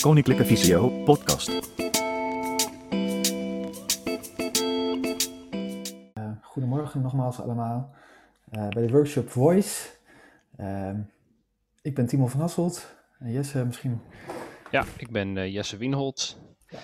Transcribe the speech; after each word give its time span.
Koninklijke 0.00 0.44
Visio 0.44 0.88
podcast. 0.88 1.48
Uh, 6.14 6.30
goedemorgen 6.42 7.00
nogmaals 7.00 7.40
allemaal 7.40 7.94
uh, 8.52 8.68
bij 8.68 8.86
de 8.86 8.92
workshop 8.92 9.30
Voice. 9.30 9.88
Uh, 10.60 10.90
ik 11.82 11.94
ben 11.94 12.06
Timo 12.06 12.26
van 12.26 12.40
Hasselt. 12.40 12.94
En 13.18 13.32
Jesse 13.32 13.64
misschien... 13.64 14.00
Ja, 14.70 14.84
ik 14.96 15.10
ben 15.10 15.36
uh, 15.36 15.52
Jesse 15.52 15.76
Wienholt. 15.76 16.38
Ja. 16.68 16.78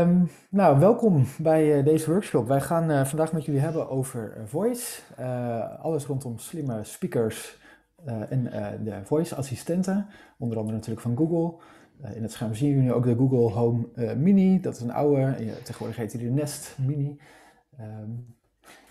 Um, 0.00 0.30
nou, 0.48 0.78
welkom 0.78 1.26
bij 1.38 1.78
uh, 1.78 1.84
deze 1.84 2.10
workshop. 2.10 2.48
Wij 2.48 2.60
gaan 2.60 2.90
uh, 2.90 3.04
vandaag 3.04 3.32
met 3.32 3.44
jullie 3.44 3.60
hebben 3.60 3.88
over 3.88 4.34
uh, 4.36 4.42
voice. 4.46 5.00
alles 5.82 6.04
rondom 6.04 6.38
slimme 6.38 6.84
speakers 6.84 7.60
en 8.04 8.44
de 8.84 9.00
voice 9.04 9.34
assistenten. 9.34 10.06
Onder 10.38 10.58
andere 10.58 10.76
natuurlijk 10.76 11.02
van 11.02 11.16
Google. 11.16 11.60
in 12.14 12.22
het 12.22 12.32
scherm 12.32 12.54
zien 12.54 12.70
jullie 12.70 12.92
ook 12.92 13.04
de 13.04 13.16
Google 13.16 13.50
Home 13.50 14.14
Mini. 14.16 14.60
Dat 14.60 14.74
is 14.74 14.80
een 14.80 14.92
oude, 14.92 15.36
tegenwoordig 15.62 15.96
heet 15.96 16.10
die 16.10 16.20
de 16.20 16.30
Nest 16.30 16.78
Mini. 16.78 17.20
Um, 17.80 18.36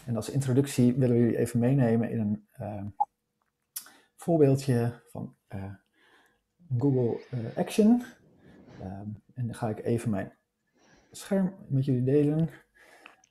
en 0.05 0.15
als 0.15 0.29
introductie 0.29 0.93
willen 0.93 1.15
we 1.15 1.21
jullie 1.21 1.37
even 1.37 1.59
meenemen 1.59 2.09
in 2.09 2.47
een 2.51 2.95
voorbeeldje 4.15 4.91
van 5.09 5.35
Google 6.77 7.19
Action. 7.55 8.03
Um, 8.81 9.21
en 9.33 9.45
dan 9.45 9.55
ga 9.55 9.69
ik 9.69 9.83
even 9.83 10.09
mijn 10.09 10.33
scherm 11.11 11.53
met 11.67 11.85
jullie 11.85 12.03
delen. 12.03 12.49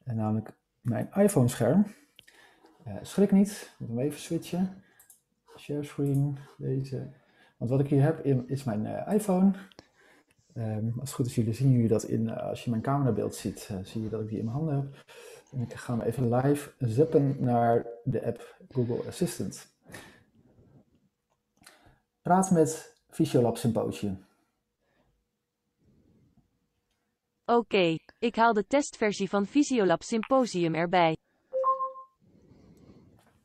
En 0.05 0.17
namelijk 0.17 0.59
mijn 0.81 1.11
iPhone 1.13 1.49
scherm. 1.49 1.87
Uh, 2.87 2.95
schrik 3.03 3.33
niet, 3.33 3.51
ik 3.79 3.79
moet 3.79 3.89
hem 3.89 3.99
even 3.99 4.21
switchen. 4.21 4.83
Share 5.61 5.83
screen, 5.83 6.39
deze. 6.59 7.11
Want 7.57 7.71
wat 7.71 7.81
ik 7.81 7.89
hier 7.89 8.03
heb 8.03 8.25
is 8.47 8.65
mijn 8.65 8.85
uh, 8.85 9.15
iPhone. 9.15 9.53
Um, 10.55 10.93
als 11.01 11.09
het 11.09 11.13
goed 11.13 11.27
is, 11.27 11.35
jullie 11.35 11.55
zien 11.55 11.71
jullie 11.71 11.89
dat 11.89 12.05
in, 12.05 12.27
uh, 12.27 12.49
als 12.49 12.65
je 12.65 12.71
mijn 12.71 12.83
camerabeeld 12.83 13.35
ziet, 13.35 13.71
zie 13.83 14.03
je 14.03 14.09
dat 14.09 14.21
ik 14.21 14.29
die 14.29 14.39
in 14.39 14.45
mijn 14.45 14.57
handen 14.57 14.75
heb. 14.75 15.05
En 15.53 15.61
ik 15.61 15.73
ga 15.73 15.97
hem 15.97 16.07
even 16.07 16.35
live 16.35 16.73
zappen 16.79 17.37
naar 17.39 17.87
de 18.05 18.27
app 18.27 18.65
Google 18.69 19.07
Assistant. 19.07 19.73
Praat 22.23 22.51
met 22.51 22.95
Physiolab 23.09 23.57
Symposium. 23.57 24.25
Oké, 27.45 27.97
ik 28.19 28.37
haal 28.37 28.53
de 28.53 28.67
testversie 28.67 29.29
van 29.29 29.47
Visiolab 29.47 30.03
Symposium 30.03 30.75
erbij. 30.75 31.17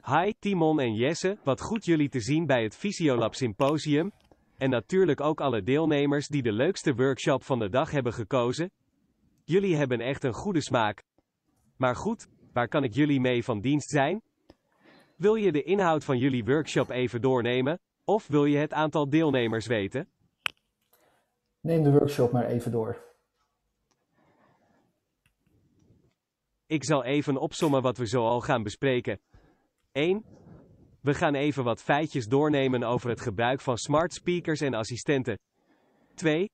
Hi 0.08 0.34
Timon 0.40 0.80
en 0.80 0.94
Jesse, 0.94 1.38
wat 1.44 1.62
goed 1.62 1.86
jullie 1.86 2.10
te 2.10 2.20
zien 2.20 2.46
bij 2.46 2.64
het 2.64 2.76
Visiolab 2.76 3.36
Symposium. 3.36 4.12
En 4.58 4.70
natuurlijk 4.70 5.22
ook 5.22 5.42
alle 5.42 5.64
deelnemers 5.64 6.28
die 6.28 6.42
de 6.42 6.52
leukste 6.52 6.96
workshop 6.96 7.44
van 7.44 7.60
de 7.60 7.70
dag 7.70 7.92
hebben 7.92 8.14
gekozen. 8.14 8.72
Jullie 9.44 9.76
hebben 9.76 10.00
echt 10.00 10.24
een 10.24 10.34
goede 10.34 10.62
smaak. 10.62 11.04
Maar 11.78 11.96
goed, 11.96 12.28
waar 12.54 12.68
kan 12.68 12.84
ik 12.84 12.94
jullie 12.94 13.20
mee 13.20 13.44
van 13.44 13.62
dienst 13.62 13.90
zijn? 13.90 14.22
Wil 15.16 15.36
je 15.36 15.52
de 15.52 15.64
inhoud 15.64 16.04
van 16.04 16.18
jullie 16.18 16.46
workshop 16.46 16.90
even 16.90 17.22
doornemen? 17.22 17.80
Of 18.04 18.28
wil 18.28 18.46
je 18.46 18.58
het 18.58 18.74
aantal 18.74 19.10
deelnemers 19.10 19.68
weten? 19.68 20.10
Neem 21.60 21.84
de 21.84 21.92
workshop 21.92 22.32
maar 22.32 22.46
even 22.46 22.72
door. 22.72 23.04
Ik 26.66 26.84
zal 26.84 27.04
even 27.04 27.38
opsommen 27.38 27.82
wat 27.82 27.98
we 27.98 28.08
zo 28.08 28.26
al 28.26 28.42
gaan 28.42 28.64
bespreken. 28.64 29.20
1. 29.96 30.26
We 31.02 31.14
gaan 31.14 31.36
even 31.36 31.64
wat 31.64 31.82
feitjes 31.82 32.28
doornemen 32.28 32.84
over 32.84 33.10
het 33.10 33.22
gebruik 33.22 33.62
van 33.62 33.78
smart 33.78 34.14
speakers 34.14 34.62
en 34.62 34.74
assistenten. 34.74 35.40
2. 36.14 36.52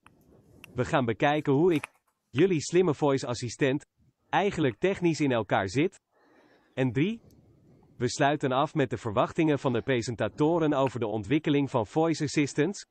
We 0.73 0.85
gaan 0.85 1.05
bekijken 1.05 1.53
hoe 1.53 1.73
ik, 1.73 1.87
jullie 2.29 2.61
slimme 2.61 2.93
voice 2.93 3.27
assistent, 3.27 3.85
eigenlijk 4.29 4.75
technisch 4.79 5.19
in 5.19 5.31
elkaar 5.31 5.69
zit. 5.69 5.99
En 6.73 6.91
3. 6.91 7.21
We 7.97 8.09
sluiten 8.09 8.51
af 8.51 8.73
met 8.73 8.89
de 8.89 8.97
verwachtingen 8.97 9.59
van 9.59 9.73
de 9.73 9.81
presentatoren 9.81 10.73
over 10.73 10.99
de 10.99 11.07
ontwikkeling 11.07 11.69
van 11.69 11.87
voice 11.87 12.23
assistants. 12.23 12.85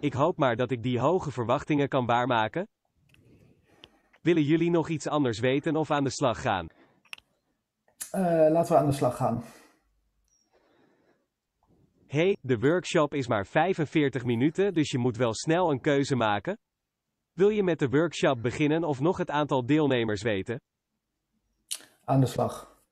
Ik 0.00 0.12
hoop 0.12 0.36
maar 0.36 0.56
dat 0.56 0.70
ik 0.70 0.82
die 0.82 1.00
hoge 1.00 1.30
verwachtingen 1.30 1.88
kan 1.88 2.06
waarmaken. 2.06 2.68
Willen 4.22 4.42
jullie 4.42 4.70
nog 4.70 4.88
iets 4.88 5.08
anders 5.08 5.38
weten 5.38 5.76
of 5.76 5.90
aan 5.90 6.04
de 6.04 6.10
slag 6.10 6.40
gaan? 6.40 6.66
Uh, 8.14 8.22
laten 8.50 8.72
we 8.72 8.78
aan 8.78 8.86
de 8.86 8.92
slag 8.92 9.16
gaan. 9.16 9.44
Hey, 12.08 12.36
de 12.40 12.58
workshop 12.58 13.14
is 13.14 13.26
maar 13.26 13.46
45 13.46 14.24
minuten, 14.24 14.74
dus 14.74 14.90
je 14.90 14.98
moet 14.98 15.16
wel 15.16 15.34
snel 15.34 15.70
een 15.70 15.80
keuze 15.80 16.16
maken. 16.16 16.58
Wil 17.32 17.48
je 17.48 17.62
met 17.62 17.78
de 17.78 17.88
workshop 17.88 18.42
beginnen 18.42 18.84
of 18.84 19.00
nog 19.00 19.16
het 19.16 19.30
aantal 19.30 19.66
deelnemers 19.66 20.22
weten? 20.22 20.60
Aan 22.04 22.20
de 22.20 22.26
slag. 22.26 22.82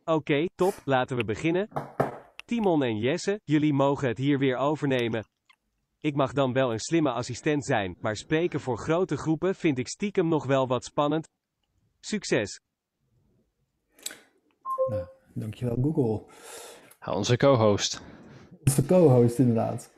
Oké, 0.00 0.12
okay, 0.12 0.50
top, 0.54 0.74
laten 0.84 1.16
we 1.16 1.24
beginnen. 1.24 1.68
Timon 2.44 2.82
en 2.82 2.98
Jesse, 2.98 3.40
jullie 3.44 3.72
mogen 3.72 4.08
het 4.08 4.18
hier 4.18 4.38
weer 4.38 4.56
overnemen. 4.56 5.24
Ik 5.98 6.14
mag 6.14 6.32
dan 6.32 6.52
wel 6.52 6.72
een 6.72 6.80
slimme 6.80 7.10
assistent 7.10 7.64
zijn, 7.64 7.96
maar 8.00 8.16
spreken 8.16 8.60
voor 8.60 8.78
grote 8.78 9.16
groepen 9.16 9.54
vind 9.54 9.78
ik 9.78 9.88
stiekem 9.88 10.28
nog 10.28 10.46
wel 10.46 10.66
wat 10.66 10.84
spannend. 10.84 11.28
Succes! 12.00 12.60
Nou, 14.88 15.15
dankjewel 15.40 15.76
Google. 15.82 16.22
Onze 17.14 17.36
co-host. 17.36 18.02
Onze 18.64 18.86
co-host 18.86 19.38
inderdaad. 19.38 19.90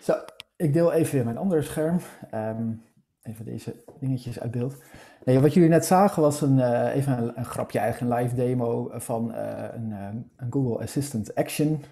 Zo, 0.00 0.14
ik 0.56 0.72
deel 0.72 0.92
even 0.92 1.14
weer 1.14 1.24
mijn 1.24 1.36
andere 1.36 1.62
scherm. 1.62 1.98
Um, 2.34 2.82
even 3.22 3.44
deze 3.44 3.84
dingetjes 4.00 4.40
uit 4.40 4.50
beeld. 4.50 4.76
Nee, 5.24 5.40
wat 5.40 5.54
jullie 5.54 5.68
net 5.68 5.84
zagen 5.84 6.22
was 6.22 6.40
een, 6.40 6.58
uh, 6.58 6.94
even 6.94 7.18
een, 7.18 7.38
een, 7.38 7.44
grapje, 7.44 7.78
eigen 7.78 8.08
live 8.08 8.34
demo 8.34 8.90
van 8.92 9.30
uh, 9.30 9.64
een, 9.72 9.90
uh, 9.90 10.08
een 10.36 10.52
Google 10.52 10.82
Assistant 10.82 11.34
Action. 11.34 11.84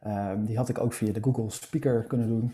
Ehm, 0.00 0.44
die 0.44 0.56
had 0.56 0.68
ik 0.68 0.78
ook 0.78 0.92
via 0.92 1.12
de 1.12 1.22
Google 1.22 1.50
Speaker 1.50 2.02
kunnen 2.02 2.28
doen. 2.28 2.52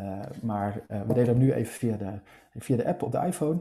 Uh, 0.00 0.18
maar 0.42 0.82
we 0.88 1.14
deden 1.14 1.26
hem 1.26 1.38
nu 1.38 1.52
even 1.52 1.72
via 1.72 1.96
de, 1.96 2.10
via 2.58 2.76
de 2.76 2.86
app 2.86 3.02
op 3.02 3.12
de 3.12 3.26
iPhone. 3.26 3.60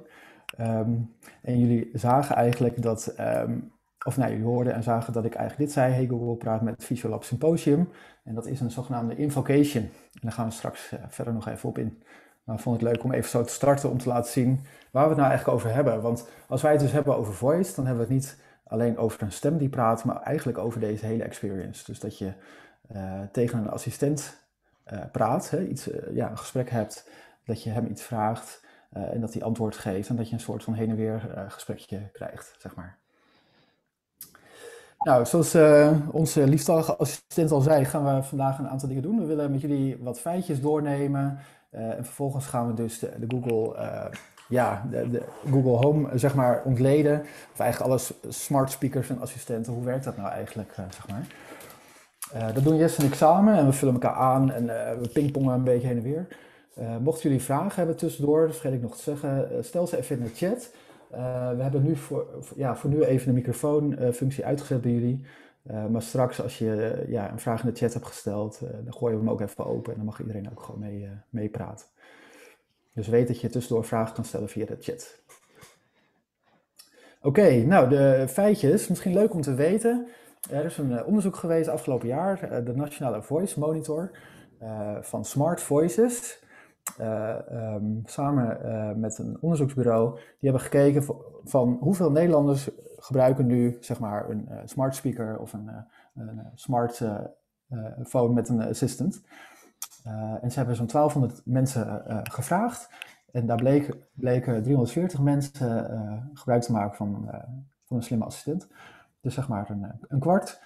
Um, 0.60 1.16
en 1.42 1.60
jullie 1.60 1.90
zagen 1.94 2.36
eigenlijk 2.36 2.82
dat, 2.82 3.16
um, 3.20 3.72
of 4.03 4.18
nou, 4.18 4.31
jullie 4.31 4.46
hoorden 4.46 4.74
en 4.74 4.84
zagen 4.84 5.14
dat 5.14 5.25
ik 5.25 5.34
eigenlijk 5.36 5.66
dit 5.66 5.78
zei. 5.78 5.94
Hey 5.94 6.08
Google, 6.08 6.36
praat 6.36 6.62
met 6.62 6.84
Visual 6.84 7.12
Lab 7.12 7.24
Symposium. 7.24 7.90
En 8.24 8.36
dat 8.36 8.46
is 8.46 8.59
een 8.59 8.72
zogenaamde 8.72 9.16
invocation. 9.16 9.84
En 9.84 10.19
daar 10.22 10.31
gaan 10.31 10.46
we 10.46 10.52
straks 10.52 10.91
uh, 10.91 11.00
verder 11.08 11.34
nog 11.34 11.47
even 11.47 11.69
op 11.69 11.78
in. 11.78 12.03
Maar 12.44 12.56
ik 12.56 12.62
vond 12.62 12.81
het 12.81 12.90
leuk 12.91 13.03
om 13.03 13.12
even 13.12 13.30
zo 13.30 13.44
te 13.44 13.53
starten 13.53 13.90
om 13.90 13.97
te 13.97 14.08
laten 14.08 14.31
zien 14.31 14.66
waar 14.91 15.03
we 15.03 15.09
het 15.09 15.18
nou 15.18 15.30
eigenlijk 15.30 15.59
over 15.59 15.74
hebben. 15.74 16.02
Want 16.02 16.28
als 16.47 16.62
wij 16.62 16.72
het 16.72 16.80
dus 16.80 16.91
hebben 16.91 17.18
over 17.18 17.34
voice, 17.34 17.75
dan 17.75 17.86
hebben 17.86 18.08
we 18.08 18.14
het 18.14 18.24
niet 18.24 18.41
alleen 18.64 18.97
over 18.97 19.22
een 19.22 19.31
stem 19.31 19.58
die 19.58 19.69
praat, 19.69 20.03
maar 20.03 20.22
eigenlijk 20.22 20.58
over 20.58 20.80
deze 20.80 21.06
hele 21.06 21.24
experience. 21.24 21.85
Dus 21.85 22.00
dat 22.00 22.18
je 22.18 22.34
uh, 22.96 23.22
tegen 23.31 23.59
een 23.59 23.70
assistent 23.70 24.46
uh, 24.94 25.00
praat, 25.12 25.50
hè, 25.50 25.66
iets, 25.66 25.90
ja, 26.12 26.30
een 26.30 26.38
gesprek 26.38 26.70
hebt, 26.70 27.09
dat 27.46 27.64
je 27.64 27.70
hem 27.70 27.85
iets 27.85 28.03
vraagt 28.03 28.62
en 28.91 29.22
dat 29.22 29.34
hij 29.34 29.44
antwoord 29.44 29.78
geeft 29.78 30.09
en 30.09 30.16
dat 30.16 30.28
je 30.28 30.34
een 30.34 30.40
soort 30.40 30.64
van 30.64 30.74
heen 30.74 30.90
en 30.90 30.96
weer 30.96 31.46
gesprekje 31.47 32.09
krijgt, 32.12 32.56
zeg 32.59 32.75
maar. 32.75 33.03
Nou, 35.03 35.25
zoals 35.25 35.58
onze 36.12 36.47
liefstallige 36.47 36.96
assistent 36.96 37.52
al 37.52 37.62
zei, 37.62 37.86
gaan 37.86 38.16
we 38.16 38.24
vandaag 38.24 38.59
een 38.59 38.68
aantal 38.68 38.88
dingen 38.88 39.03
doen. 39.03 39.19
We 39.19 39.25
willen 39.25 39.52
met 39.52 39.62
jullie 39.62 39.97
wat 40.02 40.19
feitjes 40.19 40.62
doornemen 40.62 41.40
en 41.69 42.06
vervolgens 42.06 42.46
gaan 42.46 42.68
we 42.68 42.74
dus 42.74 43.00
de, 43.00 43.25
Google 43.28 43.75
ja, 44.50 44.86
de, 44.90 45.09
de, 45.09 45.22
Google 45.52 45.88
Home 45.88 46.18
zeg 46.18 46.36
maar 46.36 46.62
ontleden. 46.66 47.22
Of 47.53 47.59
eigenlijk 47.59 47.91
alle 47.91 48.02
smart 48.28 48.72
speakers 48.72 49.09
en 49.09 49.22
assistenten. 49.22 49.74
Hoe 49.74 49.84
werkt 49.84 50.03
dat 50.03 50.18
nou 50.18 50.30
eigenlijk, 50.30 50.73
zeg 50.76 51.08
maar? 51.08 51.28
Dat 52.53 52.64
doen 52.64 52.78
Jess 52.78 52.97
en 52.97 53.05
ik 53.05 53.14
samen 53.14 53.55
en 53.58 53.66
we 53.66 53.73
vullen 53.73 53.94
elkaar 53.94 54.16
aan 54.16 54.52
en 54.52 54.66
we 55.00 55.09
pingpongen 55.14 55.53
een 55.53 55.64
beetje 55.64 55.88
heen 55.88 55.97
en 55.97 56.03
weer. 56.03 56.28
Mochten 57.00 57.23
jullie 57.23 57.46
vragen 57.46 57.76
hebben 57.76 57.96
tussendoor, 57.96 58.47
dat 58.47 58.55
vergeet 58.55 58.73
ik 58.73 58.82
nog 58.82 58.96
te 58.96 59.03
zeggen, 59.03 59.50
stel 59.61 59.88
ze 59.88 59.97
even 59.97 60.17
in 60.17 60.23
de 60.23 60.34
chat. 60.34 60.72
We 61.56 61.62
hebben 61.62 61.84
nu 61.84 61.96
voor, 61.96 62.44
ja, 62.56 62.76
voor 62.76 62.90
nu 62.90 63.04
even 63.04 63.28
de 63.28 63.34
microfoonfunctie 63.34 64.46
uitgezet 64.46 64.82
bij 64.82 64.92
jullie. 64.92 65.26
maar 65.90 66.02
straks 66.02 66.42
als 66.42 66.58
je 66.58 67.04
ja, 67.08 67.32
een 67.32 67.40
vraag 67.40 67.64
in 67.64 67.70
de 67.70 67.76
chat 67.76 67.94
hebt 67.94 68.06
gesteld, 68.06 68.60
dan 68.60 68.94
gooien 68.94 69.18
we 69.18 69.24
hem 69.24 69.34
ook 69.34 69.42
even 69.42 69.66
open 69.66 69.92
en 69.92 69.98
dan 69.98 70.06
mag 70.06 70.20
iedereen 70.20 70.52
ook 70.52 70.62
gewoon 70.62 70.80
mee, 70.80 71.10
meepraten. 71.30 71.86
Dus 72.94 73.08
weet 73.08 73.28
dat 73.28 73.42
je 73.42 73.50
tussendoor 73.50 73.86
vragen 73.86 74.14
kan 74.14 74.26
stellen 74.26 74.50
via 74.50 74.66
de 74.66 74.78
chat. 74.80 75.22
Oké, 77.22 77.52
nou 77.52 77.90
de 77.90 78.26
feitjes, 78.30 78.88
misschien 78.88 79.14
leuk 79.14 79.34
om 79.34 79.42
te 79.42 79.54
weten. 79.54 80.08
Er 80.50 80.66
is 80.66 80.78
een 80.78 80.98
eh, 80.98 81.08
onderzoek 81.08 81.36
geweest 81.36 81.68
afgelopen 81.68 82.08
jaar, 82.08 82.44
eh, 82.44 82.66
de 82.66 82.76
Nationale 82.76 83.22
Voice 83.22 83.60
Monitor 83.60 84.12
van 85.02 85.26
Smart 85.26 85.62
Voices. 85.62 86.42
Uh, 87.00 87.35
um, 87.52 88.02
samen 88.06 88.59
uh, 88.66 88.91
met 88.91 89.18
een 89.18 89.38
onderzoeksbureau. 89.41 90.16
Die 90.16 90.50
hebben 90.50 90.62
gekeken 90.62 91.03
van 91.44 91.78
hoeveel 91.80 92.12
Nederlanders 92.12 92.70
gebruiken 92.97 93.46
nu 93.46 93.78
zeg 93.80 94.00
maar 94.00 94.30
een 94.30 94.50
smart 94.66 94.96
speaker 94.96 95.40
of 95.40 95.53
een, 95.53 95.70
een 96.16 96.41
smart 96.56 97.02
phone 98.03 98.34
met 98.34 98.50
een 98.50 98.62
assistant. 98.62 99.24
en 100.41 100.52
ze 100.52 100.58
hebben 100.58 100.76
zo'n 100.76 100.88
1200 100.88 101.41
mensen 101.46 102.03
gevraagd. 102.24 102.90
En 103.32 103.46
daar 103.46 103.58
bleken, 103.58 103.96
bleken 104.14 104.64
340 104.64 105.20
mensen 105.20 106.29
gebruik 106.34 106.62
te 106.62 106.72
maken 106.72 106.96
van, 106.96 107.29
van 107.84 107.97
een 107.97 108.03
slimme 108.03 108.26
assistent. 108.26 108.68
Dus 109.22 109.34
zeg 109.34 109.47
maar 109.47 109.70
een, 109.70 109.91
een 110.08 110.20
kwart. 110.20 110.62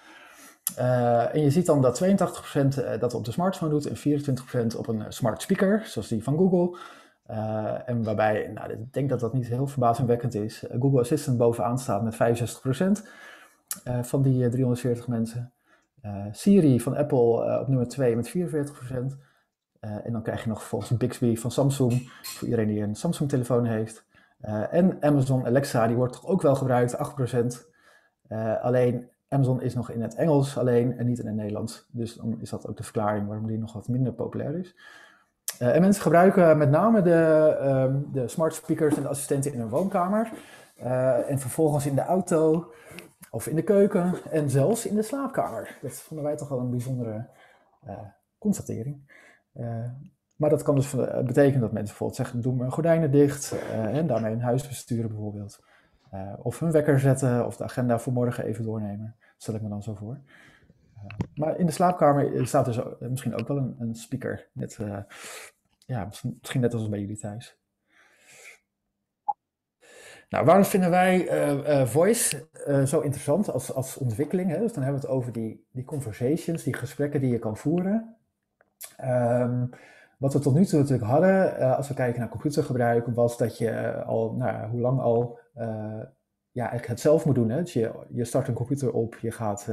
En 0.76 1.40
je 1.42 1.50
ziet 1.50 1.66
dan 1.66 1.82
dat 1.82 2.02
82% 2.04 2.98
dat 2.98 3.14
op 3.14 3.24
de 3.24 3.32
smartphone 3.32 3.70
doet 3.70 3.86
en 3.86 4.22
24% 4.74 4.76
op 4.76 4.88
een 4.88 5.04
smart 5.08 5.42
speaker, 5.42 5.82
zoals 5.86 6.08
die 6.08 6.22
van 6.22 6.36
Google. 6.36 6.78
En 7.86 8.02
waarbij, 8.02 8.50
nou, 8.54 8.72
ik 8.72 8.92
denk 8.92 9.08
dat 9.08 9.20
dat 9.20 9.32
niet 9.32 9.46
heel 9.46 9.66
verbazingwekkend 9.66 10.34
is, 10.34 10.64
Google 10.78 11.00
Assistant 11.00 11.38
bovenaan 11.38 11.78
staat 11.78 12.02
met 12.02 12.14
65% 12.14 12.16
uh, 13.84 14.02
van 14.02 14.22
die 14.22 14.48
340 14.48 15.08
mensen. 15.08 15.52
Siri 16.30 16.80
van 16.80 16.96
Apple 16.96 17.58
op 17.60 17.68
nummer 17.68 17.88
2 17.88 18.16
met 18.16 18.28
44%. 18.30 18.32
en 19.80 20.12
dan 20.12 20.22
krijg 20.22 20.42
je 20.42 20.48
nog 20.48 20.62
volgens 20.62 20.96
Bixby 20.96 21.36
van 21.36 21.50
Samsung, 21.50 22.10
voor 22.22 22.48
iedereen 22.48 22.68
die 22.68 22.82
een 22.82 22.94
Samsung 22.94 23.28
telefoon 23.28 23.64
heeft. 23.64 24.06
en 24.70 25.02
Amazon 25.02 25.46
Alexa, 25.46 25.86
die 25.86 25.96
wordt 25.96 26.12
toch 26.12 26.26
ook 26.26 26.42
wel 26.42 26.54
gebruikt, 26.54 26.96
8%. 26.96 27.68
alleen 28.60 29.08
Amazon 29.28 29.62
is 29.62 29.74
nog 29.74 29.90
in 29.90 30.02
het 30.02 30.14
Engels 30.14 30.58
alleen 30.58 30.98
en 30.98 31.06
niet 31.06 31.18
in 31.18 31.26
het 31.26 31.34
Nederlands. 31.34 31.86
Dus 31.90 32.14
dan 32.14 32.40
is 32.40 32.50
dat 32.50 32.68
ook 32.68 32.76
de 32.76 32.82
verklaring 32.82 33.26
waarom 33.26 33.46
die 33.46 33.58
nog 33.58 33.72
wat 33.72 33.88
minder 33.88 34.12
populair 34.12 34.58
is. 34.58 34.74
Uh, 35.62 35.74
en 35.74 35.80
mensen 35.80 36.02
gebruiken 36.02 36.58
met 36.58 36.70
name 36.70 37.02
de, 37.02 37.56
um, 37.62 38.08
de 38.12 38.28
smart 38.28 38.54
speakers 38.54 38.96
en 38.96 39.02
de 39.02 39.08
assistenten 39.08 39.52
in 39.52 39.58
hun 39.58 39.68
woonkamer. 39.68 40.32
Uh, 40.82 41.30
en 41.30 41.38
vervolgens 41.38 41.86
in 41.86 41.94
de 41.94 42.02
auto 42.02 42.72
of 43.30 43.46
in 43.46 43.56
de 43.56 43.62
keuken 43.62 44.14
en 44.30 44.50
zelfs 44.50 44.86
in 44.86 44.94
de 44.94 45.02
slaapkamer. 45.02 45.78
Dat 45.82 45.92
vonden 45.92 46.26
wij 46.26 46.36
toch 46.36 46.48
wel 46.48 46.58
een 46.58 46.70
bijzondere 46.70 47.28
uh, 47.86 47.98
constatering. 48.38 49.10
maar 50.36 50.50
dat 50.50 50.62
kan 50.62 50.74
dus 50.74 50.90
betekenen 51.24 51.60
dat 51.60 51.72
mensen 51.72 51.72
bijvoorbeeld 51.72 52.16
zeggen: 52.16 52.40
doe 52.40 52.54
mijn 52.54 52.72
gordijnen 52.72 53.10
dicht 53.10 53.54
en 53.72 54.06
daarmee 54.06 54.30
hun 54.30 54.42
huis 54.42 54.68
besturen 54.68 55.08
bijvoorbeeld. 55.08 55.60
Of 56.42 56.58
hun 56.58 56.70
wekker 56.70 57.00
zetten 57.00 57.46
of 57.46 57.56
de 57.56 57.64
agenda 57.64 57.98
voor 57.98 58.12
morgen 58.12 58.44
even 58.44 58.64
doornemen. 58.64 59.16
Stel 59.36 59.54
ik 59.54 59.62
me 59.62 59.68
dan 59.68 59.82
zo 59.82 59.94
voor. 59.94 60.20
Maar 61.34 61.58
in 61.58 61.66
de 61.66 61.72
slaapkamer 61.72 62.46
staat 62.46 62.64
dus 62.64 62.80
misschien 62.98 63.34
ook 63.34 63.48
wel 63.48 63.56
een, 63.56 63.76
een 63.78 63.94
speaker. 63.94 64.48
Net, 64.52 64.78
ja, 65.86 66.04
misschien 66.04 66.60
net 66.60 66.74
als 66.74 66.88
bij 66.88 67.00
jullie 67.00 67.18
thuis. 67.18 67.58
Nou, 70.28 70.44
waarom 70.44 70.64
vinden 70.64 70.90
wij 70.90 71.26
voice 71.86 72.48
zo 72.84 73.00
interessant 73.00 73.50
als, 73.50 73.72
als 73.72 73.96
ontwikkeling? 73.96 74.50
Hè? 74.50 74.58
Dus 74.58 74.72
dan 74.72 74.82
hebben 74.82 75.00
we 75.00 75.06
het 75.06 75.16
over 75.16 75.32
die, 75.32 75.66
die 75.70 75.84
conversations, 75.84 76.62
die 76.62 76.74
gesprekken 76.74 77.20
die 77.20 77.30
je 77.30 77.38
kan 77.38 77.56
voeren. 77.56 78.16
Um, 79.04 79.70
wat 80.18 80.32
we 80.32 80.38
tot 80.38 80.54
nu 80.54 80.64
toe 80.64 80.78
natuurlijk 80.78 81.08
hadden, 81.08 81.58
als 81.76 81.88
we 81.88 81.94
kijken 81.94 82.20
naar 82.20 82.28
computergebruik, 82.28 83.06
was 83.06 83.36
dat 83.36 83.58
je 83.58 84.02
al, 84.04 84.32
nou, 84.32 84.68
hoe 84.70 84.80
lang 84.80 85.00
al, 85.00 85.38
ja, 86.50 86.64
eigenlijk 86.68 86.86
het 86.86 87.00
zelf 87.00 87.24
moet 87.24 87.34
doen. 87.34 87.50
Hè? 87.50 87.60
Dus 87.60 87.72
je, 87.72 87.90
je 88.08 88.24
start 88.24 88.48
een 88.48 88.54
computer 88.54 88.92
op, 88.92 89.14
je 89.20 89.30
gaat 89.30 89.68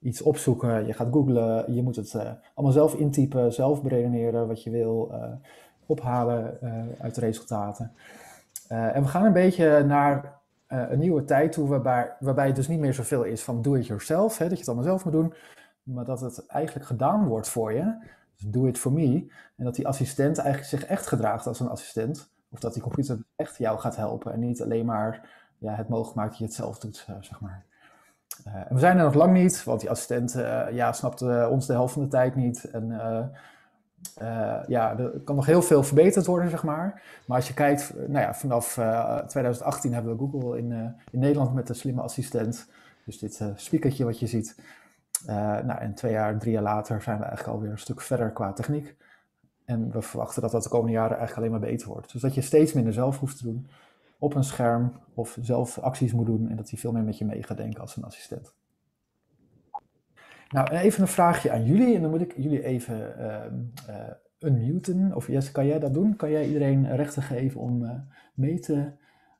iets 0.00 0.22
opzoeken, 0.22 0.86
je 0.86 0.92
gaat 0.92 1.12
googlen, 1.12 1.74
je 1.74 1.82
moet 1.82 1.96
het 1.96 2.12
uh, 2.14 2.30
allemaal 2.54 2.72
zelf 2.72 2.94
intypen, 2.94 3.52
zelf 3.52 3.82
beredeneren 3.82 4.46
wat 4.46 4.62
je 4.62 4.70
wil, 4.70 5.12
ophalen 5.86 6.58
uit 7.00 7.14
de 7.14 7.20
resultaten. 7.20 7.92
en 8.68 9.02
we 9.02 9.08
gaan 9.08 9.24
een 9.24 9.32
beetje 9.32 9.84
naar 9.84 10.40
een 10.68 10.98
nieuwe 10.98 11.24
tijd 11.24 11.52
toe, 11.52 11.68
waarbij, 11.68 12.14
waarbij 12.20 12.46
het 12.46 12.56
dus 12.56 12.68
niet 12.68 12.80
meer 12.80 12.94
zoveel 12.94 13.22
is 13.22 13.42
van 13.42 13.62
do 13.62 13.74
it 13.74 13.86
yourself, 13.86 14.38
hè, 14.38 14.44
dat 14.44 14.52
je 14.52 14.58
het 14.58 14.68
allemaal 14.68 14.86
zelf 14.86 15.04
moet 15.04 15.12
doen, 15.12 15.34
maar 15.82 16.04
dat 16.04 16.20
het 16.20 16.46
eigenlijk 16.46 16.86
gedaan 16.86 17.26
wordt 17.26 17.48
voor 17.48 17.72
je. 17.72 17.96
Dus 18.36 18.50
do 18.50 18.66
it 18.66 18.78
for 18.78 18.92
me. 18.92 19.32
En 19.56 19.64
dat 19.64 19.74
die 19.74 19.86
assistent 19.86 20.38
eigenlijk 20.38 20.68
zich 20.68 20.84
echt 20.84 21.06
gedraagt 21.06 21.46
als 21.46 21.60
een 21.60 21.68
assistent. 21.68 22.30
Of 22.50 22.58
dat 22.58 22.72
die 22.72 22.82
computer 22.82 23.18
echt 23.36 23.58
jou 23.58 23.78
gaat 23.78 23.96
helpen 23.96 24.32
en 24.32 24.40
niet 24.40 24.62
alleen 24.62 24.86
maar 24.86 25.30
ja, 25.58 25.74
het 25.74 25.88
mogelijk 25.88 26.16
maakt 26.16 26.28
dat 26.30 26.38
je 26.38 26.44
het 26.44 26.54
zelf 26.54 26.78
doet, 26.78 27.06
zeg 27.20 27.40
maar. 27.40 27.66
En 28.44 28.74
we 28.74 28.78
zijn 28.78 28.98
er 28.98 29.04
nog 29.04 29.14
lang 29.14 29.32
niet, 29.32 29.64
want 29.64 29.80
die 29.80 29.90
assistent 29.90 30.36
uh, 30.36 30.66
ja, 30.70 30.92
snapt 30.92 31.22
ons 31.48 31.66
de 31.66 31.72
helft 31.72 31.92
van 31.92 32.02
de 32.02 32.08
tijd 32.08 32.34
niet. 32.34 32.64
En 32.70 32.88
ja, 34.66 34.98
er 34.98 35.20
kan 35.24 35.34
nog 35.34 35.46
heel 35.46 35.62
veel 35.62 35.82
verbeterd 35.82 36.26
worden, 36.26 36.50
zeg 36.50 36.62
maar. 36.62 37.02
Maar 37.26 37.36
als 37.36 37.48
je 37.48 37.54
kijkt, 37.54 37.94
nou 37.94 38.20
ja, 38.20 38.34
vanaf 38.34 38.72
2018 39.26 39.94
hebben 39.94 40.12
we 40.12 40.18
Google 40.18 40.58
in, 40.58 40.72
in 41.10 41.18
Nederland 41.18 41.54
met 41.54 41.66
de 41.66 41.74
slimme 41.74 42.00
assistent. 42.00 42.68
Dus 43.04 43.18
dit 43.18 43.42
speakertje 43.54 44.04
wat 44.04 44.18
je 44.18 44.26
ziet. 44.26 44.60
nou, 45.26 45.78
en 45.78 45.94
twee 45.94 46.12
jaar, 46.12 46.38
drie 46.38 46.52
jaar 46.52 46.62
later 46.62 47.02
zijn 47.02 47.18
we 47.18 47.24
eigenlijk 47.24 47.56
alweer 47.56 47.70
een 47.70 47.78
stuk 47.78 48.00
verder 48.00 48.30
qua 48.30 48.52
techniek. 48.52 48.96
En 49.68 49.90
we 49.90 50.02
verwachten 50.02 50.42
dat 50.42 50.50
dat 50.50 50.62
de 50.62 50.68
komende 50.68 50.92
jaren 50.92 51.16
eigenlijk 51.16 51.38
alleen 51.38 51.60
maar 51.60 51.70
beter 51.70 51.88
wordt. 51.88 52.12
Dus 52.12 52.22
dat 52.22 52.34
je 52.34 52.40
steeds 52.40 52.72
minder 52.72 52.92
zelf 52.92 53.18
hoeft 53.18 53.36
te 53.38 53.42
doen 53.42 53.68
op 54.18 54.34
een 54.34 54.44
scherm 54.44 54.92
of 55.14 55.38
zelf 55.40 55.78
acties 55.78 56.12
moet 56.12 56.26
doen 56.26 56.48
en 56.48 56.56
dat 56.56 56.70
hij 56.70 56.78
veel 56.78 56.92
meer 56.92 57.02
met 57.02 57.18
je 57.18 57.24
mee 57.24 57.42
gaat 57.42 57.56
denken 57.56 57.80
als 57.80 57.96
een 57.96 58.04
assistent. 58.04 58.54
Nou, 60.48 60.68
even 60.70 61.02
een 61.02 61.08
vraagje 61.08 61.50
aan 61.50 61.64
jullie 61.64 61.94
en 61.94 62.00
dan 62.00 62.10
moet 62.10 62.20
ik 62.20 62.36
jullie 62.36 62.64
even 62.64 63.14
uh, 63.88 64.10
unmuten. 64.38 65.14
Of 65.14 65.26
Jesse, 65.26 65.52
kan 65.52 65.66
jij 65.66 65.78
dat 65.78 65.94
doen? 65.94 66.16
Kan 66.16 66.30
jij 66.30 66.46
iedereen 66.46 66.96
rechten 66.96 67.22
geven 67.22 67.60
om 67.60 67.82
uh, 67.82 67.90
mee 68.34 68.58
te 68.58 68.92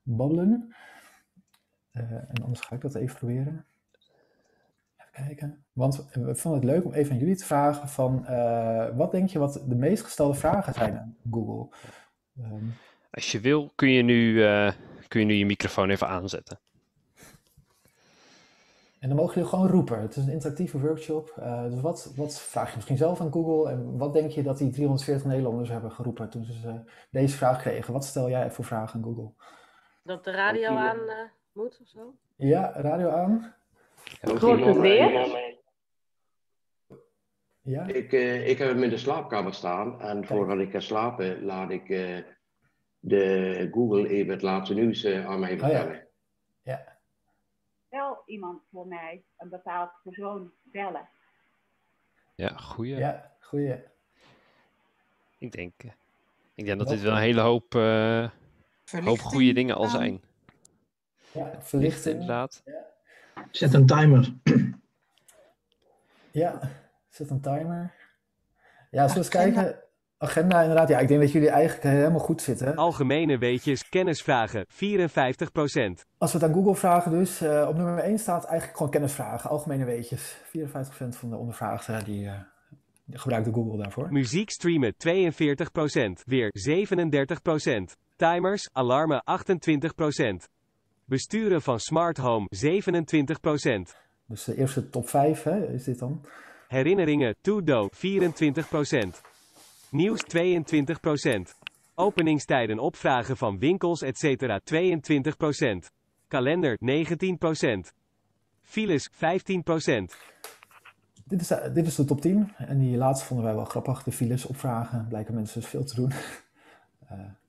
babbelen? 0.02 0.74
en 1.92 2.42
anders 2.42 2.60
ga 2.60 2.74
ik 2.74 2.80
dat 2.80 2.94
even 2.94 3.16
proberen. 3.16 3.66
Kijken. 5.26 5.64
Want 5.72 6.08
we 6.12 6.34
vonden 6.34 6.60
het 6.60 6.70
leuk 6.70 6.84
om 6.84 6.92
even 6.92 7.12
aan 7.12 7.18
jullie 7.18 7.36
te 7.36 7.44
vragen 7.44 7.88
van 7.88 8.24
wat 8.96 9.10
denk 9.10 9.28
je 9.28 9.38
wat 9.38 9.62
de 9.66 9.74
meest 9.74 10.02
gestelde 10.02 10.34
vragen 10.34 10.74
zijn 10.74 10.98
aan 10.98 11.16
Google? 11.30 11.76
Um, 12.38 12.74
als 13.10 13.32
je 13.32 13.40
wil, 13.40 13.72
kun 13.74 13.90
je 13.90 14.02
nu, 14.02 14.32
uh, 14.32 14.72
kun 15.08 15.20
je, 15.20 15.26
nu 15.26 15.34
je 15.34 15.46
microfoon 15.46 15.90
even 15.90 16.08
aanzetten. 16.08 16.58
En 18.98 19.08
dan 19.08 19.16
mogen 19.16 19.34
jullie 19.34 19.48
gewoon 19.48 19.68
roepen. 19.68 20.00
Het 20.00 20.16
is 20.16 20.26
een 20.26 20.32
interactieve 20.32 20.80
workshop. 20.80 21.34
Uh, 21.38 21.62
dus 21.62 21.80
wat, 21.80 22.12
wat 22.16 22.40
vraag 22.40 22.68
je 22.68 22.74
misschien 22.74 22.96
zelf 22.96 23.20
aan 23.20 23.32
Google? 23.32 23.70
En 23.70 23.96
wat 23.96 24.12
denk 24.12 24.30
je 24.30 24.42
dat 24.42 24.58
die 24.58 24.70
340 24.70 25.26
Nederlanders 25.26 25.68
hebben 25.68 25.92
geroepen 25.92 26.30
toen 26.30 26.44
ze 26.44 26.80
deze 27.10 27.36
vraag 27.36 27.60
kregen? 27.60 27.92
Wat 27.92 28.04
stel 28.04 28.28
jij 28.28 28.50
voor 28.50 28.64
vragen 28.64 28.94
aan 28.94 29.04
Google? 29.04 29.32
Dat 30.02 30.24
de 30.24 30.30
radio 30.30 30.68
aan 30.68 30.96
uh, 30.96 31.14
moet 31.52 31.78
of 31.80 31.88
zo? 31.88 32.14
Ja, 32.36 32.72
radio 32.74 33.10
aan. 33.10 33.54
Wordt 34.20 34.64
het 34.64 34.76
weer? 34.76 35.46
Ja? 37.62 37.86
Ik, 37.86 38.12
uh, 38.12 38.48
ik 38.48 38.58
heb 38.58 38.68
hem 38.68 38.82
in 38.82 38.90
de 38.90 38.96
slaapkamer 38.96 39.54
staan. 39.54 40.00
En 40.00 40.26
voordat 40.26 40.58
ik 40.58 40.70
ga 40.70 40.80
slapen, 40.80 41.44
laat 41.44 41.70
ik 41.70 41.88
de 43.00 43.68
Google 43.72 44.08
even 44.08 44.32
het 44.32 44.42
laatste 44.42 44.74
nieuws 44.74 45.04
uh, 45.04 45.26
aan 45.26 45.40
mij 45.40 45.58
vertellen. 45.58 45.96
Oh, 45.96 46.02
ja. 46.62 46.72
ja. 46.72 46.98
Wel 47.88 48.22
iemand 48.26 48.62
voor 48.70 48.86
mij, 48.86 49.24
een 49.36 49.48
bepaald 49.48 49.90
persoon 50.02 50.52
bellen. 50.62 51.08
Ja, 52.34 52.48
goeie. 52.48 52.96
Ja, 52.96 53.36
goeie. 53.40 53.82
Ik 55.38 55.52
denk, 55.52 55.82
eh, 55.82 55.90
ik 56.54 56.64
denk 56.64 56.78
dat 56.78 56.88
dit 56.88 57.00
wel 57.00 57.12
een 57.12 57.18
hele 57.18 57.40
hoop, 57.40 57.74
uh, 57.74 58.30
hoop 59.04 59.18
goede 59.18 59.52
dingen 59.52 59.76
al 59.76 59.88
zijn. 59.88 60.22
Ja, 61.32 61.62
verlichten 61.62 62.12
inderdaad. 62.12 62.62
Ja. 62.64 62.87
Zet 63.50 63.74
een 63.74 63.86
timer. 63.86 64.28
Ja, 66.30 66.60
zet 67.08 67.30
een 67.30 67.40
timer. 67.40 67.94
Ja, 68.90 69.14
eens 69.16 69.28
kijken. 69.28 69.76
Agenda 70.18 70.60
inderdaad. 70.60 70.88
Ja, 70.88 70.98
ik 70.98 71.08
denk 71.08 71.20
dat 71.20 71.32
jullie 71.32 71.48
eigenlijk 71.48 71.82
helemaal 71.82 72.18
goed 72.18 72.42
zitten. 72.42 72.76
Algemene 72.76 73.38
weetjes, 73.38 73.88
kennisvragen, 73.88 74.66
54%. 74.66 74.68
Als 76.18 76.32
we 76.32 76.38
het 76.38 76.42
aan 76.42 76.52
Google 76.52 76.74
vragen 76.74 77.10
dus, 77.10 77.42
uh, 77.42 77.66
op 77.68 77.76
nummer 77.76 77.98
1 77.98 78.18
staat 78.18 78.44
eigenlijk 78.44 78.76
gewoon 78.76 78.92
kennisvragen, 78.92 79.50
algemene 79.50 79.84
weetjes. 79.84 80.36
54% 80.46 81.16
van 81.16 81.30
de 81.30 81.36
ondervraagden 81.36 82.04
die, 82.04 82.24
uh, 82.24 82.32
gebruikte 83.10 83.52
Google 83.52 83.82
daarvoor. 83.82 84.12
Muziek 84.12 84.50
streamen 84.50 84.94
42%, 84.96 86.22
weer 86.24 86.50
37%. 86.52 87.96
Timers, 88.16 88.68
alarmen 88.72 89.22
28%. 89.24 90.48
Besturen 91.08 91.62
van 91.62 91.80
smart 91.80 92.16
home 92.16 92.46
27%. 92.46 92.50
Dus 94.26 94.44
de 94.44 94.56
eerste 94.56 94.90
top 94.90 95.08
5 95.08 95.42
hè, 95.42 95.72
is 95.72 95.84
dit 95.84 95.98
dan. 95.98 96.24
Herinneringen, 96.66 97.34
to-do 97.40 97.88
24%. 97.88 97.90
Nieuws 99.90 100.24
22%. 100.36 100.36
Openingstijden 101.94 102.78
opvragen 102.78 103.36
van 103.36 103.58
winkels 103.58 104.02
etc. 104.02 104.24
22%. 104.24 105.92
Kalender 106.26 106.78
19%. 106.78 107.94
Files 108.62 109.10
15%. 109.10 109.16
Dit 111.24 111.40
is, 111.40 111.46
de, 111.46 111.70
dit 111.74 111.86
is 111.86 111.94
de 111.94 112.04
top 112.04 112.20
10. 112.20 112.52
En 112.56 112.78
die 112.78 112.96
laatste 112.96 113.26
vonden 113.26 113.46
wij 113.46 113.54
wel 113.54 113.64
grappig. 113.64 114.02
De 114.02 114.12
files 114.12 114.46
opvragen. 114.46 115.06
Blijken 115.08 115.34
mensen 115.34 115.60
dus 115.60 115.70
veel 115.70 115.84
te 115.84 115.94
doen. 115.94 116.12
Uh, 117.12 117.18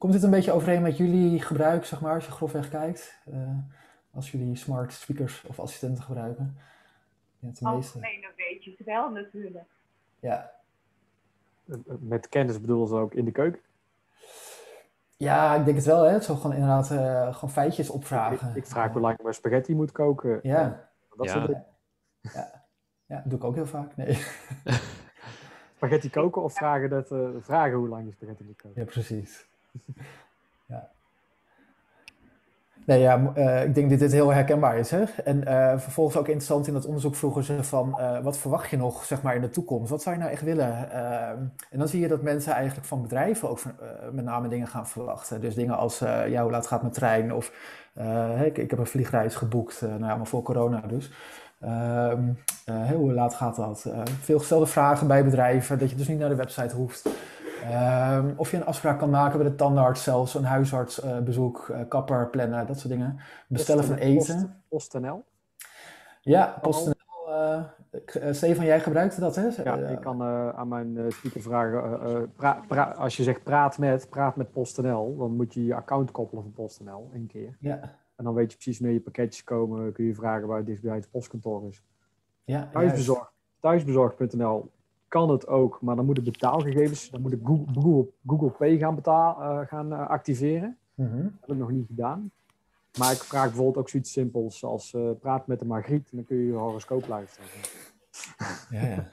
komt 0.00 0.12
dit 0.12 0.22
een 0.22 0.30
beetje 0.30 0.52
overeen 0.52 0.82
met 0.82 0.96
jullie 0.96 1.40
gebruik, 1.42 1.84
zeg 1.84 2.00
maar, 2.00 2.14
als 2.14 2.24
je 2.24 2.30
grofweg 2.30 2.68
kijkt? 2.68 3.20
Uh, 3.28 3.58
als 4.10 4.30
jullie 4.30 4.56
smart 4.56 4.92
speakers 4.92 5.44
of 5.46 5.60
assistenten 5.60 6.04
gebruiken? 6.04 6.56
Ja, 7.38 7.50
Algemene 7.68 8.32
eventjes 8.36 8.86
wel 8.86 9.10
natuurlijk. 9.10 9.68
Ja. 10.20 10.50
Met 12.00 12.28
kennis 12.28 12.60
bedoelen 12.60 12.88
ze 12.88 12.94
ook 12.94 13.14
in 13.14 13.24
de 13.24 13.30
keuken? 13.30 13.60
Ja, 15.16 15.54
ik 15.54 15.64
denk 15.64 15.76
het 15.76 15.86
wel, 15.86 16.02
hè. 16.02 16.20
Zo 16.20 16.34
gewoon 16.34 16.52
inderdaad 16.52 16.90
uh, 16.90 17.34
gewoon 17.34 17.50
feitjes 17.50 17.90
opvragen. 17.90 18.48
Ik, 18.48 18.54
ik 18.54 18.66
vraag 18.66 18.92
hoe 18.92 19.00
lang 19.00 19.18
je 19.22 19.32
spaghetti 19.32 19.74
moet 19.74 19.92
koken. 19.92 20.40
Ja. 20.42 20.90
Dat 21.16 21.26
Ja. 21.26 21.32
soort 21.32 21.46
dingen. 21.46 21.66
Ja. 22.20 22.64
ja, 23.06 23.16
dat 23.16 23.24
doe 23.24 23.38
ik 23.38 23.44
ook 23.44 23.54
heel 23.54 23.66
vaak. 23.66 23.96
Nee. 23.96 24.14
Spaghetti 25.76 26.10
koken 26.10 26.42
of 26.42 26.54
vragen, 26.54 26.90
dat, 26.90 27.10
eh, 27.10 27.28
vragen 27.40 27.76
hoe 27.76 27.88
lang 27.88 28.06
je 28.06 28.12
spaghetti 28.12 28.44
moet 28.44 28.62
koken? 28.62 28.80
Ja, 28.80 28.86
precies. 28.90 29.48
Ja. 30.66 30.90
Nee, 32.86 33.00
ja, 33.00 33.32
eh, 33.34 33.64
ik 33.64 33.74
denk 33.74 33.90
dat 33.90 33.98
dit 33.98 34.12
heel 34.12 34.32
herkenbaar 34.32 34.78
is. 34.78 34.90
Hè? 34.90 35.02
En 35.24 35.46
eh, 35.46 35.78
vervolgens 35.78 36.16
ook 36.16 36.26
interessant 36.26 36.66
in 36.66 36.72
dat 36.72 36.86
onderzoek 36.86 37.14
vroegen 37.14 37.44
ze 37.44 37.64
van, 37.64 37.98
eh, 37.98 38.18
wat 38.18 38.38
verwacht 38.38 38.70
je 38.70 38.76
nog 38.76 39.04
zeg 39.04 39.22
maar, 39.22 39.34
in 39.34 39.40
de 39.40 39.50
toekomst? 39.50 39.90
Wat 39.90 40.02
zou 40.02 40.14
je 40.14 40.20
nou 40.20 40.32
echt 40.32 40.42
willen? 40.42 40.90
En 41.70 41.78
dan 41.78 41.88
zie 41.88 42.00
je 42.00 42.08
dat 42.08 42.22
mensen 42.22 42.52
eigenlijk 42.52 42.86
van 42.86 43.02
bedrijven 43.02 43.48
ook 43.48 43.58
van, 43.58 43.72
met 44.12 44.24
name 44.24 44.48
dingen 44.48 44.66
gaan 44.66 44.86
verwachten. 44.88 45.40
Dus 45.40 45.54
dingen 45.54 45.76
als, 45.76 45.98
ja, 46.28 46.42
hoe 46.42 46.50
laat 46.50 46.66
gaat 46.66 46.80
mijn 46.80 46.94
trein? 46.94 47.34
Of, 47.34 47.52
ik, 48.44 48.58
ik 48.58 48.70
heb 48.70 48.78
een 48.78 48.86
vliegreis 48.86 49.34
geboekt, 49.34 49.80
nou 49.80 50.04
ja, 50.04 50.16
maar 50.16 50.26
voor 50.26 50.42
corona 50.42 50.80
dus. 50.80 51.10
Ehm, 51.60 52.22
eh, 52.64 52.90
hoe 52.90 53.12
laat 53.12 53.34
gaat 53.34 53.56
dat? 53.56 53.86
Veel 54.20 54.38
gestelde 54.38 54.66
vragen 54.66 55.06
bij 55.06 55.24
bedrijven, 55.24 55.78
dat 55.78 55.90
je 55.90 55.96
dus 55.96 56.08
niet 56.08 56.18
naar 56.18 56.28
de 56.28 56.34
website 56.34 56.74
hoeft. 56.74 57.08
Ehm, 57.62 58.32
of 58.36 58.50
je 58.50 58.56
een 58.56 58.64
afspraak 58.66 58.98
kan 58.98 59.10
maken 59.10 59.38
bij 59.38 59.48
de 59.48 59.54
tandarts, 59.54 60.02
zelfs 60.02 60.34
een 60.34 60.44
huisartsbezoek, 60.44 61.68
eh, 61.68 61.80
kapper 61.88 62.28
plannen, 62.30 62.66
dat 62.66 62.78
soort 62.78 62.92
dingen. 62.92 63.20
Bestellen 63.48 63.84
van 63.84 63.96
eten. 63.96 64.34
Post, 64.68 64.92
PostNL? 64.92 65.24
Ja, 66.20 66.58
PostNL. 66.62 66.94
eh, 67.28 67.62
eh, 68.14 68.32
Stefan, 68.34 68.64
jij 68.64 68.80
gebruikte 68.80 69.20
dat, 69.20 69.36
hè? 69.36 69.42
Ja, 69.62 69.78
Eh, 69.78 69.90
ik 69.90 70.00
kan 70.00 70.22
eh, 70.22 70.48
aan 70.48 70.68
mijn 70.68 70.96
eh, 70.98 71.04
speaker 71.10 71.40
vragen, 71.42 71.82
eh, 72.00 72.14
eh, 72.16 72.22
pra- 72.36 72.60
pra- 72.68 72.90
als 72.90 73.16
je 73.16 73.22
zegt 73.22 73.42
praat 73.42 73.78
met, 73.78 74.10
praat 74.10 74.36
met 74.36 74.50
PostNL, 74.50 75.16
dan 75.16 75.36
moet 75.36 75.54
je 75.54 75.64
je 75.64 75.74
account 75.74 76.10
koppelen 76.10 76.42
van 76.42 76.52
PostNL 76.52 77.10
één 77.14 77.26
keer. 77.26 77.56
Ja, 77.60 77.80
En 78.16 78.24
dan 78.24 78.34
weet 78.34 78.50
je 78.50 78.56
precies 78.56 78.78
wanneer 78.78 78.96
je 78.96 79.02
pakketjes 79.04 79.44
komen, 79.44 79.92
kun 79.92 80.04
je 80.04 80.14
vragen 80.14 80.46
waar 80.48 80.56
het 80.56 80.66
dichtbij 80.66 80.94
het 80.94 81.10
postkantoor 81.10 81.66
is. 81.68 81.82
ja, 82.44 82.68
Thuisbezorgd, 82.72 83.32
thuisbezorgd.nl 83.60 84.70
kan 85.10 85.30
het 85.30 85.46
ook, 85.46 85.80
maar 85.80 85.96
dan 85.96 86.04
moeten 86.04 86.24
betaalgegevens, 86.24 87.10
dan 87.10 87.20
moet 87.20 87.32
ik 87.32 87.40
Google, 87.44 87.72
Google, 87.74 88.08
Google 88.26 88.50
Pay 88.50 88.78
gaan, 88.78 88.94
betaal, 88.94 89.40
eh, 89.40 89.66
gaan 89.66 89.92
eh, 89.92 90.08
activeren. 90.08 90.78
Mhm. 90.94 91.22
Dat 91.22 91.40
heb 91.40 91.50
ik 91.50 91.56
nog 91.56 91.70
niet 91.70 91.86
gedaan. 91.86 92.30
Maar 92.98 93.12
ik 93.12 93.18
vraag 93.18 93.46
bijvoorbeeld 93.46 93.76
ook 93.76 93.88
zoiets 93.88 94.12
simpels 94.12 94.64
als 94.64 94.94
eh, 94.94 95.10
praat 95.20 95.46
met 95.46 95.58
de 95.58 95.64
Margriet 95.64 96.10
en 96.10 96.16
dan 96.16 96.24
kun 96.24 96.36
je 96.36 96.46
je 96.46 96.52
horoscoop 96.52 97.06
luisteren. 97.06 97.48
Ja, 98.70 98.86
ja. 98.86 99.10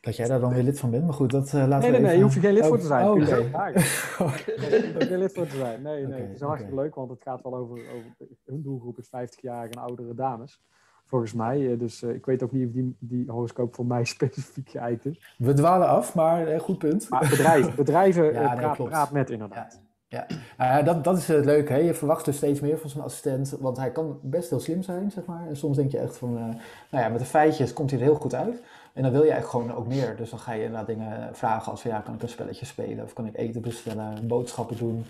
Dat 0.00 0.16
jij 0.16 0.28
daar 0.28 0.40
dan 0.40 0.52
weer 0.54 0.62
lid 0.62 0.78
van 0.80 0.90
bent, 0.90 1.04
maar 1.04 1.14
goed, 1.14 1.30
dat 1.30 1.52
laten 1.52 1.68
Nee, 1.68 1.78
we 1.78 1.96
nee, 1.96 2.00
nee, 2.00 2.16
je 2.16 2.22
hoeft 2.22 2.34
er 2.34 2.40
geen 2.40 2.52
lid 2.52 2.66
voor 2.66 2.78
te 2.78 2.86
zijn. 2.86 3.06
Oh, 3.06 3.12
Kun 3.12 3.20
je 3.20 3.26
oké. 3.26 3.42
zo 3.42 3.48
vragen. 3.48 3.80
Je 3.80 4.82
hoeft 4.84 5.02
er 5.02 5.06
geen 5.06 5.18
lid 5.18 5.32
voor 5.32 5.46
te 5.46 5.56
zijn. 5.56 5.82
Nee, 5.82 6.06
nee. 6.06 6.20
Het 6.20 6.34
is 6.34 6.40
wel 6.40 6.48
hartstikke 6.48 6.80
leuk, 6.80 6.94
want 6.94 7.10
het 7.10 7.22
gaat 7.22 7.42
wel 7.42 7.56
over, 7.56 7.78
over 7.78 8.16
hun 8.44 8.62
doelgroep 8.62 8.98
is 8.98 9.06
50-jarige 9.06 9.72
en 9.72 9.80
oudere 9.80 10.14
dames. 10.14 10.60
Volgens 11.08 11.32
mij. 11.32 11.72
Eh, 11.72 11.78
Dus 11.78 12.02
eh, 12.02 12.14
ik 12.14 12.26
weet 12.26 12.42
ook 12.42 12.52
niet 12.52 12.66
of 12.66 12.72
die, 12.72 12.96
die 12.98 13.30
horoscoop 13.30 13.74
voor 13.74 13.86
mij 13.86 14.04
specifiek 14.16 14.68
geëikt 14.68 15.06
is. 15.06 15.34
We 15.38 15.52
dwalen 15.52 15.88
af, 15.88 16.14
maar 16.14 16.46
eh, 16.46 16.60
goed 16.60 16.78
punt. 16.78 17.08
Maar 17.08 17.28
bedrijven, 17.28 17.74
bedrijven 17.74 18.32
Ja, 18.32 18.74
praat, 18.74 19.10
met 19.10 19.30
inderdaad. 19.30 19.80
Ja, 20.08 20.26
Nou 20.58 20.70
ja, 20.70 20.82
dat, 20.82 21.04
dat 21.04 21.18
is 21.18 21.28
het 21.28 21.44
leuke. 21.44 21.72
Hè? 21.72 21.78
Je 21.78 21.94
verwacht 21.94 22.24
dus 22.24 22.36
steeds 22.36 22.60
meer 22.60 22.78
van 22.78 22.90
zo'n 22.90 23.02
assistent, 23.02 23.50
want 23.60 23.76
hij 23.76 23.90
kan 23.90 24.18
best 24.22 24.50
heel 24.50 24.60
slim 24.60 24.82
zijn, 24.82 25.10
zeg 25.10 25.24
maar. 25.24 25.46
En 25.48 25.56
soms 25.56 25.76
denk 25.76 25.90
je 25.90 25.98
echt 25.98 26.16
van, 26.16 26.32
nou 26.32 27.04
ja, 27.04 27.08
met 27.08 27.18
de 27.18 27.24
feitjes 27.24 27.72
komt 27.72 27.90
hij 27.90 27.98
er 27.98 28.04
heel 28.04 28.14
goed 28.14 28.34
uit. 28.34 28.62
En 28.92 29.02
dan 29.02 29.12
wil 29.12 29.22
je 29.22 29.30
eigenlijk 29.30 29.64
gewoon 29.64 29.78
ook 29.78 29.88
meer. 29.88 30.16
Dus 30.16 30.30
dan 30.30 30.38
ga 30.38 30.52
je 30.52 30.62
inderdaad 30.62 30.86
dingen 30.86 31.36
vragen 31.36 31.70
als 31.70 31.80
van, 31.80 31.90
ja, 31.90 32.00
kan 32.00 32.14
ik 32.14 32.22
een 32.22 32.28
spelletje 32.28 32.66
spelen? 32.66 33.04
Of 33.04 33.12
kan 33.12 33.26
ik 33.26 33.36
eten 33.36 33.60
bestellen, 33.60 34.26
boodschappen 34.26 34.76
doen? 34.76 35.04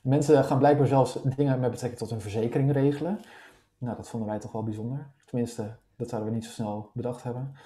Mensen 0.00 0.44
gaan 0.44 0.58
blijkbaar 0.58 0.86
zelfs 0.86 1.18
dingen 1.36 1.60
met 1.60 1.70
betrekking 1.70 2.00
tot 2.00 2.10
hun 2.10 2.20
verzekering 2.20 2.72
regelen. 2.72 3.18
Nou, 3.78 3.96
dat 3.96 4.08
vonden 4.08 4.28
wij 4.28 4.38
toch 4.38 4.52
wel 4.52 4.62
bijzonder. 4.62 5.06
Tenminste, 5.24 5.76
dat 5.96 6.08
zouden 6.08 6.30
we 6.30 6.36
niet 6.36 6.44
zo 6.44 6.50
snel 6.50 6.90
bedacht 6.92 7.22
hebben. 7.22 7.56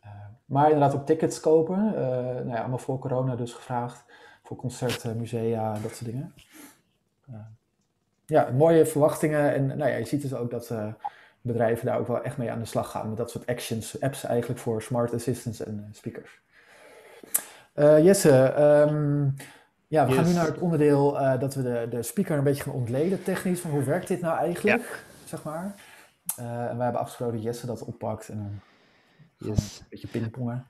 Eh, 0.00 0.10
maar 0.44 0.64
inderdaad 0.64 0.94
ook 0.94 1.06
tickets 1.06 1.40
kopen. 1.40 1.94
Eh, 1.96 2.02
nou 2.34 2.48
ja, 2.48 2.58
allemaal 2.58 2.78
voor 2.78 2.98
corona 2.98 3.36
dus 3.36 3.52
gevraagd. 3.52 4.04
Voor 4.42 4.56
concerten, 4.56 5.16
musea, 5.16 5.72
dat 5.72 5.94
soort 5.94 6.04
dingen. 6.04 6.34
Eh, 7.26 7.34
ja, 8.26 8.50
mooie 8.56 8.86
verwachtingen. 8.86 9.54
En 9.54 9.66
nou 9.66 9.90
ja, 9.90 9.96
je 9.96 10.04
ziet 10.04 10.22
dus 10.22 10.34
ook 10.34 10.50
dat 10.50 10.74
bedrijven 11.40 11.86
daar 11.86 11.98
ook 11.98 12.06
wel 12.06 12.22
echt 12.22 12.36
mee 12.36 12.50
aan 12.50 12.58
de 12.58 12.64
slag 12.64 12.90
gaan. 12.90 13.08
Met 13.08 13.16
dat 13.16 13.30
soort 13.30 13.46
actions, 13.46 14.00
apps 14.00 14.24
eigenlijk 14.24 14.60
voor 14.60 14.82
smart 14.82 15.14
assistants 15.14 15.64
en 15.64 15.88
speakers. 15.92 16.40
Jesse, 17.74 18.42
ehm, 18.42 19.28
ja, 19.86 20.06
we 20.06 20.12
gaan 20.12 20.24
nu 20.24 20.32
naar 20.32 20.46
het 20.46 20.58
onderdeel 20.58 21.12
dat 21.38 21.54
we 21.54 21.62
de, 21.62 21.86
de 21.90 22.02
speaker 22.02 22.38
een 22.38 22.44
beetje 22.44 22.62
gaan 22.62 22.72
ontleden 22.72 23.22
technisch. 23.22 23.60
Van 23.60 23.70
hoe 23.70 23.84
werkt 23.84 24.08
dit 24.08 24.20
nou 24.20 24.38
eigenlijk, 24.38 25.04
zeg 25.32 25.42
maar. 25.42 25.74
Eh, 26.36 26.44
en 26.68 26.76
wij 26.76 26.84
hebben 26.84 27.00
afgesproken 27.00 27.34
dat 27.34 27.44
Jesse 27.44 27.66
dat 27.66 27.84
oppakt 27.84 28.28
en 28.28 28.36
dan 28.36 28.60
Yes. 29.54 29.78
een 29.80 29.86
beetje 29.90 30.08
pingpongen. 30.08 30.66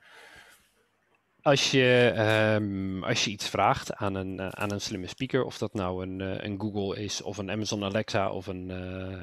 Als 1.41 1.71
je, 1.71 2.13
ehm, 2.15 3.03
als 3.03 3.25
je 3.25 3.31
iets 3.31 3.49
vraagt 3.49 3.95
aan 3.95 4.15
een, 4.15 4.39
eh, 4.39 4.47
aan 4.47 4.71
een 4.71 4.81
slimme 4.81 5.07
speaker, 5.07 5.43
of 5.43 5.57
dat 5.57 5.73
nou 5.73 6.03
een, 6.05 6.21
eh, 6.21 6.43
een 6.43 6.59
Google 6.59 7.03
is, 7.03 7.21
of 7.21 7.37
een 7.37 7.51
Amazon 7.51 7.83
Alexa, 7.83 8.31
of 8.31 8.47
een, 8.47 8.69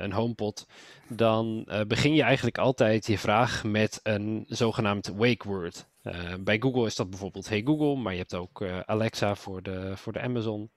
een 0.02 0.12
HomePod, 0.12 0.66
dan 1.08 1.68
begin 1.86 2.14
je 2.14 2.22
eigenlijk 2.22 2.58
altijd 2.58 3.06
je 3.06 3.18
vraag 3.18 3.64
met 3.64 4.00
een 4.02 4.44
zogenaamd 4.48 5.06
wake 5.16 5.48
word. 5.48 5.88
Bij 6.40 6.58
Google 6.60 6.86
is 6.86 6.96
dat 6.96 7.10
bijvoorbeeld 7.10 7.48
Hey 7.48 7.62
Google, 7.64 7.96
maar 7.96 8.12
je 8.12 8.18
hebt 8.18 8.34
ook 8.34 8.64
Alexa 8.86 9.34
voor 9.34 9.62
de, 9.62 9.96
voor 9.96 10.12
de 10.12 10.20
Amazon 10.20 10.70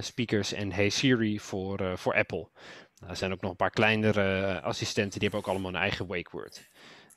speakers 0.00 0.52
en 0.52 0.72
Hey 0.72 0.88
Siri 0.88 1.40
voor, 1.40 1.98
voor 1.98 2.14
Apple. 2.14 2.48
Nou, 3.00 3.12
er 3.12 3.18
zijn 3.18 3.32
ook 3.32 3.40
nog 3.40 3.50
een 3.50 3.56
paar 3.56 3.70
kleinere 3.70 4.46
eh, 4.46 4.62
assistenten, 4.62 5.20
die 5.20 5.28
hebben 5.28 5.40
ook 5.40 5.54
allemaal 5.54 5.74
een 5.74 5.80
eigen 5.80 6.06
wake 6.06 6.30
word. 6.30 6.68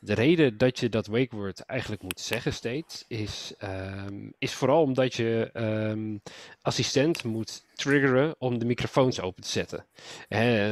De 0.06 0.14
reden 0.14 0.58
dat 0.58 0.80
je 0.80 0.90
dat 0.90 1.08
wake 1.08 1.36
word 1.36 1.60
eigenlijk 1.60 2.02
moet 2.02 2.20
zeggen 2.20 2.54
steeds, 2.54 3.06
is, 3.08 3.54
ehm, 3.58 4.30
is 4.38 4.54
vooral 4.54 4.82
omdat 4.82 5.14
je 5.14 5.50
ehm, 5.54 6.18
assistent 6.62 7.24
moet 7.24 7.66
triggeren 7.76 8.36
om 8.38 8.60
de 8.60 8.66
microfoons 8.66 9.20
open 9.20 9.44
te 9.44 9.50
zetten. 9.50 9.86
Hè, 10.28 10.68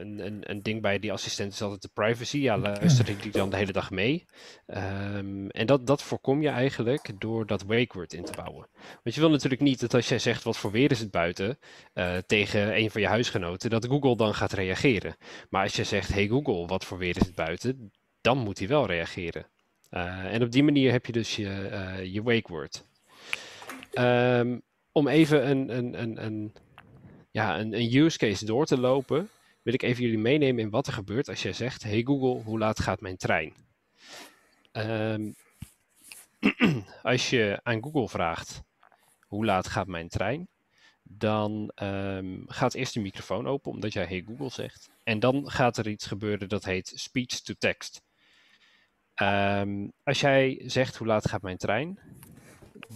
een, 0.00 0.26
een, 0.26 0.50
een 0.50 0.62
ding 0.62 0.82
bij 0.82 0.98
die 0.98 1.12
assistent 1.12 1.52
is 1.52 1.62
altijd 1.62 1.82
de 1.82 1.90
privacy. 1.94 2.38
Ja, 2.38 2.58
luister 2.58 3.08
ik 3.08 3.22
die 3.22 3.32
dan 3.32 3.50
de 3.50 3.56
hele 3.56 3.72
dag 3.72 3.90
mee? 3.90 4.26
Ehm, 4.66 5.46
en 5.46 5.66
dat, 5.66 5.86
dat 5.86 6.02
voorkom 6.02 6.42
je 6.42 6.48
eigenlijk 6.48 7.20
door 7.20 7.46
dat 7.46 7.62
wake 7.62 7.92
word 7.92 8.12
in 8.12 8.24
te 8.24 8.32
bouwen. 8.36 8.68
Want 9.02 9.14
je 9.14 9.20
wil 9.20 9.30
natuurlijk 9.30 9.62
niet 9.62 9.80
dat 9.80 9.94
als 9.94 10.08
jij 10.08 10.18
zegt 10.18 10.42
wat 10.42 10.56
voor 10.56 10.70
weer 10.70 10.90
is 10.90 11.00
het 11.00 11.10
buiten 11.10 11.58
eh, 11.92 12.16
tegen 12.16 12.76
een 12.76 12.90
van 12.90 13.00
je 13.00 13.06
huisgenoten, 13.06 13.70
dat 13.70 13.86
Google 13.86 14.16
dan 14.16 14.34
gaat 14.34 14.52
reageren. 14.52 15.16
Maar 15.50 15.62
als 15.62 15.76
je 15.76 15.84
zegt, 15.84 16.08
hey 16.14 16.28
Google, 16.28 16.66
wat 16.66 16.84
voor 16.84 16.98
weer 16.98 17.16
is 17.16 17.26
het 17.26 17.34
buiten? 17.34 17.92
Dan 18.22 18.38
moet 18.38 18.58
hij 18.58 18.68
wel 18.68 18.86
reageren. 18.86 19.46
Uh, 19.90 20.34
en 20.34 20.42
op 20.42 20.50
die 20.50 20.62
manier 20.62 20.92
heb 20.92 21.06
je 21.06 21.12
dus 21.12 21.36
je, 21.36 21.68
uh, 21.72 22.04
je 22.04 22.22
wake 22.22 22.48
word. 22.48 22.84
Um, 23.94 24.62
om 24.92 25.08
even 25.08 25.50
een, 25.50 25.76
een, 25.76 26.02
een, 26.02 26.24
een, 26.24 26.52
ja, 27.30 27.58
een, 27.58 27.74
een 27.74 27.94
use 27.94 28.18
case 28.18 28.44
door 28.44 28.66
te 28.66 28.78
lopen, 28.80 29.30
wil 29.62 29.74
ik 29.74 29.82
even 29.82 30.02
jullie 30.02 30.18
meenemen 30.18 30.62
in 30.62 30.70
wat 30.70 30.86
er 30.86 30.92
gebeurt 30.92 31.28
als 31.28 31.42
jij 31.42 31.52
zegt: 31.52 31.82
Hey 31.82 32.02
Google, 32.02 32.42
hoe 32.42 32.58
laat 32.58 32.80
gaat 32.80 33.00
mijn 33.00 33.16
trein? 33.16 33.54
Um, 34.72 35.34
als 37.02 37.30
je 37.30 37.60
aan 37.62 37.82
Google 37.82 38.08
vraagt: 38.08 38.62
Hoe 39.26 39.44
laat 39.44 39.68
gaat 39.68 39.86
mijn 39.86 40.08
trein? 40.08 40.48
Dan 41.02 41.72
um, 41.82 42.44
gaat 42.46 42.74
eerst 42.74 42.94
de 42.94 43.00
microfoon 43.00 43.46
open, 43.46 43.72
omdat 43.72 43.92
jij 43.92 44.04
Hey 44.04 44.24
Google 44.26 44.50
zegt. 44.50 44.90
En 45.04 45.20
dan 45.20 45.50
gaat 45.50 45.76
er 45.76 45.88
iets 45.88 46.06
gebeuren 46.06 46.48
dat 46.48 46.64
heet 46.64 46.92
speech 46.94 47.40
to 47.40 47.54
text. 47.58 48.02
Um, 49.22 49.92
als 50.04 50.20
jij 50.20 50.62
zegt 50.66 50.96
hoe 50.96 51.06
laat 51.06 51.28
gaat 51.28 51.42
mijn 51.42 51.56
trein, 51.56 51.98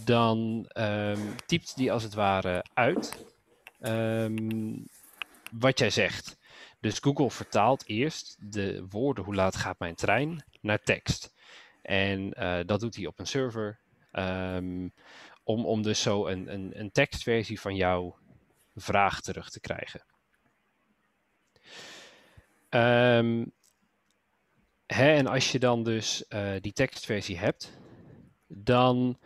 dan 0.05 0.69
um, 0.73 1.35
typt 1.45 1.75
die 1.75 1.91
als 1.91 2.03
het 2.03 2.13
ware 2.13 2.65
uit 2.73 3.25
um, 3.79 4.85
wat 5.51 5.79
jij 5.79 5.89
zegt. 5.89 6.37
Dus 6.79 6.99
Google 6.99 7.31
vertaalt 7.31 7.87
eerst 7.87 8.37
de 8.39 8.85
woorden 8.89 9.23
hoe 9.23 9.35
laat 9.35 9.55
gaat 9.55 9.79
mijn 9.79 9.95
trein 9.95 10.43
naar 10.61 10.79
tekst. 10.79 11.33
En 11.81 12.33
uh, 12.39 12.59
dat 12.65 12.79
doet 12.79 12.95
hij 12.95 13.05
op 13.05 13.19
een 13.19 13.27
server 13.27 13.79
om, 15.43 15.65
om 15.65 15.81
dus 15.81 16.01
zo 16.01 16.27
een, 16.27 16.53
een, 16.53 16.79
een 16.79 16.91
tekstversie 16.91 17.59
van 17.59 17.75
jouw 17.75 18.17
vraag 18.75 19.21
terug 19.21 19.49
te 19.49 19.59
krijgen. 19.59 20.05
Um, 22.69 23.51
Hè, 24.87 25.13
en 25.13 25.27
als 25.27 25.51
je 25.51 25.59
dan 25.59 25.83
dus 25.83 26.23
uh, 26.29 26.49
die 26.61 26.73
tekstversie 26.73 27.37
hebt, 27.37 27.77
dan 28.47 29.17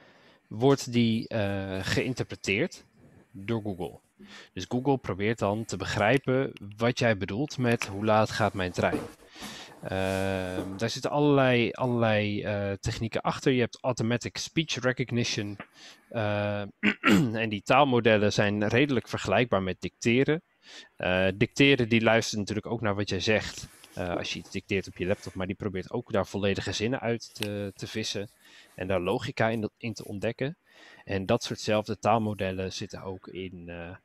wordt 0.48 0.92
die 0.92 1.34
uh, 1.34 1.78
geïnterpreteerd 1.82 2.86
door 3.32 3.62
Google. 3.62 4.00
Dus 4.54 4.66
Google 4.68 4.98
probeert 4.98 5.40
dan 5.40 5.66
te 5.66 5.78
begrijpen 5.78 6.54
wat 6.78 7.00
jij 7.00 7.18
bedoelt 7.18 7.58
met 7.58 7.86
hoe 7.86 8.06
laat 8.06 8.32
gaat 8.32 8.54
mijn 8.54 8.72
trein. 8.72 9.00
Ehm, 9.82 10.78
daar 10.78 10.90
zitten 10.90 11.12
allerlei, 11.12 11.72
allerlei 11.72 12.42
eh, 12.44 12.72
technieken 12.72 13.22
achter. 13.22 13.52
Je 13.52 13.60
hebt 13.60 13.78
automatic 13.82 14.38
speech 14.38 14.76
recognition. 14.80 15.58
Eh, 16.10 16.62
en 17.42 17.50
die 17.50 17.62
taalmodellen 17.62 18.34
zijn 18.34 18.68
redelijk 18.68 19.08
vergelijkbaar 19.08 19.64
met 19.64 19.82
dicteren. 19.82 20.42
Eh, 20.98 21.28
dicteren 21.36 21.90
die 21.90 22.02
luistert 22.02 22.40
natuurlijk 22.40 22.68
ook 22.68 22.82
naar 22.82 22.96
wat 22.96 23.10
jij 23.10 23.20
zegt. 23.20 23.68
Eh, 23.94 24.16
als 24.16 24.34
je 24.34 24.40
iets 24.40 24.52
dicteert 24.52 24.88
op 24.88 24.98
je 24.98 25.06
laptop, 25.06 25.34
maar 25.34 25.48
die 25.48 25.56
probeert 25.56 25.92
ook 25.92 26.12
daar 26.12 26.28
volledige 26.28 26.72
zinnen 26.72 27.00
uit 27.00 27.34
te, 27.34 27.72
te 27.76 27.88
vissen. 27.88 28.30
En 28.76 28.88
daar 28.88 29.02
logica 29.02 29.50
in, 29.50 29.70
in 29.78 29.94
te 29.94 30.06
ontdekken. 30.06 30.58
En 31.04 31.26
dat 31.26 31.44
soortzelfde 31.44 32.00
taalmodellen 32.00 32.74
zitten 32.74 33.04
ook 33.04 33.28
in, 33.28 33.70
eh, 33.70 33.96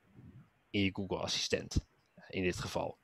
in 0.71 0.83
je 0.83 0.91
Google 0.93 1.19
Assistent. 1.19 1.85
In 2.29 2.43
dit 2.43 2.57
geval. 2.57 2.97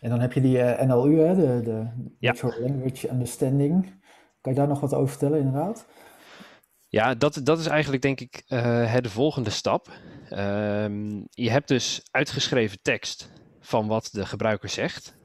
En 0.00 0.10
dan 0.10 0.20
heb 0.20 0.32
je 0.32 0.40
die 0.40 0.60
eh, 0.60 0.86
NLU, 0.86 1.18
hè, 1.18 1.34
de, 1.34 1.60
de 1.64 1.86
Natural 2.18 2.60
Language 2.60 3.10
Understanding. 3.10 3.84
Kan 4.40 4.52
je 4.52 4.58
daar 4.58 4.68
nog 4.68 4.80
wat 4.80 4.94
over 4.94 5.08
vertellen, 5.08 5.38
inderdaad? 5.38 5.86
Ja, 6.88 7.14
dat, 7.14 7.40
dat 7.44 7.58
is 7.58 7.66
eigenlijk 7.66 8.02
denk 8.02 8.20
ik 8.20 8.42
het 8.46 9.02
de 9.02 9.10
volgende 9.10 9.50
stap. 9.50 9.90
Ehm, 10.28 11.22
je 11.30 11.50
hebt 11.50 11.68
dus 11.68 12.02
uitgeschreven 12.10 12.78
tekst 12.82 13.30
van 13.60 13.86
wat 13.86 14.08
de 14.12 14.26
gebruiker 14.26 14.68
zegt. 14.68 15.18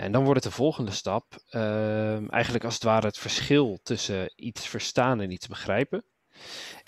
En 0.00 0.12
dan 0.12 0.24
wordt 0.24 0.44
het 0.44 0.52
de 0.52 0.58
volgende 0.58 0.90
stap 0.90 1.24
ehm, 1.50 2.28
eigenlijk 2.28 2.64
als 2.64 2.74
het 2.74 2.82
ware 2.82 3.06
het 3.06 3.18
verschil 3.18 3.80
tussen 3.82 4.32
iets 4.36 4.66
verstaan 4.68 5.20
en 5.20 5.30
iets 5.30 5.46
begrijpen. 5.46 6.04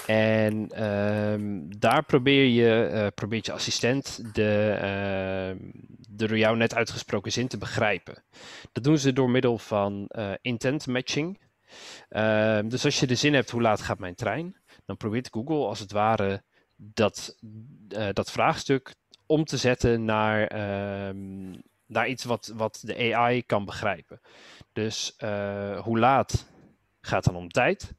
En 0.07 0.69
ehm, 0.69 1.61
daar 1.79 2.05
probeer 2.05 2.45
je, 2.45 2.85
eh, 2.85 3.07
probeert 3.15 3.47
je 3.47 3.53
assistent 3.53 4.35
de, 4.35 4.77
ehm, 4.81 5.57
de 6.09 6.27
door 6.27 6.39
jou 6.39 6.57
net 6.57 6.75
uitgesproken 6.75 7.33
zin 7.33 7.49
te 7.49 7.59
begrijpen. 7.59 8.25
Dat 8.73 8.85
doen 8.85 8.99
ze 8.99 9.13
door 9.13 9.31
middel 9.31 9.59
van 9.59 10.07
eh, 10.09 10.33
intent 10.41 10.87
matching. 10.87 11.41
Dus 12.65 12.85
als 12.85 13.01
je 13.01 13.07
de 13.07 13.15
zin 13.15 13.35
hebt, 13.35 13.51
hoe 13.51 13.63
laat 13.63 13.83
gaat 13.83 13.99
mijn 13.99 14.15
trein? 14.15 14.57
Dan 14.85 14.97
probeert 14.97 15.29
Google 15.31 15.67
als 15.67 15.79
het 15.79 15.93
ware 15.93 16.43
dat, 16.77 17.37
eh, 17.89 18.09
dat 18.13 18.31
vraagstuk 18.31 18.95
om 19.27 19.45
te 19.45 19.57
zetten 19.57 20.05
naar, 20.05 20.47
naar 21.93 22.09
iets 22.09 22.25
wat, 22.25 22.53
wat 22.57 22.83
de 22.85 23.15
AI 23.15 23.43
kan 23.43 23.65
begrijpen. 23.65 24.21
Dus 24.73 25.17
eh, 25.17 25.81
hoe 25.81 25.99
laat 25.99 26.47
gaat 27.01 27.25
dan 27.25 27.37
om 27.37 27.49
tijd? 27.49 27.95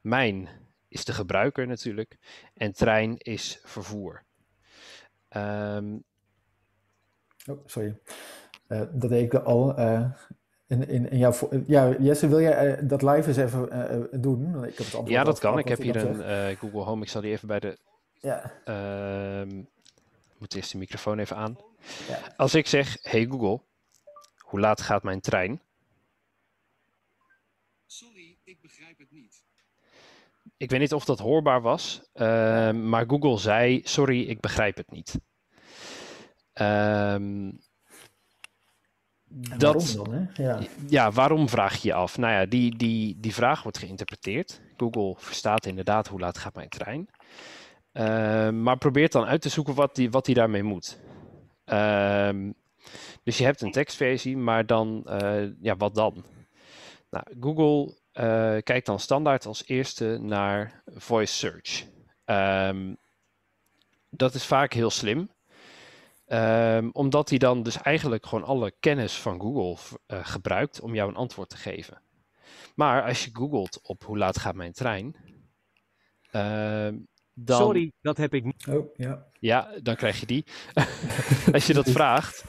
Mijn 0.00 0.48
is 0.88 1.04
de 1.04 1.12
gebruiker 1.12 1.66
natuurlijk. 1.66 2.16
En 2.54 2.72
trein 2.72 3.18
is 3.18 3.60
vervoer. 3.64 4.24
Ehm, 5.28 5.96
Oh, 7.50 7.58
sorry. 7.66 7.98
Eh, 8.66 8.82
dat 8.92 9.10
deed 9.10 9.32
ik 9.32 9.34
al. 9.34 9.76
eh, 9.76 10.04
in, 10.66 10.88
in, 10.88 11.10
in 11.10 11.18
jouw 11.18 11.32
ja, 11.66 11.96
Jesse, 11.98 12.28
wil 12.28 12.40
jij 12.40 12.86
dat 12.86 13.02
live 13.02 13.28
eens 13.28 13.36
even 13.36 14.08
doen? 14.20 14.64
Ik 14.64 14.76
heb 14.76 14.76
het 14.76 14.84
antwoord 14.86 15.08
ja, 15.08 15.24
dat 15.24 15.38
kan. 15.38 15.58
Ik 15.58 15.68
heb 15.68 15.78
hier 15.78 15.96
een 15.96 16.56
Google 16.56 16.80
Home. 16.80 17.02
Ik 17.02 17.08
zal 17.08 17.20
die 17.20 17.30
even 17.32 17.48
bij 17.48 17.60
de. 17.60 17.78
Ja. 18.12 18.52
Ehm, 18.64 19.62
moet 20.38 20.54
eerst 20.54 20.72
de 20.72 20.78
microfoon 20.78 21.18
even 21.18 21.36
aan. 21.36 21.58
Ja. 22.08 22.34
Als 22.36 22.54
ik 22.54 22.66
zeg: 22.66 22.96
Hey 23.02 23.26
Google, 23.26 23.60
hoe 24.38 24.60
laat 24.60 24.80
gaat 24.80 25.02
mijn 25.02 25.20
trein? 25.20 25.62
Sorry, 27.86 28.38
ik 28.44 28.60
begrijp 28.60 28.98
het 28.98 29.10
niet. 29.10 29.44
Ik 30.56 30.70
weet 30.70 30.80
niet 30.80 30.94
of 30.94 31.04
dat 31.04 31.18
hoorbaar 31.18 31.60
was, 31.60 32.02
ehm, 32.12 32.88
maar 32.88 33.04
Google 33.06 33.38
zei: 33.38 33.80
Sorry, 33.84 34.22
ik 34.22 34.40
begrijp 34.40 34.76
het 34.76 34.90
niet. 34.90 35.18
Ehm, 36.52 37.50
En 39.50 39.58
dat, 39.58 39.92
waarom 39.92 40.12
dan, 40.12 40.12
hè? 40.14 40.42
Ja. 40.42 40.60
ja, 40.88 41.12
waarom 41.12 41.48
vraag 41.48 41.76
je 41.76 41.88
je 41.88 41.94
af? 41.94 42.18
Nou 42.18 42.32
ja, 42.32 42.46
die, 42.46 42.76
die, 42.76 43.20
die 43.20 43.34
vraag 43.34 43.62
wordt 43.62 43.78
geïnterpreteerd. 43.78 44.60
Google 44.76 45.14
verstaat 45.16 45.66
inderdaad 45.66 46.08
hoe 46.08 46.20
laat 46.20 46.38
gaat 46.38 46.54
mijn 46.54 46.68
trein. 46.68 47.08
Ehm, 47.98 48.62
maar 48.62 48.78
probeert 48.78 49.12
dan 49.12 49.24
uit 49.24 49.42
te 49.42 49.48
zoeken 49.48 49.74
wat 49.74 49.96
hij 49.96 50.10
wat 50.10 50.24
die 50.24 50.34
daarmee 50.34 50.62
moet. 50.62 50.98
Ehm, 51.64 52.52
dus 53.22 53.38
je 53.38 53.44
hebt 53.44 53.60
een 53.60 53.72
tekstversie, 53.72 54.36
maar 54.36 54.66
dan, 54.66 55.02
eh, 55.06 55.46
ja, 55.60 55.76
wat 55.76 55.94
dan? 55.94 56.24
Nou, 57.10 57.24
Google 57.40 57.96
eh, 58.12 58.56
kijkt 58.62 58.86
dan 58.86 59.00
standaard 59.00 59.46
als 59.46 59.66
eerste 59.66 60.18
naar 60.20 60.82
voice 60.86 61.34
search. 61.34 61.86
Ehm, 62.24 62.94
dat 64.10 64.34
is 64.34 64.44
vaak 64.44 64.72
heel 64.72 64.90
slim. 64.90 65.30
Omdat 66.92 67.28
hij 67.28 67.38
dan 67.38 67.62
dus 67.62 67.82
eigenlijk 67.82 68.26
gewoon 68.26 68.44
alle 68.44 68.72
kennis 68.80 69.14
van 69.14 69.40
Google 69.40 69.98
eh, 70.06 70.18
gebruikt 70.22 70.80
om 70.80 70.94
jou 70.94 71.08
een 71.08 71.16
antwoord 71.16 71.48
te 71.48 71.56
geven. 71.56 72.00
Maar 72.74 73.02
als 73.02 73.24
je 73.24 73.30
googelt 73.32 73.80
op 73.82 74.04
hoe 74.04 74.18
laat 74.18 74.38
gaat 74.38 74.54
mijn 74.54 74.72
trein, 74.72 75.16
dan... 77.44 77.58
Sorry, 77.60 77.92
dat 78.00 78.16
heb 78.16 78.34
ik 78.34 78.44
niet. 78.44 78.66
Oh, 78.68 78.86
ja. 78.96 79.24
Ja, 79.40 79.68
dan 79.82 79.96
krijg 79.96 80.20
je 80.20 80.26
die. 80.26 80.44
Als 81.54 81.66
je 81.66 81.74
dat 81.74 81.90
vraagt. 81.90 82.44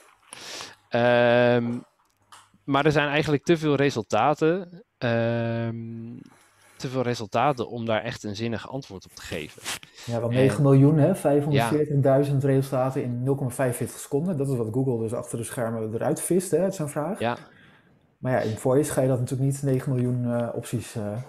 Ehm, 0.89 1.77
maar 2.63 2.85
er 2.85 2.91
zijn 2.91 3.07
eigenlijk 3.09 3.43
te 3.43 3.57
veel 3.57 3.75
resultaten. 3.75 4.83
ehm, 4.97 6.17
te 6.77 6.87
veel 6.89 7.01
resultaten 7.01 7.69
om 7.69 7.85
daar 7.85 8.03
echt 8.03 8.23
een 8.23 8.35
zinnig 8.35 8.69
antwoord 8.69 9.05
op 9.05 9.11
te 9.11 9.21
geven. 9.21 9.61
Ja, 10.05 10.19
wel 10.19 10.29
En- 10.29 10.35
9 10.35 10.63
miljoen, 10.63 10.97
hè? 10.97 11.15
540.000 11.15 12.43
resultaten 12.43 13.03
in 13.03 13.23
0,45 13.23 13.99
seconden. 13.99 14.37
Dat 14.37 14.47
is 14.49 14.55
wat 14.57 14.67
Google 14.71 14.99
dus 14.99 15.13
achter 15.13 15.37
de 15.37 15.43
schermen 15.43 15.93
eruit 15.93 16.21
vist, 16.21 16.51
hè, 16.51 16.57
uit 16.57 16.75
zijn 16.75 16.89
vraag. 16.89 17.19
Ja. 17.19 17.37
Maar 18.17 18.31
ja, 18.31 18.39
in 18.39 18.57
Voice 18.57 18.91
ga 18.91 19.01
je 19.01 19.07
dat 19.07 19.19
natuurlijk 19.19 19.51
niet 19.51 19.63
9 19.63 19.93
miljoen 19.93 20.33
eh, 20.33 20.49
opties 20.55 20.95
eh, 20.95 21.21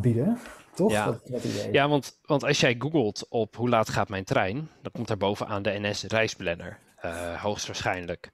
bieden, 0.00 0.38
toch? 0.74 0.90
Ja, 0.90 1.04
Dat, 1.06 1.20
dat 1.26 1.44
idee. 1.44 1.72
ja 1.72 1.88
want, 1.88 2.18
want 2.22 2.44
als 2.44 2.60
jij 2.60 2.74
googelt 2.78 3.26
op 3.28 3.56
hoe 3.56 3.68
laat 3.68 3.88
gaat 3.88 4.08
mijn 4.08 4.24
trein, 4.24 4.68
dan 4.82 4.92
komt 4.92 5.08
daar 5.08 5.16
bovenaan 5.16 5.62
de 5.62 5.78
NS 5.80 6.02
reisplanner. 6.04 6.78
eh, 6.96 7.42
hoogstwaarschijnlijk. 7.42 8.30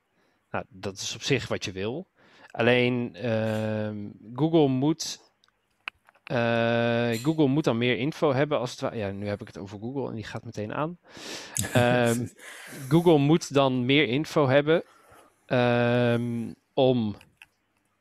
Nou, 0.51 0.65
dat 0.69 0.95
is 0.97 1.15
op 1.15 1.23
zich 1.23 1.49
wat 1.49 1.65
je 1.65 1.73
wil. 1.73 2.09
Alleen 2.51 3.15
ehm, 3.17 4.09
Google 4.35 4.69
moet. 4.69 5.21
eh, 6.25 7.11
Google 7.23 7.47
moet 7.47 7.65
dan 7.65 7.79
meer 7.79 7.99
info 7.99 8.33
hebben 8.33 8.59
als 8.59 8.81
het 8.81 8.95
Ja, 8.95 9.11
nu 9.11 9.27
heb 9.29 9.41
ik 9.41 9.47
het 9.47 9.59
over 9.59 9.79
Google 9.79 10.09
en 10.09 10.15
die 10.15 10.25
gaat 10.25 10.45
meteen 10.45 10.75
aan. 10.75 10.99
Ehm, 11.73 12.27
Google 12.93 13.19
moet 13.19 13.55
dan 13.55 13.85
meer 13.85 14.09
info 14.09 14.49
hebben 14.49 14.83
ehm, 15.47 16.53
om 16.75 17.17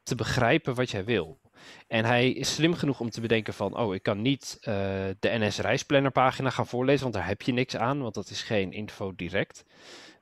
te 0.03 0.15
begrijpen 0.15 0.75
wat 0.75 0.89
jij 0.91 1.05
wil. 1.05 1.38
En 1.87 2.05
hij 2.05 2.29
is 2.31 2.53
slim 2.53 2.73
genoeg 2.73 2.99
om 2.99 3.09
te 3.09 3.21
bedenken 3.21 3.53
van, 3.53 3.77
oh, 3.77 3.93
ik 3.93 4.03
kan 4.03 4.21
niet 4.21 4.57
eh, 4.61 4.73
de 5.19 5.37
NS 5.37 5.57
reisplanner 5.57 6.11
pagina 6.11 6.49
gaan 6.49 6.67
voorlezen, 6.67 7.01
want 7.01 7.13
daar 7.13 7.27
heb 7.27 7.41
je 7.41 7.51
niks 7.51 7.75
aan, 7.75 8.01
want 8.01 8.13
dat 8.13 8.29
is 8.29 8.41
geen 8.41 8.71
info 8.71 9.15
direct. 9.15 9.65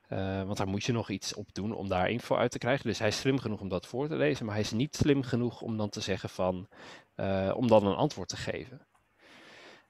Eh, 0.08 0.42
want 0.42 0.56
daar 0.56 0.68
moet 0.68 0.84
je 0.84 0.92
nog 0.92 1.10
iets 1.10 1.34
op 1.34 1.54
doen 1.54 1.72
om 1.72 1.88
daar 1.88 2.10
info 2.10 2.36
uit 2.36 2.50
te 2.50 2.58
krijgen. 2.58 2.86
Dus 2.86 2.98
hij 2.98 3.08
is 3.08 3.18
slim 3.18 3.38
genoeg 3.38 3.60
om 3.60 3.68
dat 3.68 3.86
voor 3.86 4.08
te 4.08 4.16
lezen, 4.16 4.44
maar 4.44 4.54
hij 4.54 4.64
is 4.64 4.70
niet 4.70 4.96
slim 4.96 5.22
genoeg 5.22 5.60
om 5.60 5.76
dan 5.76 5.88
te 5.88 6.00
zeggen 6.00 6.28
van, 6.28 6.68
eh, 7.14 7.52
om 7.56 7.68
dan 7.68 7.86
een 7.86 7.96
antwoord 7.96 8.28
te 8.28 8.36
geven. 8.36 8.86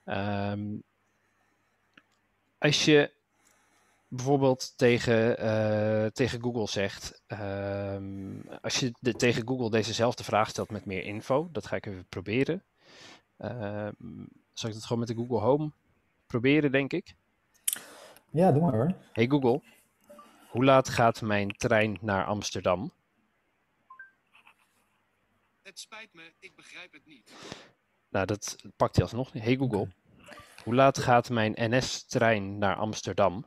Ehm, 0.04 0.76
als 2.58 2.84
je 2.84 3.10
bijvoorbeeld 4.08 4.78
tegen, 4.78 5.38
eh, 5.38 6.06
tegen 6.06 6.42
Google 6.42 6.68
zegt, 6.68 7.22
ehm, 7.26 8.40
als 8.62 8.80
je 8.80 8.92
de, 9.00 9.12
tegen 9.14 9.48
Google 9.48 9.70
dezezelfde 9.70 10.24
vraag 10.24 10.48
stelt 10.48 10.70
met 10.70 10.84
meer 10.84 11.04
info, 11.04 11.48
dat 11.52 11.66
ga 11.66 11.76
ik 11.76 11.86
even 11.86 12.06
proberen. 12.08 12.64
Ehm, 13.36 14.24
zal 14.52 14.68
ik 14.68 14.74
dat 14.74 14.84
gewoon 14.84 14.98
met 14.98 15.08
de 15.08 15.14
Google 15.14 15.38
Home 15.38 15.72
proberen, 16.26 16.72
denk 16.72 16.92
ik? 16.92 17.14
Ja, 18.30 18.52
doe 18.52 18.62
maar 18.62 18.72
hoor. 18.72 18.94
Hey 19.12 19.26
Google, 19.26 19.62
hoe 20.50 20.64
laat 20.64 20.88
gaat 20.88 21.22
mijn 21.22 21.56
trein 21.56 21.98
naar 22.00 22.24
Amsterdam? 22.24 22.92
Het 25.62 25.78
spijt 25.78 26.14
me, 26.14 26.32
ik 26.38 26.56
begrijp 26.56 26.92
het 26.92 27.06
niet. 27.06 27.32
Nou, 28.08 28.26
dat 28.26 28.56
pakt 28.76 28.94
hij 28.94 29.04
alsnog 29.04 29.32
niet. 29.32 29.42
Hey 29.42 29.56
Google, 29.56 29.88
hoe 30.64 30.74
laat 30.74 30.98
gaat 30.98 31.30
mijn 31.30 31.52
NS-trein 31.56 32.58
naar 32.58 32.76
Amsterdam? 32.76 33.44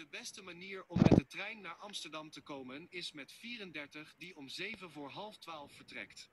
De 0.00 0.06
beste 0.10 0.42
manier 0.42 0.84
om 0.86 0.98
met 1.02 1.16
de 1.16 1.26
trein 1.26 1.60
naar 1.60 1.74
Amsterdam 1.74 2.30
te 2.30 2.40
komen 2.40 2.86
is 2.90 3.12
met 3.12 3.32
34 3.32 4.14
die 4.18 4.36
om 4.36 4.48
7 4.48 4.90
voor 4.90 5.10
half 5.10 5.38
12 5.38 5.72
vertrekt. 5.72 6.30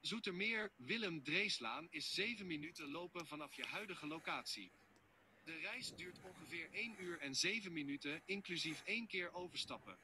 Zoetermeer 0.00 0.70
Willem 0.76 1.22
Dreeslaan 1.22 1.86
is 1.90 2.14
7 2.14 2.46
minuten 2.46 2.90
lopen 2.90 3.26
vanaf 3.26 3.54
je 3.54 3.64
huidige 3.70 4.06
locatie. 4.06 4.70
De 5.44 5.58
reis 5.62 5.94
duurt 5.96 6.18
ongeveer 6.22 6.68
1 6.72 6.94
uur 6.98 7.20
en 7.20 7.34
7 7.34 7.72
minuten, 7.72 8.20
inclusief 8.24 8.82
één 8.84 9.06
keer 9.06 9.34
overstappen. 9.34 9.96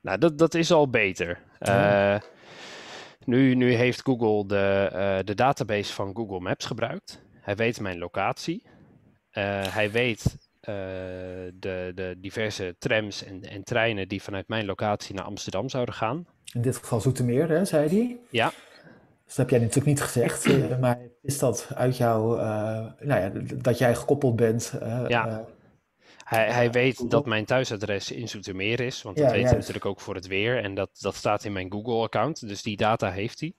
Nou, 0.00 0.18
dat, 0.18 0.38
dat 0.38 0.54
is 0.54 0.70
al 0.70 0.90
beter. 0.90 1.44
Ja. 1.58 2.14
Eh, 2.14 2.22
nu, 3.24 3.54
nu 3.54 3.72
heeft 3.72 4.02
Google 4.02 4.46
de, 4.46 4.90
eh, 4.92 5.18
de 5.24 5.34
database 5.34 5.92
van 5.92 6.16
Google 6.16 6.40
Maps 6.40 6.64
gebruikt. 6.64 7.22
Hij 7.32 7.56
weet 7.56 7.80
mijn 7.80 7.98
locatie. 7.98 8.62
Eh, 9.30 9.74
hij 9.74 9.90
weet 9.90 10.47
de, 11.58 11.92
de 11.94 12.14
diverse 12.18 12.76
trams 12.78 13.24
en, 13.24 13.42
en 13.42 13.64
treinen 13.64 14.08
die 14.08 14.22
vanuit 14.22 14.48
mijn 14.48 14.64
locatie 14.64 15.14
naar 15.14 15.24
Amsterdam 15.24 15.68
zouden 15.68 15.94
gaan. 15.94 16.26
In 16.52 16.62
dit 16.62 16.76
geval 16.76 17.00
Zoetermeer, 17.00 17.48
hè, 17.48 17.64
zei 17.64 17.88
hij. 17.88 18.18
Ja. 18.30 18.52
Dus 19.24 19.36
dat 19.36 19.36
heb 19.36 19.50
jij 19.50 19.58
natuurlijk 19.58 19.86
niet 19.86 20.00
gezegd, 20.00 20.46
eh, 20.46 20.78
maar 20.80 20.98
is 21.22 21.38
dat 21.38 21.68
uit 21.74 21.96
jou, 21.96 22.38
eh, 22.38 22.46
nou 23.00 23.20
ja, 23.20 23.30
dat 23.56 23.78
jij 23.78 23.94
gekoppeld 23.94 24.36
bent? 24.36 24.72
eh, 24.80 25.04
Ja. 25.08 25.28
eh, 25.28 25.38
Hij, 26.24 26.52
hij 26.52 26.70
weet 26.70 27.10
dat 27.10 27.26
mijn 27.26 27.44
thuisadres 27.44 28.10
in 28.10 28.28
Zoetermeer 28.28 28.80
is, 28.80 29.02
want 29.02 29.16
dat 29.16 29.26
Ja, 29.26 29.32
weet 29.32 29.44
hij 29.44 29.54
natuurlijk 29.54 29.86
ook 29.86 30.00
voor 30.00 30.14
het 30.14 30.26
weer. 30.26 30.62
En 30.62 30.74
dat, 30.74 30.90
dat 31.00 31.14
staat 31.14 31.44
in 31.44 31.52
mijn 31.52 31.72
Google-account, 31.72 32.48
dus 32.48 32.62
die 32.62 32.76
data 32.76 33.10
heeft 33.10 33.40
hij. 33.40 33.52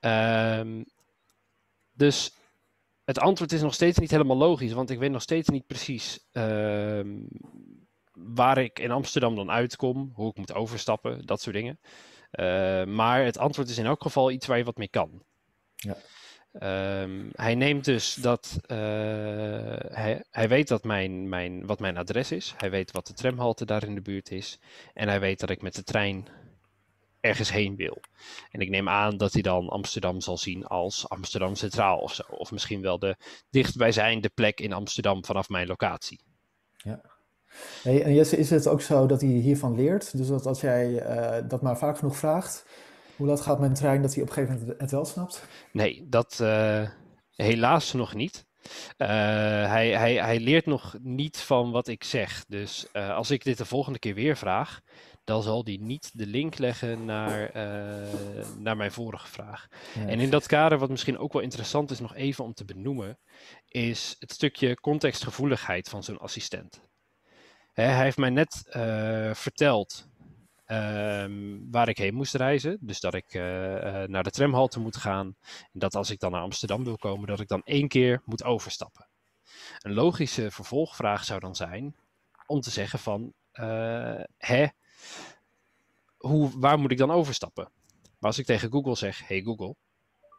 Ehm, 0.00 0.82
dus 1.92 2.32
het 3.10 3.18
antwoord 3.18 3.52
is 3.52 3.62
nog 3.62 3.74
steeds 3.74 3.98
niet 3.98 4.10
helemaal 4.10 4.36
logisch, 4.36 4.72
want 4.72 4.90
ik 4.90 4.98
weet 4.98 5.10
nog 5.10 5.22
steeds 5.22 5.48
niet 5.48 5.66
precies 5.66 6.26
ehm, 6.32 7.08
waar 8.12 8.58
ik 8.58 8.78
in 8.78 8.90
Amsterdam 8.90 9.34
dan 9.34 9.50
uitkom, 9.50 10.10
hoe 10.14 10.30
ik 10.30 10.36
moet 10.36 10.54
overstappen, 10.54 11.26
dat 11.26 11.40
soort 11.40 11.54
dingen. 11.56 11.80
Eh, 12.30 12.84
maar 12.84 13.24
het 13.24 13.38
antwoord 13.38 13.68
is 13.68 13.78
in 13.78 13.86
elk 13.86 14.02
geval 14.02 14.30
iets 14.30 14.46
waar 14.46 14.58
je 14.58 14.64
wat 14.64 14.76
mee 14.76 14.88
kan. 14.88 15.22
Ja. 15.74 15.96
Ehm, 16.52 17.28
hij 17.32 17.54
neemt 17.54 17.84
dus 17.84 18.14
dat. 18.14 18.58
eh, 18.66 18.76
hij, 19.88 20.24
hij 20.30 20.48
weet 20.48 20.68
dat 20.68 20.84
mijn, 20.84 21.28
mijn, 21.28 21.66
wat 21.66 21.80
mijn 21.80 21.96
adres 21.96 22.32
is. 22.32 22.54
Hij 22.56 22.70
weet 22.70 22.92
wat 22.92 23.06
de 23.06 23.12
tramhalte 23.12 23.64
daar 23.64 23.84
in 23.84 23.94
de 23.94 24.00
buurt 24.00 24.30
is. 24.30 24.58
En 24.94 25.08
hij 25.08 25.20
weet 25.20 25.40
dat 25.40 25.50
ik 25.50 25.62
met 25.62 25.74
de 25.74 25.82
trein 25.82 26.26
ergens 27.20 27.52
heen 27.52 27.76
wil. 27.76 28.00
En 28.50 28.60
ik 28.60 28.68
neem 28.68 28.88
aan 28.88 29.16
dat 29.16 29.32
hij 29.32 29.42
dan 29.42 29.68
Amsterdam 29.68 30.20
zal 30.20 30.38
zien 30.38 30.66
als 30.66 31.08
Amsterdam 31.08 31.54
Centraal 31.54 31.98
of 31.98 32.14
zo. 32.14 32.22
Of 32.28 32.52
misschien 32.52 32.80
wel 32.80 32.98
de 32.98 33.16
dichtbijzijnde 33.50 34.28
plek 34.28 34.60
in 34.60 34.72
Amsterdam 34.72 35.24
vanaf 35.24 35.48
mijn 35.48 35.66
locatie. 35.66 36.20
Ja. 36.76 37.00
Hey, 37.82 38.02
en 38.02 38.14
Jesse, 38.14 38.36
is 38.36 38.50
het 38.50 38.66
ook 38.66 38.80
zo 38.80 39.06
dat 39.06 39.20
hij 39.20 39.30
hiervan 39.30 39.74
leert? 39.74 40.16
Dus 40.16 40.26
dat 40.26 40.46
als 40.46 40.60
jij 40.60 40.98
eh, 40.98 41.48
dat 41.48 41.62
maar 41.62 41.78
vaak 41.78 41.98
genoeg 41.98 42.16
vraagt, 42.16 42.66
hoe 43.16 43.26
laat 43.26 43.40
gaat 43.40 43.58
mijn 43.58 43.74
trein, 43.74 44.02
dat 44.02 44.14
hij 44.14 44.22
op 44.22 44.28
een 44.28 44.34
gegeven 44.34 44.58
moment 44.58 44.80
het 44.80 44.90
wel 44.90 45.04
snapt? 45.04 45.44
Nee, 45.72 46.06
dat 46.08 46.38
eh, 46.40 46.88
helaas 47.34 47.92
nog 47.92 48.14
niet. 48.14 48.44
Eh, 48.96 49.08
hij, 49.70 49.90
hij, 49.90 50.14
hij 50.14 50.40
leert 50.40 50.66
nog 50.66 50.96
niet 51.02 51.36
van 51.36 51.70
wat 51.70 51.88
ik 51.88 52.04
zeg. 52.04 52.44
Dus 52.48 52.92
als 52.92 53.30
ik 53.30 53.44
dit 53.44 53.58
de 53.58 53.64
volgende 53.64 53.98
keer 53.98 54.14
weer 54.14 54.36
vraag, 54.36 54.80
dan 55.30 55.42
zal 55.42 55.64
hij 55.64 55.78
niet 55.80 56.10
de 56.12 56.26
link 56.26 56.58
leggen 56.58 57.04
naar, 57.04 57.50
eh, 57.50 58.48
naar 58.58 58.76
mijn 58.76 58.92
vorige 58.92 59.26
vraag. 59.28 59.68
Ja, 59.94 60.06
en 60.06 60.20
in 60.20 60.30
dat 60.30 60.46
kader, 60.46 60.78
wat 60.78 60.90
misschien 60.90 61.18
ook 61.18 61.32
wel 61.32 61.42
interessant 61.42 61.90
is 61.90 62.00
nog 62.00 62.14
even 62.14 62.44
om 62.44 62.54
te 62.54 62.64
benoemen, 62.64 63.18
is 63.68 64.16
het 64.18 64.32
stukje 64.32 64.80
contextgevoeligheid 64.80 65.88
van 65.88 66.02
zo'n 66.02 66.18
assistent. 66.18 66.80
Hè, 67.72 67.84
hij 67.84 68.04
heeft 68.04 68.16
mij 68.16 68.30
net 68.30 68.66
eh, 68.70 69.34
verteld 69.34 70.08
ehm, 70.64 71.58
waar 71.70 71.88
ik 71.88 71.98
heen 71.98 72.14
moest 72.14 72.34
reizen. 72.34 72.78
Dus 72.80 73.00
dat 73.00 73.14
ik 73.14 73.34
eh, 73.34 73.42
naar 74.02 74.22
de 74.22 74.30
tramhalte 74.30 74.80
moet 74.80 74.96
gaan. 74.96 75.36
En 75.72 75.80
dat 75.80 75.94
als 75.94 76.10
ik 76.10 76.20
dan 76.20 76.30
naar 76.30 76.42
Amsterdam 76.42 76.84
wil 76.84 76.96
komen, 76.96 77.26
dat 77.26 77.40
ik 77.40 77.48
dan 77.48 77.62
één 77.64 77.88
keer 77.88 78.22
moet 78.24 78.44
overstappen. 78.44 79.08
Een 79.78 79.94
logische 79.94 80.50
vervolgvraag 80.50 81.24
zou 81.24 81.40
dan 81.40 81.56
zijn 81.56 81.96
om 82.46 82.60
te 82.60 82.70
zeggen 82.70 82.98
van, 82.98 83.32
hè, 84.36 84.66
hoe, 86.16 86.58
waar 86.58 86.78
moet 86.78 86.90
ik 86.90 86.98
dan 86.98 87.10
overstappen? 87.10 87.72
Maar 87.94 88.30
als 88.30 88.38
ik 88.38 88.46
tegen 88.46 88.70
Google 88.70 88.94
zeg, 88.94 89.28
hey 89.28 89.42
Google, 89.42 89.76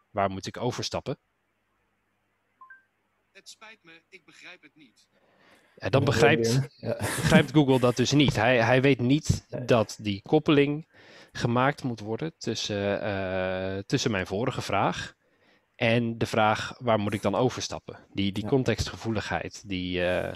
waar 0.10 0.30
moet 0.30 0.48
ik 0.48 0.58
overstappen? 0.58 1.18
Het 3.32 3.50
spijt 3.50 3.80
me, 3.82 4.02
ik 4.10 4.26
begrijp 4.26 4.62
het 4.62 4.76
niet. 4.76 5.08
Ja, 5.76 5.90
dan 5.90 6.04
begrijpt. 6.04 6.60
Ja. 6.76 6.96
begrijpt 7.22 7.52
Google 7.52 7.80
dat 7.80 7.96
dus 7.96 8.12
niet. 8.12 8.36
Hij, 8.36 8.64
hij 8.64 8.82
weet 8.82 9.00
niet 9.00 9.46
dat 9.68 9.98
die 10.02 10.22
koppeling 10.22 10.88
gemaakt 11.32 11.84
moet 11.84 12.00
worden 12.00 12.34
tussen, 12.38 13.02
eh, 13.02 13.78
tussen 13.86 14.12
mijn 14.12 14.28
vorige 14.28 14.62
vraag 14.62 15.14
en 15.76 16.18
de 16.18 16.26
vraag 16.26 16.76
waar 16.80 17.00
moet 17.00 17.14
ik 17.14 17.22
dan 17.22 17.36
overstappen. 17.36 18.00
Die, 18.14 18.32
die 18.32 18.44
Ja. 18.44 18.50
contextgevoeligheid, 18.50 19.70
die, 19.70 20.04
eh, 20.06 20.34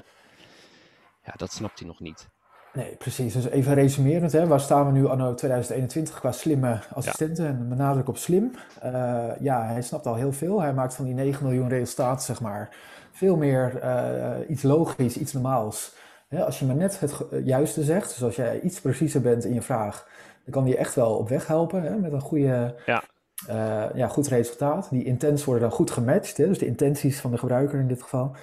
ja, 1.24 1.34
dat 1.36 1.54
snapt 1.54 1.80
hij 1.80 1.88
nog 1.88 2.00
niet. 2.00 2.30
Nee, 2.76 2.96
precies. 2.96 3.34
Dus 3.34 3.46
even 3.50 3.74
resumerend, 3.74 4.32
hè, 4.32 4.48
waar 4.48 4.60
staan 4.60 4.86
we 4.86 4.92
nu 4.92 5.08
anno 5.08 5.34
2021 5.34 6.20
qua 6.20 6.32
slimme 6.32 6.80
assistenten 6.94 7.46
en 7.48 7.68
met 7.68 7.78
nadruk 7.78 8.08
op 8.08 8.18
slim? 8.18 8.52
Eh, 8.82 8.92
ja, 9.40 9.66
hij 9.66 9.82
snapt 9.82 10.06
al 10.06 10.16
heel 10.16 10.32
veel. 10.34 10.62
Hij 10.62 10.74
maakt 10.74 10.96
van 10.96 11.06
die 11.06 11.14
9 11.14 11.46
miljoen 11.46 11.70
resultaten, 11.70 12.26
zeg 12.26 12.42
maar, 12.42 12.70
veel 13.12 13.36
meer 13.36 13.80
eh, 13.82 14.32
iets 14.50 14.64
logisch, 14.64 15.18
iets 15.18 15.34
normaals. 15.34 15.96
Hè, 16.28 16.46
als 16.46 16.60
je 16.60 16.66
maar 16.66 16.76
net 16.76 17.00
het 17.00 17.12
ge- 17.12 17.42
juiste 17.46 17.84
zegt, 17.84 18.10
dus 18.10 18.24
als 18.24 18.36
jij 18.36 18.60
iets 18.62 18.82
preciezer 18.82 19.22
bent 19.22 19.46
in 19.46 19.54
je 19.54 19.62
vraag, 19.62 20.08
dan 20.44 20.54
kan 20.54 20.64
die 20.64 20.78
echt 20.78 20.96
wel 20.96 21.16
op 21.18 21.30
weg 21.30 21.48
helpen 21.48 21.82
hè, 21.84 21.96
met 21.98 22.12
een 22.14 22.22
goede, 22.22 22.76
Ja. 22.86 23.04
eh, 23.48 23.84
ja, 23.96 24.08
goed 24.08 24.28
resultaat. 24.28 24.88
Die 24.90 25.04
intents 25.04 25.44
worden 25.46 25.64
dan 25.64 25.78
goed 25.78 25.92
gematcht, 25.92 26.38
hè, 26.38 26.48
dus 26.48 26.60
de 26.60 26.66
intenties 26.66 27.20
van 27.22 27.32
de 27.32 27.38
gebruiker 27.38 27.80
in 27.80 27.88
dit 27.88 28.02
geval. 28.02 28.36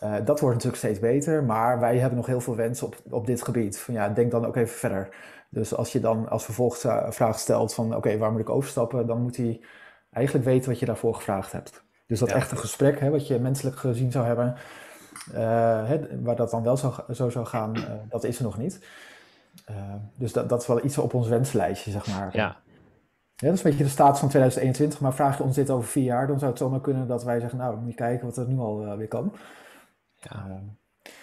Eh, 0.00 0.14
dat 0.24 0.40
wordt 0.40 0.54
natuurlijk 0.54 0.82
steeds 0.82 0.98
beter, 0.98 1.44
maar 1.44 1.80
wij 1.80 1.98
hebben 1.98 2.16
nog 2.16 2.26
heel 2.26 2.40
veel 2.40 2.56
wensen 2.56 2.86
op, 2.86 2.96
op 3.10 3.26
dit 3.26 3.42
gebied. 3.42 3.78
Van, 3.78 3.94
ja, 3.94 4.08
denk 4.08 4.30
dan 4.30 4.46
ook 4.46 4.56
even 4.56 4.76
verder. 4.78 5.08
Dus 5.48 5.74
als 5.74 5.92
je 5.92 6.00
dan 6.00 6.28
als 6.28 6.44
vervolgvraag 6.44 7.38
stelt 7.38 7.74
van 7.74 7.96
oké, 7.96 8.18
waar 8.18 8.32
moet 8.32 8.40
ik 8.40 8.50
overstappen, 8.50 9.06
dan 9.06 9.22
moet 9.22 9.36
hij 9.36 9.60
eigenlijk 10.10 10.44
weten 10.46 10.70
wat 10.70 10.78
je 10.78 10.86
daarvoor 10.86 11.14
gevraagd 11.14 11.52
hebt. 11.52 11.84
Dus 12.06 12.18
dat 12.18 12.28
Ja. 12.28 12.34
echte 12.34 12.56
gesprek, 12.56 13.00
hè, 13.00 13.10
wat 13.10 13.26
je 13.26 13.38
menselijk 13.38 13.76
gezien 13.76 14.12
zou 14.12 14.26
hebben, 14.26 14.54
eh, 15.32 15.88
hè, 15.88 16.22
waar 16.22 16.36
dat 16.36 16.50
dan 16.50 16.62
wel 16.62 16.76
zo, 16.76 16.94
zo 17.10 17.30
zou 17.30 17.46
gaan, 17.46 17.76
eh, 17.76 17.82
dat 18.08 18.24
is 18.24 18.38
er 18.38 18.44
nog 18.44 18.58
niet. 18.58 18.86
Dus 20.18 20.32
dat, 20.32 20.48
dat 20.48 20.60
is 20.60 20.66
wel 20.66 20.84
iets 20.84 20.98
op 20.98 21.14
ons 21.14 21.28
wenslijstje, 21.28 21.90
zeg 21.90 22.06
maar. 22.06 22.30
Ja, 22.36 22.56
Ja, 23.36 23.46
dat 23.48 23.58
is 23.58 23.64
een 23.64 23.70
beetje 23.70 23.84
de 23.84 23.90
status 23.90 24.18
van 24.20 24.28
2021, 24.28 25.00
maar 25.00 25.14
vraag 25.14 25.36
je 25.38 25.42
ons 25.42 25.56
dit 25.56 25.70
over 25.70 25.88
vier 25.88 26.04
jaar, 26.04 26.26
dan 26.26 26.38
zou 26.38 26.50
het 26.50 26.60
zomaar 26.60 26.80
kunnen 26.80 27.06
dat 27.06 27.24
wij 27.24 27.40
zeggen, 27.40 27.58
nou, 27.58 27.76
moet 27.76 27.90
je 27.90 27.94
kijken 27.94 28.26
wat 28.26 28.36
er 28.36 28.48
nu 28.48 28.58
al 28.58 28.96
weer 28.96 29.08
kan. 29.08 29.32
Ja. 30.30 30.60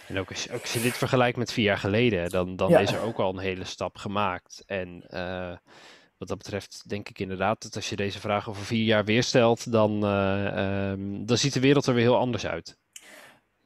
En 0.07 0.19
ook 0.19 0.29
als, 0.29 0.43
je- 0.43 0.53
ook 0.53 0.61
als 0.61 0.73
je 0.73 0.81
dit 0.81 0.97
vergelijkt 0.97 1.37
met 1.37 1.51
vier 1.51 1.65
jaar 1.65 1.77
geleden, 1.77 2.29
dan, 2.29 2.55
dan 2.55 2.69
Ja. 2.69 2.79
is 2.79 2.91
er 2.91 3.01
ook 3.01 3.17
al 3.17 3.29
een 3.29 3.39
hele 3.39 3.63
stap 3.63 3.97
gemaakt. 3.97 4.63
En 4.65 5.03
eh, 5.09 5.55
wat 6.17 6.27
dat 6.27 6.37
betreft 6.37 6.89
denk 6.89 7.09
ik 7.09 7.19
inderdaad 7.19 7.61
dat 7.61 7.75
als 7.75 7.89
je 7.89 7.95
deze 7.95 8.19
vraag 8.19 8.49
over 8.49 8.63
vier 8.63 8.83
jaar 8.85 9.05
weer 9.05 9.23
stelt, 9.23 9.71
dan, 9.71 10.03
eh, 10.03 10.47
ehm, 10.91 11.25
dan 11.25 11.37
ziet 11.37 11.53
de 11.53 11.59
wereld 11.59 11.85
er 11.85 11.93
weer 11.93 12.03
heel 12.03 12.17
anders 12.17 12.45
uit. 12.45 12.77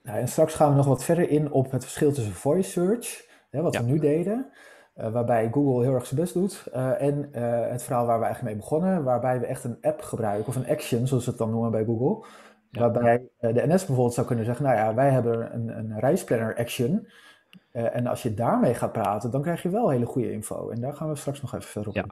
Nou, 0.04 0.20
en 0.20 0.28
straks 0.28 0.54
gaan 0.54 0.70
we 0.70 0.76
nog 0.76 0.86
wat 0.86 1.04
verder 1.04 1.30
in 1.30 1.52
op 1.52 1.72
het 1.72 1.84
verschil 1.84 2.14
tussen 2.14 2.34
voice 2.34 2.70
search, 2.70 3.26
hè, 3.50 3.62
wat 3.62 3.74
Ja. 3.74 3.80
we 3.84 3.92
nu 3.92 4.00
deden, 4.00 4.52
eh, 4.94 5.12
waarbij 5.12 5.50
Google 5.52 5.84
heel 5.84 5.94
erg 5.94 6.06
zijn 6.06 6.20
best 6.20 6.34
doet, 6.34 6.66
en 7.00 7.30
het 7.72 7.84
verhaal 7.84 8.06
waar 8.06 8.20
we 8.20 8.26
eigenlijk 8.26 8.56
mee 8.56 8.64
begonnen, 8.64 9.04
waarbij 9.04 9.40
we 9.40 9.46
echt 9.46 9.64
een 9.64 9.78
app 9.82 10.02
gebruiken, 10.02 10.48
of 10.48 10.56
een 10.56 10.68
action, 10.70 11.08
zoals 11.08 11.24
ze 11.24 11.30
het 11.30 11.40
dan 11.40 11.50
noemen 11.50 11.72
bij 11.72 11.86
Google. 11.86 12.26
Waarbij 12.80 13.28
eh, 13.38 13.54
de 13.54 13.68
NS 13.68 13.86
bijvoorbeeld 13.86 14.14
zou 14.14 14.28
kunnen 14.28 14.46
zeggen, 14.46 14.66
nou 14.66 14.78
ja, 14.78 14.94
wij 14.94 15.10
hebben 15.10 15.54
een, 15.54 15.78
een 15.78 16.00
reisplanner 16.00 16.56
action, 16.56 17.08
eh, 17.72 17.96
en 17.96 18.08
als 18.08 18.24
je 18.24 18.34
daarmee 18.34 18.74
gaat 18.74 18.92
praten, 18.92 19.32
dan 19.32 19.42
krijg 19.42 19.62
je 19.62 19.70
wel 19.70 19.90
hele 19.90 20.06
goede 20.06 20.32
info, 20.32 20.70
en 20.70 20.82
daar 20.82 20.94
gaan 20.94 21.10
we 21.10 21.16
straks 21.16 21.42
nog 21.42 21.56
even 21.56 21.70
verder 21.70 21.90
op 21.90 21.96
Ja. 21.96 22.06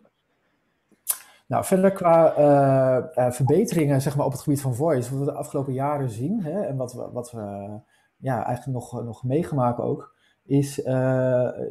Nou, 1.48 1.66
verder 1.66 1.92
qua 1.92 2.34
eh, 2.34 3.32
verbeteringen 3.32 4.02
zeg 4.02 4.16
maar, 4.16 4.26
op 4.26 4.32
het 4.32 4.42
gebied 4.42 4.62
van 4.62 4.76
voice, 4.76 5.10
wat 5.10 5.20
we 5.20 5.26
de 5.26 5.38
afgelopen 5.38 5.74
jaren 5.74 6.10
zien 6.10 6.44
hè, 6.44 6.62
en 6.62 6.78
wat 6.78 6.94
we, 6.94 7.10
wat 7.12 7.32
we 7.32 7.70
ja, 8.18 8.46
eigenlijk 8.46 8.78
nog, 8.78 9.04
nog 9.04 9.24
meegemaakt 9.24 9.80
ook, 9.80 10.16
is 10.44 10.76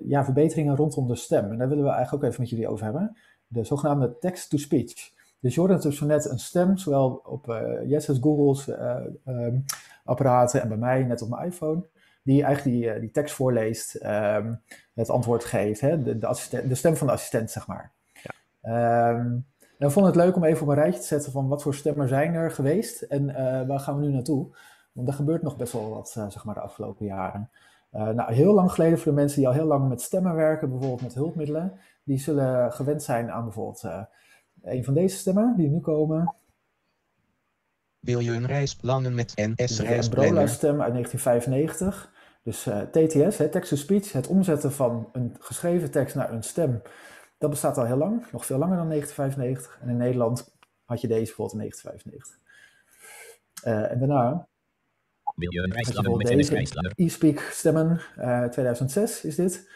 ja, 0.04 0.24
verbeteringen 0.24 0.76
rondom 0.76 1.06
de 1.06 1.16
stem. 1.16 1.50
En 1.50 1.58
daar 1.58 1.68
willen 1.68 1.84
we 1.84 1.90
eigenlijk 1.90 2.24
ook 2.24 2.30
even 2.30 2.40
met 2.40 2.50
jullie 2.50 2.68
over 2.68 2.84
hebben. 2.84 3.16
De 3.46 3.64
zogenaamde 3.64 4.18
text-to-speech. 4.18 5.12
Dus 5.42 5.54
je 5.54 5.60
hoorde 5.60 5.74
natuurlijk 5.74 6.02
zo 6.02 6.08
net 6.08 6.30
een 6.30 6.38
stem, 6.38 6.76
zowel 6.76 7.22
op 7.24 7.48
eh 7.48 7.88
Jesse's, 7.88 8.18
Google's 8.20 8.68
eh, 8.68 8.96
ehm, 9.24 9.56
apparaten 10.04 10.62
en 10.62 10.68
bij 10.68 10.76
mij, 10.76 11.02
net 11.02 11.22
op 11.22 11.28
mijn 11.28 11.46
iPhone, 11.46 11.84
die 12.22 12.42
eigenlijk 12.42 12.76
die, 12.76 12.90
eh, 12.90 13.00
die 13.00 13.10
tekst 13.10 13.34
voorleest, 13.34 13.94
ehm, 13.94 14.54
het 14.94 15.10
antwoord 15.10 15.44
geeft, 15.44 15.80
hè, 15.80 16.02
de, 16.02 16.18
de, 16.18 16.26
assistent, 16.26 16.68
de 16.68 16.74
stem 16.74 16.96
van 16.96 17.06
de 17.06 17.12
assistent, 17.12 17.50
zeg 17.50 17.66
maar. 17.66 17.92
Ehm, 18.60 19.26
en 19.78 19.88
we 19.88 19.90
vonden 19.90 20.12
het 20.12 20.20
leuk 20.20 20.36
om 20.36 20.44
even 20.44 20.62
op 20.62 20.68
een 20.68 20.74
rijtje 20.74 21.00
te 21.00 21.06
zetten 21.06 21.32
van 21.32 21.48
wat 21.48 21.62
voor 21.62 21.74
stemmen 21.74 22.08
zijn 22.08 22.34
er 22.34 22.50
geweest 22.50 23.02
en 23.02 23.26
waar 23.66 23.80
gaan 23.80 23.98
we 23.98 24.06
nu 24.06 24.12
naartoe. 24.12 24.56
Want 24.92 25.08
er 25.08 25.14
gebeurt 25.14 25.42
nog 25.42 25.56
best 25.56 25.72
wel 25.72 25.90
wat, 25.90 26.08
zeg 26.08 26.44
maar, 26.44 26.54
de 26.54 26.60
afgelopen 26.60 27.06
jaren. 27.06 27.50
Nou, 27.90 28.32
heel 28.32 28.54
lang 28.54 28.72
geleden 28.72 28.98
voor 28.98 29.12
de 29.12 29.18
mensen 29.18 29.38
die 29.38 29.48
al 29.48 29.54
heel 29.54 29.66
lang 29.66 29.88
met 29.88 30.02
stemmen 30.02 30.34
werken, 30.34 30.70
bijvoorbeeld 30.70 31.02
met 31.02 31.14
hulpmiddelen, 31.14 31.72
die 32.04 32.18
zullen 32.18 32.72
gewend 32.72 33.02
zijn 33.02 33.30
aan 33.30 33.44
bijvoorbeeld 33.44 33.84
een 34.62 34.84
van 34.84 34.94
deze 34.94 35.16
stemmen 35.16 35.56
die 35.56 35.68
nu 35.68 35.80
komen. 35.80 36.34
Wil 37.98 38.18
je 38.18 38.30
een 38.30 38.46
reis 38.46 38.76
plannen 38.76 39.14
met 39.14 39.32
NS 39.36 39.80
Reisplanner? 39.80 40.28
Ambrola-stem 40.28 40.82
uit 40.82 40.92
1995. 40.92 42.12
Dus 42.42 42.66
eh, 42.66 42.80
TTS, 42.80 43.38
hè, 43.38 43.48
text-to-speech, 43.48 44.12
het 44.12 44.26
omzetten 44.26 44.72
van 44.72 45.08
een 45.12 45.36
geschreven 45.38 45.90
tekst 45.90 46.14
naar 46.14 46.32
een 46.32 46.42
stem. 46.42 46.82
Dat 47.38 47.50
bestaat 47.50 47.78
al 47.78 47.86
heel 47.86 47.96
lang, 47.96 48.26
nog 48.32 48.46
veel 48.46 48.58
langer 48.58 48.76
dan 48.76 48.88
1995. 48.88 49.78
En 49.82 49.88
in 49.88 49.96
Nederland 49.96 50.54
had 50.84 51.00
je 51.00 51.08
deze 51.08 51.24
bijvoorbeeld 51.24 51.52
in 51.52 51.58
1995. 51.58 52.40
Eh, 53.62 53.90
en 53.90 53.98
daarna 53.98 54.48
Wil 55.34 55.52
je 55.52 55.60
een 55.60 55.72
reisplannen 55.72 56.16
met 56.16 56.26
deze 56.26 56.92
e-speak 56.94 57.38
stemmen, 57.38 58.00
eh, 58.16 58.44
2006 58.44 59.24
is 59.24 59.34
dit. 59.34 59.70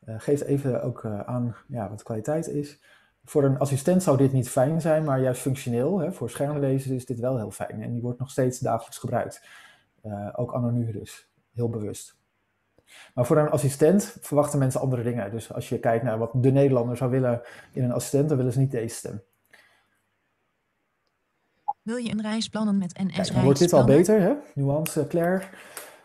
Eh, 0.00 0.14
geeft 0.18 0.42
even 0.42 0.82
ook 0.82 1.04
eh, 1.04 1.20
aan 1.20 1.56
ja, 1.68 1.88
wat 1.88 1.98
de 1.98 2.04
kwaliteit 2.04 2.48
is. 2.48 2.82
Voor 3.24 3.44
een 3.44 3.58
assistent 3.58 4.02
zou 4.02 4.16
dit 4.16 4.32
niet 4.32 4.48
fijn 4.48 4.80
zijn, 4.80 5.04
maar 5.04 5.20
juist 5.20 5.40
functioneel. 5.40 5.98
Hè, 5.98 6.12
voor 6.12 6.30
schermlezers 6.30 6.90
is 6.90 7.06
dit 7.06 7.18
wel 7.18 7.36
heel 7.36 7.50
fijn. 7.50 7.82
En 7.82 7.92
die 7.92 8.02
wordt 8.02 8.18
nog 8.18 8.30
steeds 8.30 8.58
dagelijks 8.58 8.98
gebruikt. 8.98 9.42
Eh, 10.02 10.28
ook 10.32 10.52
anno 10.52 10.70
nu 10.70 10.92
dus, 10.92 11.28
heel 11.52 11.68
bewust. 11.68 12.16
Maar 13.14 13.26
voor 13.26 13.36
een 13.36 13.50
assistent 13.50 14.16
verwachten 14.20 14.58
mensen 14.58 14.80
andere 14.80 15.02
dingen. 15.02 15.30
Dus 15.30 15.52
als 15.52 15.68
je 15.68 15.78
kijkt 15.78 16.04
naar 16.04 16.18
wat 16.18 16.30
de 16.34 16.50
Nederlander 16.50 16.96
zou 16.96 17.10
willen 17.10 17.42
in 17.72 17.84
een 17.84 17.92
assistent, 17.92 18.28
dan 18.28 18.36
willen 18.36 18.52
ze 18.52 18.58
niet 18.58 18.70
deze 18.70 18.96
stem. 18.96 19.22
Wil 21.82 21.96
je 21.96 22.10
een 22.10 22.22
reis 22.22 22.48
plannen 22.48 22.78
met 22.78 22.98
NS 22.98 23.14
Kijk, 23.14 23.32
dan 23.32 23.44
wordt 23.44 23.58
dit 23.58 23.72
al 23.72 23.84
beter, 23.84 24.20
hè? 24.20 24.34
Nuance 24.54 25.06
Claire. 25.06 25.44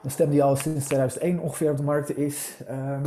Een 0.04 0.12
stem 0.12 0.30
die 0.30 0.44
al 0.44 0.56
sinds 0.56 0.86
2001 0.86 1.40
ongeveer 1.40 1.72
op 1.72 1.78
de 1.78 1.84
markt 1.84 2.18
is. 2.18 2.58
Ehm, 2.68 3.06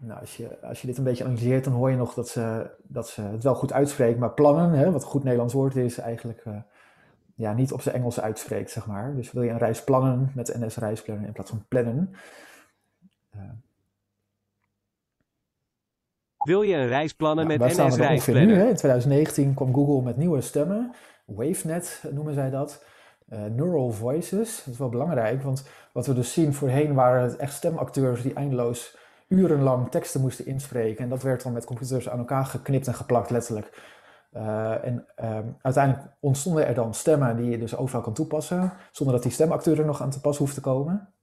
nou, 0.00 0.20
als, 0.20 0.36
je, 0.36 0.60
als 0.62 0.80
je 0.80 0.86
dit 0.86 0.98
een 0.98 1.04
beetje 1.04 1.24
analyseert, 1.24 1.64
dan 1.64 1.72
hoor 1.72 1.90
je 1.90 1.96
nog 1.96 2.14
dat 2.14 2.28
ze, 2.28 2.70
dat 2.82 3.08
ze 3.08 3.22
het 3.22 3.42
wel 3.42 3.54
goed 3.54 3.72
uitspreekt. 3.72 4.18
Maar 4.18 4.32
plannen, 4.32 4.70
hè, 4.70 4.90
wat 4.90 5.02
een 5.02 5.08
goed 5.08 5.24
Nederlands 5.24 5.54
woord 5.54 5.76
is, 5.76 5.98
eigenlijk 5.98 6.42
eh, 6.44 6.56
ja, 7.34 7.52
niet 7.52 7.72
op 7.72 7.80
zijn 7.80 7.94
Engels 7.94 8.20
uitspreekt, 8.20 8.70
zeg 8.70 8.86
maar. 8.86 9.14
Dus 9.14 9.32
wil 9.32 9.42
je 9.42 9.50
een 9.50 9.58
reis 9.58 9.84
plannen 9.84 10.32
met 10.34 10.56
NS 10.58 10.76
Reisplanner 10.76 11.26
in 11.26 11.32
plaats 11.32 11.50
van 11.50 11.64
plannen. 11.68 12.14
Wil 16.44 16.62
je 16.62 16.74
een 16.74 16.86
reis 16.86 17.14
plannen 17.14 17.46
Nou, 17.46 17.58
met 17.58 17.76
NS 17.76 17.96
nu? 17.96 18.02
Reisplanner? 18.02 18.56
Hè? 18.56 18.68
In 18.68 18.76
2019 18.76 19.54
kwam 19.54 19.74
Google 19.74 20.02
met 20.02 20.16
nieuwe 20.16 20.40
stemmen. 20.40 20.94
WaveNet 21.26 22.04
noemen 22.10 22.34
zij 22.34 22.50
dat. 22.50 22.84
Eh, 23.28 23.44
neural 23.44 23.90
voices, 23.90 24.62
dat 24.64 24.72
is 24.74 24.78
wel 24.78 24.88
belangrijk, 24.88 25.42
want 25.42 25.68
wat 25.92 26.06
we 26.06 26.14
dus 26.14 26.32
zien 26.32 26.54
voorheen 26.54 26.94
waren 26.94 27.22
het 27.22 27.36
echt 27.36 27.52
stemacteurs 27.52 28.22
die 28.22 28.34
eindeloos 28.34 28.96
urenlang 29.30 29.90
teksten 29.90 30.20
moesten 30.20 30.46
inspreken. 30.46 31.04
En 31.04 31.10
dat 31.10 31.22
werd 31.22 31.42
dan 31.42 31.52
met 31.52 31.64
computers 31.64 32.08
aan 32.08 32.18
elkaar 32.18 32.44
geknipt 32.44 32.86
en 32.86 32.94
geplakt, 32.94 33.30
letterlijk. 33.30 33.98
Eh, 34.30 34.84
en 34.84 35.06
ehm, 35.16 35.46
uiteindelijk 35.62 36.06
ontstonden 36.20 36.66
er 36.66 36.74
dan 36.74 36.94
stemmen 36.94 37.36
die 37.36 37.50
je 37.50 37.58
dus 37.58 37.76
overal 37.76 38.02
kan 38.02 38.12
toepassen, 38.12 38.72
zonder 38.90 39.14
dat 39.14 39.22
die 39.22 39.32
stemacteur 39.32 39.78
er 39.78 39.84
nog 39.84 40.02
aan 40.02 40.10
te 40.10 40.20
pas 40.20 40.38
hoeft 40.38 40.54
te 40.54 40.60
komen. 40.60 41.14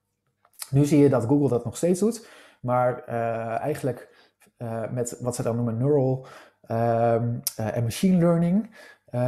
Nu 0.70 0.86
zie 0.86 1.00
je 1.00 1.10
dat 1.10 1.26
Google 1.26 1.50
dat 1.50 1.66
nog 1.66 1.78
steeds 1.78 2.00
doet, 2.00 2.28
maar 2.62 3.04
eh, 3.04 3.60
eigenlijk 3.60 4.16
eh, 4.58 4.90
met 4.92 5.18
wat 5.22 5.36
ze 5.36 5.44
dan 5.44 5.56
noemen 5.56 5.78
neural 5.78 6.26
ehm, 6.62 7.36
eh, 7.56 7.76
en 7.78 7.84
machine 7.84 8.18
learning 8.18 8.76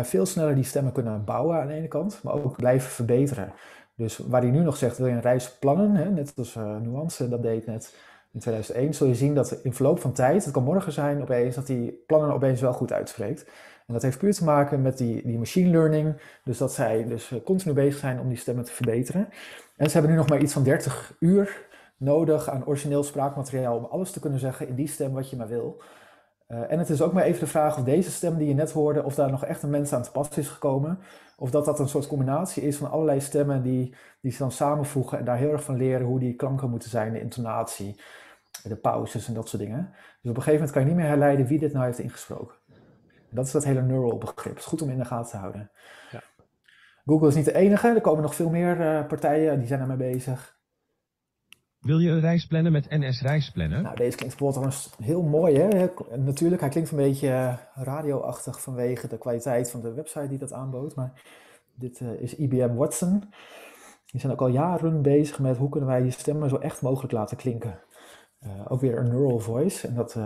veel 0.02 0.26
sneller 0.26 0.56
die 0.56 0.64
stemmen 0.64 0.92
kunnen 0.92 1.24
bouwen 1.24 1.60
aan 1.62 1.68
de 1.68 1.74
ene 1.74 1.88
kant, 1.88 2.24
maar 2.24 2.34
ook 2.34 2.56
blijven 2.56 2.90
verbeteren. 2.90 3.54
Dus 3.96 4.18
waar 4.18 4.42
hij 4.42 4.50
nu 4.50 4.60
nog 4.60 4.78
zegt, 4.78 4.98
wil 4.98 5.08
je 5.08 5.14
een 5.14 5.22
reis 5.22 5.58
plannen, 5.58 5.96
hè, 5.96 6.10
net 6.10 6.34
als 6.38 6.56
Nuance 6.56 7.30
dat 7.30 7.42
deed 7.42 7.66
net 7.66 7.96
in 8.32 8.40
2001, 8.40 8.94
zul 8.94 9.08
je 9.08 9.16
zien 9.16 9.36
dat 9.36 9.52
in 9.52 9.74
verloop 9.74 10.00
van 10.00 10.14
tijd, 10.14 10.44
het 10.44 10.54
kan 10.54 10.64
morgen 10.64 10.92
zijn 10.92 11.22
opeens, 11.22 11.56
dat 11.56 11.68
die 11.68 12.04
plannen 12.08 12.34
opeens 12.34 12.62
wel 12.62 12.74
goed 12.74 12.92
uitspreekt. 12.92 13.46
En 13.88 13.94
dat 13.94 14.04
heeft 14.04 14.18
puur 14.18 14.34
te 14.34 14.44
maken 14.44 14.82
met 14.82 14.98
die, 14.98 15.22
die 15.26 15.38
machine 15.38 15.70
learning, 15.70 16.16
dus 16.44 16.58
dat 16.58 16.74
zij 16.74 17.06
dus 17.06 17.32
eh, 17.32 17.44
continu 17.44 17.74
bezig 17.74 18.00
zijn 18.00 18.20
om 18.20 18.28
die 18.28 18.38
stemmen 18.38 18.64
te 18.64 18.72
verbeteren. 18.72 19.30
En 19.76 19.86
ze 19.86 19.92
hebben 19.92 20.12
nu 20.12 20.18
nog 20.18 20.30
maar 20.30 20.42
iets 20.42 20.54
van 20.54 20.64
30 20.64 21.16
uur 21.20 21.68
nodig 21.98 22.50
aan 22.50 22.66
origineel 22.66 23.04
spraakmateriaal 23.04 23.78
om 23.78 23.86
alles 23.86 24.12
te 24.12 24.20
kunnen 24.20 24.40
zeggen 24.40 24.68
in 24.68 24.76
die 24.76 24.88
stem 24.88 25.14
wat 25.14 25.30
je 25.30 25.36
maar 25.36 25.48
wil. 25.48 25.82
Eh, 26.50 26.72
en 26.72 26.80
het 26.80 26.90
is 26.90 27.02
ook 27.02 27.14
maar 27.14 27.24
even 27.24 27.40
de 27.40 27.48
vraag 27.48 27.78
of 27.78 27.84
deze 27.84 28.12
stem 28.12 28.38
die 28.38 28.48
je 28.48 28.54
net 28.54 28.72
hoorde, 28.72 29.04
of 29.04 29.16
daar 29.16 29.32
nog 29.32 29.46
echt 29.46 29.64
een 29.64 29.70
mens 29.70 29.94
aan 29.94 30.04
te 30.04 30.12
pas 30.12 30.38
is 30.38 30.48
gekomen. 30.48 31.00
Of 31.38 31.52
dat 31.52 31.66
dat 31.66 31.80
een 31.80 31.88
soort 31.88 32.08
combinatie 32.08 32.64
is 32.64 32.78
van 32.78 32.92
allerlei 32.92 33.22
stemmen 33.22 33.62
die, 33.62 33.96
die 34.22 34.32
ze 34.32 34.38
dan 34.38 34.52
samenvoegen 34.52 35.18
en 35.18 35.26
daar 35.26 35.38
heel 35.38 35.52
erg 35.52 35.64
van 35.64 35.78
leren 35.78 36.06
hoe 36.06 36.20
die 36.20 36.36
klanken 36.36 36.70
moeten 36.70 36.90
zijn, 36.90 37.14
de 37.14 37.22
intonatie, 37.22 38.02
de 38.64 38.76
pauzes 38.76 39.28
en 39.28 39.34
dat 39.34 39.50
soort 39.50 39.62
dingen. 39.62 39.90
Dus 40.22 40.32
op 40.32 40.38
een 40.38 40.44
gegeven 40.44 40.54
moment 40.54 40.72
kan 40.72 40.82
je 40.82 40.88
niet 40.88 40.98
meer 40.98 41.08
herleiden 41.08 41.46
wie 41.46 41.60
dit 41.60 41.74
nou 41.74 41.86
heeft 41.86 42.00
ingesproken. 42.00 42.56
En 43.30 43.36
dat 43.36 43.46
is 43.46 43.52
dat 43.52 43.64
hele 43.64 43.82
neural 43.82 44.18
begrip. 44.18 44.54
Het 44.54 44.60
is 44.60 44.66
goed 44.66 44.82
om 44.82 44.90
in 44.90 44.98
de 44.98 45.06
gaten 45.06 45.32
te 45.32 45.38
houden. 45.38 45.72
Ja. 46.12 46.24
Google 47.06 47.28
is 47.28 47.36
niet 47.36 47.46
de 47.46 47.56
enige, 47.56 47.88
er 47.88 48.02
komen 48.02 48.22
nog 48.22 48.36
veel 48.36 48.50
meer 48.50 48.82
eh, 48.82 49.08
partijen 49.08 49.60
die 49.60 49.68
zijn 49.68 49.80
ermee 49.80 49.98
bezig. 49.98 50.59
Wil 51.80 52.00
je 52.00 52.10
een 52.10 52.20
reis 52.20 52.48
plannen 52.48 52.72
met 52.72 52.90
NS 52.90 53.22
Reisplanner? 53.22 53.82
Nou, 53.82 53.96
deze 53.96 54.18
klinkt 54.18 54.38
bijvoorbeeld 54.38 54.96
heel 55.04 55.22
mooi. 55.22 55.58
Hè? 55.58 55.88
Natuurlijk, 56.18 56.62
hij 56.62 56.70
klinkt 56.70 56.92
een 56.92 56.98
beetje 56.98 57.28
eh, 57.28 57.58
radioachtig 57.74 58.62
vanwege 58.62 59.08
de 59.08 59.18
kwaliteit 59.18 59.72
van 59.72 59.82
de 59.82 59.94
website 59.94 60.28
die 60.28 60.38
dat 60.38 60.54
aanbood. 60.54 60.96
Maar 60.96 61.22
dit 61.74 62.00
eh, 62.00 62.22
is 62.22 62.36
IBM 62.36 62.74
Watson. 62.74 63.24
Die 64.06 64.20
zijn 64.20 64.32
ook 64.32 64.42
al 64.42 64.48
jaren 64.48 65.02
bezig 65.02 65.40
met 65.40 65.58
hoe 65.58 65.70
kunnen 65.70 65.90
wij 65.90 66.02
die 66.02 66.12
stemmen 66.12 66.50
zo 66.50 66.58
echt 66.58 66.82
mogelijk 66.82 67.14
laten 67.14 67.38
klinken. 67.38 67.80
Eh, 68.40 68.52
ook 68.68 68.82
weer 68.82 68.98
een 68.98 69.10
neural 69.10 69.40
voice. 69.40 69.88
En 69.88 69.96
dat 69.96 70.18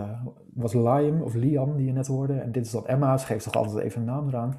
was 0.54 0.72
Liam 0.72 1.22
of 1.22 1.34
Liam 1.34 1.76
die 1.76 1.86
je 1.86 1.92
net 1.92 2.06
hoorde. 2.06 2.34
En 2.34 2.52
dit 2.52 2.66
is 2.66 2.72
dan 2.72 2.86
Emma. 2.86 3.18
Ze 3.18 3.26
geeft 3.26 3.44
toch 3.44 3.54
altijd 3.54 3.84
even 3.84 4.00
een 4.00 4.06
naam 4.06 4.28
eraan. 4.28 4.58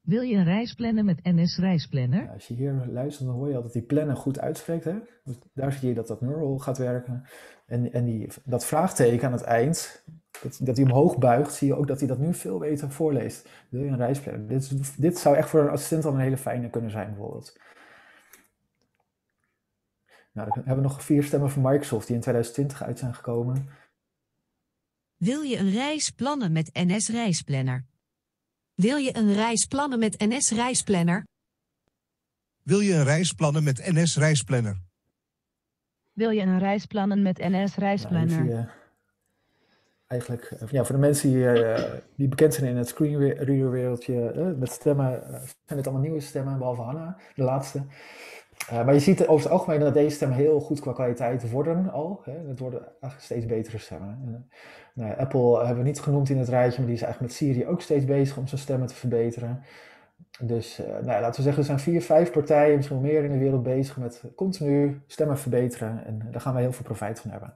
Wil 0.00 0.22
je 0.22 0.36
een 0.36 0.44
reis 0.44 0.74
plannen 0.74 1.04
met 1.04 1.24
NS 1.24 1.58
Reisplanner? 1.58 2.22
Ja, 2.22 2.32
als 2.32 2.48
je 2.48 2.54
hier 2.54 2.86
luistert, 2.88 3.26
dan 3.28 3.36
hoor 3.36 3.48
je 3.48 3.56
al 3.56 3.62
dat 3.62 3.72
die 3.72 3.82
plannen 3.82 4.16
goed 4.16 4.40
uitspreekt. 4.40 4.84
Hè? 4.84 4.98
Dus 5.24 5.38
daar 5.52 5.72
zie 5.72 5.88
je 5.88 5.94
dat 5.94 6.06
dat 6.06 6.20
neural 6.20 6.58
gaat 6.58 6.78
werken. 6.78 7.24
En, 7.66 7.92
en 7.92 8.04
die, 8.04 8.28
dat 8.44 8.66
vraagteken 8.66 9.26
aan 9.26 9.32
het 9.32 9.42
eind, 9.42 10.04
dat, 10.42 10.58
dat 10.62 10.76
hij 10.76 10.86
omhoog 10.86 11.18
buigt, 11.18 11.54
zie 11.54 11.68
je 11.68 11.74
ook 11.74 11.86
dat 11.86 11.98
hij 11.98 12.08
dat 12.08 12.18
nu 12.18 12.34
veel 12.34 12.58
beter 12.58 12.90
voorleest. 12.90 13.48
Wil 13.70 13.82
je 13.82 13.90
een 13.90 13.96
reisplanner? 13.96 14.48
Dit, 14.48 15.00
dit 15.00 15.18
zou 15.18 15.36
echt 15.36 15.48
voor 15.48 15.60
een 15.60 15.68
assistent 15.68 16.04
al 16.04 16.12
een 16.12 16.20
hele 16.20 16.36
fijne 16.36 16.70
kunnen 16.70 16.90
zijn, 16.90 17.08
bijvoorbeeld. 17.08 17.58
Nou, 20.32 20.48
dan 20.48 20.64
hebben 20.64 20.82
we 20.82 20.90
nog 20.90 21.04
vier 21.04 21.22
stemmen 21.22 21.50
van 21.50 21.62
Microsoft 21.62 22.06
die 22.06 22.16
in 22.16 22.22
2020 22.22 22.82
uit 22.82 22.98
zijn 22.98 23.14
gekomen. 23.14 23.68
Wil 25.16 25.40
je 25.42 25.58
een 25.58 25.70
reis 25.70 26.10
plannen 26.10 26.52
met 26.52 26.70
NS 26.72 27.08
Reisplanner? 27.08 27.89
Wil 28.80 28.96
je 28.96 29.16
een 29.16 29.34
reis 29.34 29.64
plannen 29.66 29.98
met 29.98 30.18
NS 30.18 30.50
Reisplanner? 30.50 31.26
Wil 32.62 32.80
je 32.80 32.92
een 32.94 33.04
reis 33.04 33.32
plannen 33.32 33.64
met 33.64 33.90
NS 33.92 34.16
Reisplanner? 34.16 34.80
Wil 36.12 36.30
je 36.30 36.40
een 36.40 36.58
reis 36.58 36.86
plannen 36.86 37.22
met 37.22 37.38
NS 37.38 37.50
Nou, 37.50 37.70
Reisplanner? 37.76 38.44
je 38.44 38.64
eigenlijk, 40.06 40.42
eh, 40.42 40.68
ja, 40.68 40.84
voor 40.84 40.94
de 40.94 41.00
mensen 41.00 41.30
die, 41.30 41.48
eh, 41.48 41.92
die 42.16 42.28
bekend 42.28 42.54
zijn 42.54 42.70
in 42.70 42.76
het 42.76 42.88
screenreader 42.88 43.70
wereldje 43.70 44.54
met 44.58 44.70
stemmen, 44.70 45.22
zijn 45.64 45.78
dit 45.78 45.84
allemaal 45.84 46.02
nieuwe 46.02 46.20
stemmen, 46.20 46.58
behalve 46.58 46.82
Hanna, 46.82 47.16
de 47.34 47.42
laatste. 47.42 47.82
Eh, 48.68 48.84
maar 48.84 48.94
je 48.94 49.00
ziet 49.00 49.26
over 49.26 49.44
het 49.44 49.52
algemeen 49.52 49.80
dat 49.80 49.94
deze 49.94 50.14
stemmen 50.16 50.36
heel 50.36 50.60
goed 50.60 50.80
qua 50.80 50.92
kwaliteit 50.92 51.50
worden 51.50 51.90
al. 51.90 52.20
Hè. 52.24 52.48
Het 52.48 52.58
worden 52.58 52.80
eigenlijk 52.80 53.22
steeds 53.22 53.46
betere 53.46 53.78
stemmen. 53.78 54.48
Apple 54.96 55.58
hebben 55.58 55.76
we 55.76 55.88
niet 55.88 56.00
genoemd 56.00 56.28
in 56.28 56.38
het 56.38 56.48
rijtje, 56.48 56.78
maar 56.78 56.86
die 56.86 56.96
is 56.96 57.02
eigenlijk 57.02 57.32
met 57.32 57.42
Siri 57.42 57.66
ook 57.66 57.80
steeds 57.80 58.04
bezig 58.04 58.36
om 58.36 58.46
zijn 58.46 58.60
stemmen 58.60 58.88
te 58.88 58.94
verbeteren. 58.94 59.62
Dus 60.40 60.78
eh, 60.78 60.86
nou 60.86 61.20
laten 61.20 61.36
we 61.36 61.42
zeggen, 61.42 61.58
er 61.58 61.64
zijn 61.64 61.80
vier, 61.80 62.02
vijf 62.02 62.30
partijen, 62.30 62.76
misschien 62.76 63.00
meer 63.00 63.24
in 63.24 63.32
de 63.32 63.38
wereld 63.38 63.62
bezig 63.62 63.96
met 63.96 64.22
continu 64.36 65.00
stemmen 65.06 65.38
verbeteren. 65.38 66.04
En 66.04 66.28
daar 66.30 66.40
gaan 66.40 66.52
wij 66.52 66.62
heel 66.62 66.72
veel 66.72 66.84
profijt 66.84 67.20
van 67.20 67.30
hebben. 67.30 67.54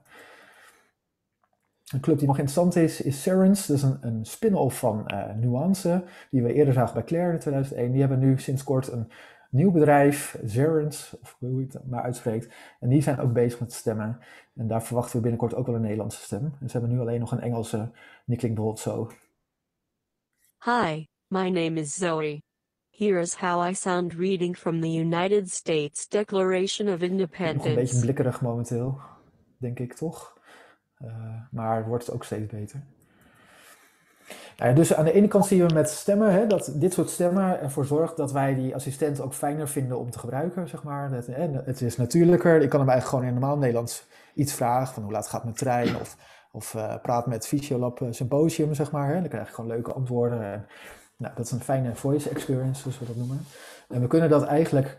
Een 1.93 1.99
club 1.99 2.17
die 2.17 2.27
nog 2.27 2.37
interessant 2.37 2.75
is, 2.75 3.01
is 3.01 3.21
Cerence. 3.21 3.67
Dat 3.67 3.77
is 3.77 3.83
een, 3.83 3.97
een 4.01 4.25
spin-off 4.25 4.79
van 4.79 5.07
eh, 5.07 5.35
Nuance, 5.35 6.03
die 6.31 6.43
we 6.43 6.53
eerder 6.53 6.73
zagen 6.73 6.93
bij 6.93 7.03
Claire 7.03 7.33
in 7.33 7.39
2001. 7.39 7.91
Die 7.91 7.99
hebben 7.99 8.19
nu 8.19 8.39
sinds 8.39 8.63
kort 8.63 8.91
een 8.91 9.11
nieuw 9.55 9.71
bedrijf, 9.71 10.39
Cerence, 10.45 11.17
of 11.21 11.35
hoe 11.39 11.59
je 11.59 11.67
het 11.71 11.87
maar 11.87 12.03
uitspreekt. 12.03 12.53
En 12.79 12.89
die 12.89 13.01
zijn 13.01 13.19
ook 13.19 13.33
bezig 13.33 13.59
met 13.59 13.73
stemmen. 13.73 14.19
En 14.55 14.67
daar 14.67 14.83
verwachten 14.83 15.15
we 15.15 15.21
binnenkort 15.21 15.55
ook 15.55 15.65
wel 15.65 15.75
een 15.75 15.81
Nederlandse 15.81 16.21
stem. 16.21 16.43
En 16.61 16.69
ze 16.69 16.77
hebben 16.77 16.95
nu 16.95 16.99
alleen 17.01 17.19
nog 17.19 17.31
een 17.31 17.39
Engelse, 17.39 17.77
en 17.77 17.91
die 18.25 18.37
klinkt 18.37 18.57
bijvoorbeeld 18.57 18.79
zo. 18.79 19.11
Hi, 20.63 21.05
my 21.27 21.49
name 21.49 21.79
is 21.79 21.93
Zoe. 21.93 22.43
Here 22.89 23.19
is 23.19 23.33
how 23.33 23.69
I 23.69 23.73
sound 23.73 24.13
reading 24.13 24.57
from 24.57 24.81
the 24.81 24.93
United 24.93 25.49
States 25.51 26.07
Declaration 26.07 26.87
of 26.87 26.99
Nog 26.99 27.09
een 27.09 27.17
beetje 27.17 27.45
Independence. 27.45 27.99
blikkerig 27.99 28.41
momenteel, 28.41 28.99
denk 29.57 29.79
ik 29.79 29.93
toch. 29.93 30.37
Eh, 30.97 31.41
maar 31.51 31.87
wordt 31.87 32.05
het 32.05 32.15
ook 32.15 32.23
steeds 32.23 32.51
beter. 32.51 32.83
Nou 34.57 34.75
dus 34.75 34.93
aan 34.93 35.05
de 35.05 35.11
ene 35.11 35.27
kant 35.27 35.45
zien 35.45 35.67
we 35.67 35.73
met 35.73 35.89
stemmen 35.89 36.31
hè, 36.31 36.47
dat 36.47 36.71
dit 36.75 36.93
soort 36.93 37.09
stemmen 37.09 37.61
ervoor 37.61 37.85
zorgt 37.85 38.17
dat 38.17 38.31
wij 38.31 38.55
die 38.55 38.75
assistent 38.75 39.21
ook 39.21 39.33
fijner 39.33 39.67
vinden 39.67 39.99
om 39.99 40.09
te 40.09 40.19
gebruiken, 40.19 40.67
zeg 40.67 40.83
maar. 40.83 41.09
Hè, 41.11 41.47
het 41.63 41.81
is 41.81 41.97
natuurlijker. 41.97 42.61
Ik 42.61 42.69
kan 42.69 42.79
hem 42.79 42.89
eigenlijk 42.89 43.07
gewoon 43.07 43.25
in 43.25 43.39
normaal 43.39 43.57
Nederlands 43.57 44.05
iets 44.35 44.53
vragen 44.53 44.93
van 44.93 45.03
hoe 45.03 45.11
laat 45.11 45.27
gaat 45.27 45.43
mijn 45.43 45.55
trein 45.55 45.99
of, 45.99 46.17
of 46.51 46.75
eh, 46.75 46.95
praat 47.01 47.27
met 47.27 47.47
Fysiolab 47.47 48.01
eh, 48.01 48.07
Symposium, 48.11 48.73
zeg 48.73 48.91
maar. 48.91 49.07
Hè. 49.07 49.19
Dan 49.19 49.29
krijg 49.29 49.47
je 49.47 49.53
gewoon 49.53 49.69
leuke 49.69 49.93
antwoorden. 49.93 50.43
En, 50.43 50.67
nou, 51.17 51.33
dat 51.35 51.45
is 51.45 51.51
een 51.51 51.61
fijne 51.61 51.95
voice 51.95 52.29
experience, 52.29 52.81
zoals 52.81 52.99
we 52.99 53.05
dat 53.05 53.15
noemen. 53.15 53.45
En 53.89 54.01
we 54.01 54.07
kunnen 54.07 54.29
dat 54.29 54.43
eigenlijk 54.43 54.97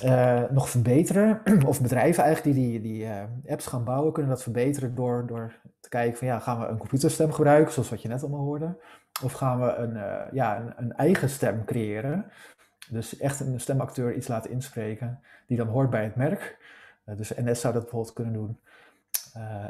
eh, 0.00 0.42
nog 0.50 0.70
verbeteren. 0.70 1.42
Of 1.66 1.80
bedrijven 1.80 2.24
eigenlijk 2.24 2.56
die 2.56 2.70
die, 2.70 2.80
die 2.80 3.04
eh, 3.04 3.22
apps 3.48 3.66
gaan 3.66 3.84
bouwen, 3.84 4.12
kunnen 4.12 4.30
dat 4.30 4.42
verbeteren 4.42 4.94
door, 4.94 5.26
door 5.26 5.52
te 5.80 5.88
kijken 5.88 6.18
van 6.18 6.26
ja, 6.26 6.38
gaan 6.38 6.60
we 6.60 6.66
een 6.66 6.78
computerstem 6.78 7.32
gebruiken, 7.32 7.72
zoals 7.72 7.90
wat 7.90 8.02
je 8.02 8.08
net 8.08 8.22
allemaal 8.22 8.44
hoorde. 8.44 8.78
Of 9.22 9.32
gaan 9.32 9.60
we 9.60 9.74
een, 9.74 9.96
eh, 9.96 10.32
ja, 10.32 10.60
een, 10.60 10.72
een 10.76 10.92
eigen 10.92 11.28
stem 11.28 11.64
creëren. 11.64 12.30
Dus 12.90 13.18
echt 13.18 13.40
een 13.40 13.60
stemacteur 13.60 14.14
iets 14.14 14.28
laten 14.28 14.50
inspreken 14.50 15.20
die 15.46 15.56
dan 15.56 15.68
hoort 15.68 15.90
bij 15.90 16.04
het 16.04 16.16
merk. 16.16 16.58
Dus 17.04 17.34
NS 17.34 17.60
zou 17.60 17.74
dat 17.74 17.82
bijvoorbeeld 17.82 18.14
kunnen 18.14 18.32
doen. 18.32 18.60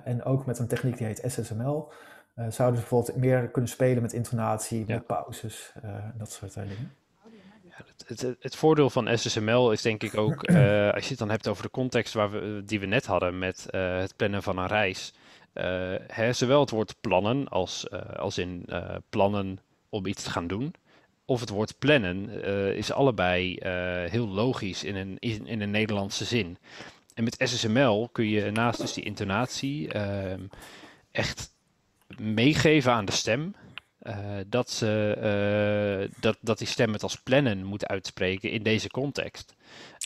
En 0.04 0.24
ook 0.24 0.46
met 0.46 0.58
een 0.58 0.66
techniek 0.66 0.96
die 0.98 1.06
heet 1.06 1.22
SSML 1.26 1.92
zouden 2.34 2.80
ze 2.80 2.86
bijvoorbeeld 2.88 3.16
meer 3.16 3.48
kunnen 3.48 3.70
spelen 3.70 4.02
met 4.02 4.12
intonatie, 4.12 4.84
met 4.86 5.06
pauzes, 5.06 5.74
dat 6.14 6.30
soort 6.30 6.54
dingen. 6.54 6.92
Het, 8.10 8.36
het, 8.40 8.56
voordeel 8.56 8.90
van 8.90 9.18
SSML 9.18 9.72
is 9.72 9.82
denk 9.82 10.02
ik 10.02 10.16
ook, 10.16 10.44
als 10.94 11.04
je 11.04 11.10
het 11.10 11.18
dan 11.18 11.30
hebt 11.30 11.48
over 11.48 11.62
de 11.62 11.70
context 11.70 12.14
waar 12.14 12.30
we, 12.30 12.62
die 12.64 12.80
we 12.80 12.86
net 12.86 13.06
hadden 13.06 13.38
met 13.38 13.66
het 13.70 14.16
plannen 14.16 14.42
van 14.42 14.58
een 14.58 14.66
reis. 14.66 15.12
Hè, 16.06 16.32
zowel 16.32 16.60
het 16.60 16.70
woord 16.70 16.94
plannen 17.00 17.48
als, 17.48 17.90
als 18.16 18.38
in 18.38 18.66
plannen 19.08 19.58
om 19.88 20.06
iets 20.06 20.22
te 20.22 20.30
gaan 20.30 20.46
doen 20.46 20.74
of 21.24 21.40
het 21.40 21.48
woord 21.48 21.78
plannen 21.78 22.44
is 22.76 22.92
allebei 22.92 23.58
heel 24.10 24.28
logisch 24.28 24.84
in 24.84 24.96
een, 24.96 25.16
in, 25.18 25.46
in, 25.46 25.60
een 25.60 25.70
Nederlandse 25.70 26.24
zin. 26.24 26.58
En 27.20 27.24
met 27.24 27.36
SSML 27.38 28.08
kun 28.12 28.28
je 28.28 28.50
naast 28.50 28.80
dus 28.80 28.92
die 28.92 29.04
intonatie 29.04 29.94
uh, 29.94 30.32
echt 31.10 31.52
meegeven 32.18 32.92
aan 32.92 33.04
de 33.04 33.12
stem. 33.12 33.54
Uh, 34.02 34.36
dat, 34.46 34.70
ze, 34.70 36.10
dat, 36.20 36.38
dat 36.40 36.58
die 36.58 36.66
stem 36.66 36.92
het 36.92 37.02
als 37.02 37.16
plannen 37.16 37.64
moet 37.64 37.86
uitspreken 37.86 38.50
in 38.50 38.62
deze 38.62 38.88
context. 38.88 39.54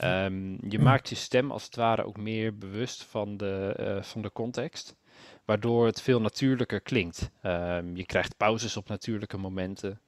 Um, 0.04 0.58
je 0.68 0.78
maakt 0.78 1.08
je 1.08 1.14
stem 1.14 1.50
als 1.50 1.64
het 1.64 1.76
ware 1.76 2.04
ook 2.04 2.16
meer 2.16 2.58
bewust 2.58 3.02
van 3.04 3.36
de, 3.36 4.00
van 4.02 4.22
de 4.22 4.32
context 4.32 4.96
waardoor 5.44 5.86
het 5.86 6.02
veel 6.02 6.20
natuurlijker 6.20 6.80
klinkt. 6.80 7.30
Um, 7.42 7.96
je 7.96 8.06
krijgt 8.06 8.36
pauzes 8.36 8.76
op 8.76 8.88
natuurlijke 8.88 9.36
momenten. 9.36 10.00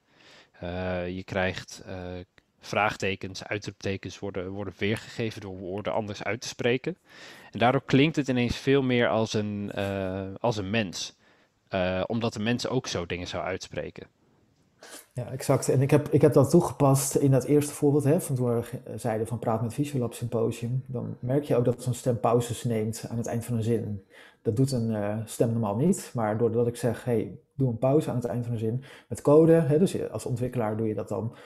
Je 1.06 1.22
krijgt 1.24 1.84
vraagtekens, 2.60 3.44
uitroeptekens 3.44 4.18
worden, 4.18 4.50
worden 4.50 4.74
weergegeven 4.78 5.40
door 5.40 5.56
woorden 5.56 5.92
anders 5.92 6.22
uit 6.22 6.40
te 6.40 6.48
spreken. 6.48 6.96
En 7.50 7.58
daardoor 7.58 7.84
klinkt 7.84 8.16
het 8.16 8.28
ineens 8.28 8.56
veel 8.56 8.82
meer 8.82 9.08
als 9.08 9.32
een, 9.32 9.72
als 10.40 10.56
een 10.56 10.70
mens. 10.70 11.16
Omdat 12.06 12.32
de 12.32 12.40
mens 12.40 12.68
ook 12.68 12.86
zo 12.86 13.06
dingen 13.06 13.26
zou 13.26 13.44
uitspreken. 13.44 14.06
Ja, 15.12 15.30
exact. 15.30 15.68
En 15.68 15.82
ik 15.82 15.90
heb, 15.90 16.08
ik 16.08 16.20
heb 16.20 16.32
dat 16.32 16.50
toegepast 16.50 17.14
in 17.14 17.30
dat 17.30 17.44
eerste 17.44 17.72
voorbeeld, 17.72 18.04
hè, 18.04 18.20
van 18.20 18.36
toen 18.36 18.46
we 18.46 18.62
zeiden 18.96 19.26
van 19.26 19.38
praat 19.38 19.62
met 19.62 19.74
Visualab 19.74 20.14
Symposium. 20.14 20.84
Dan 20.86 21.16
merk 21.20 21.44
je 21.44 21.56
ook 21.56 21.64
dat 21.64 21.82
zo'n 21.82 21.94
stem 21.94 22.20
pauzes 22.20 22.64
neemt 22.64 23.04
aan 23.08 23.16
het 23.16 23.26
eind 23.26 23.44
van 23.44 23.56
een 23.56 23.62
zin. 23.62 24.04
Dat 24.42 24.56
doet 24.56 24.72
een 24.72 24.90
uh, 24.90 25.16
stem 25.24 25.50
normaal 25.50 25.76
niet, 25.76 26.10
maar 26.14 26.38
doordat 26.38 26.66
ik 26.66 26.76
zeg, 26.76 27.04
hey, 27.04 27.38
doe 27.54 27.68
een 27.68 27.78
pauze 27.78 28.10
aan 28.10 28.16
het 28.16 28.24
eind 28.24 28.44
van 28.44 28.54
de 28.54 28.60
zin 28.60 28.84
met 29.08 29.20
code, 29.20 29.52
hè, 29.52 29.78
dus 29.78 30.10
als 30.10 30.26
ontwikkelaar 30.26 30.76
doe 30.76 30.88
je 30.88 30.94
dat 30.94 31.08
dan. 31.08 31.36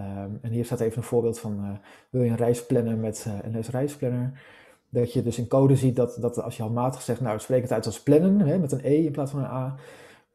Um, 0.00 0.38
en 0.42 0.50
hier 0.50 0.64
staat 0.64 0.80
even 0.80 0.96
een 0.98 1.02
voorbeeld 1.02 1.38
van, 1.38 1.64
uh, 1.64 1.70
wil 2.10 2.22
je 2.22 2.30
een 2.30 2.36
reis 2.36 2.66
plannen 2.66 3.00
met 3.00 3.26
NS 3.50 3.68
Reisplanner? 3.68 4.42
Dat 4.90 5.12
je 5.12 5.22
dus 5.22 5.38
in 5.38 5.48
code 5.48 5.76
ziet 5.76 5.96
dat, 5.96 6.16
dat 6.20 6.42
als 6.42 6.56
je 6.56 6.62
handmatig 6.62 7.02
zegt, 7.02 7.20
nou 7.20 7.38
spreek 7.38 7.62
het 7.62 7.72
uit 7.72 7.86
als 7.86 8.02
plannen, 8.02 8.40
hè, 8.40 8.58
met 8.58 8.72
een 8.72 8.84
E 8.84 9.04
in 9.04 9.12
plaats 9.12 9.30
van 9.30 9.40
een 9.40 9.50
A, 9.50 9.76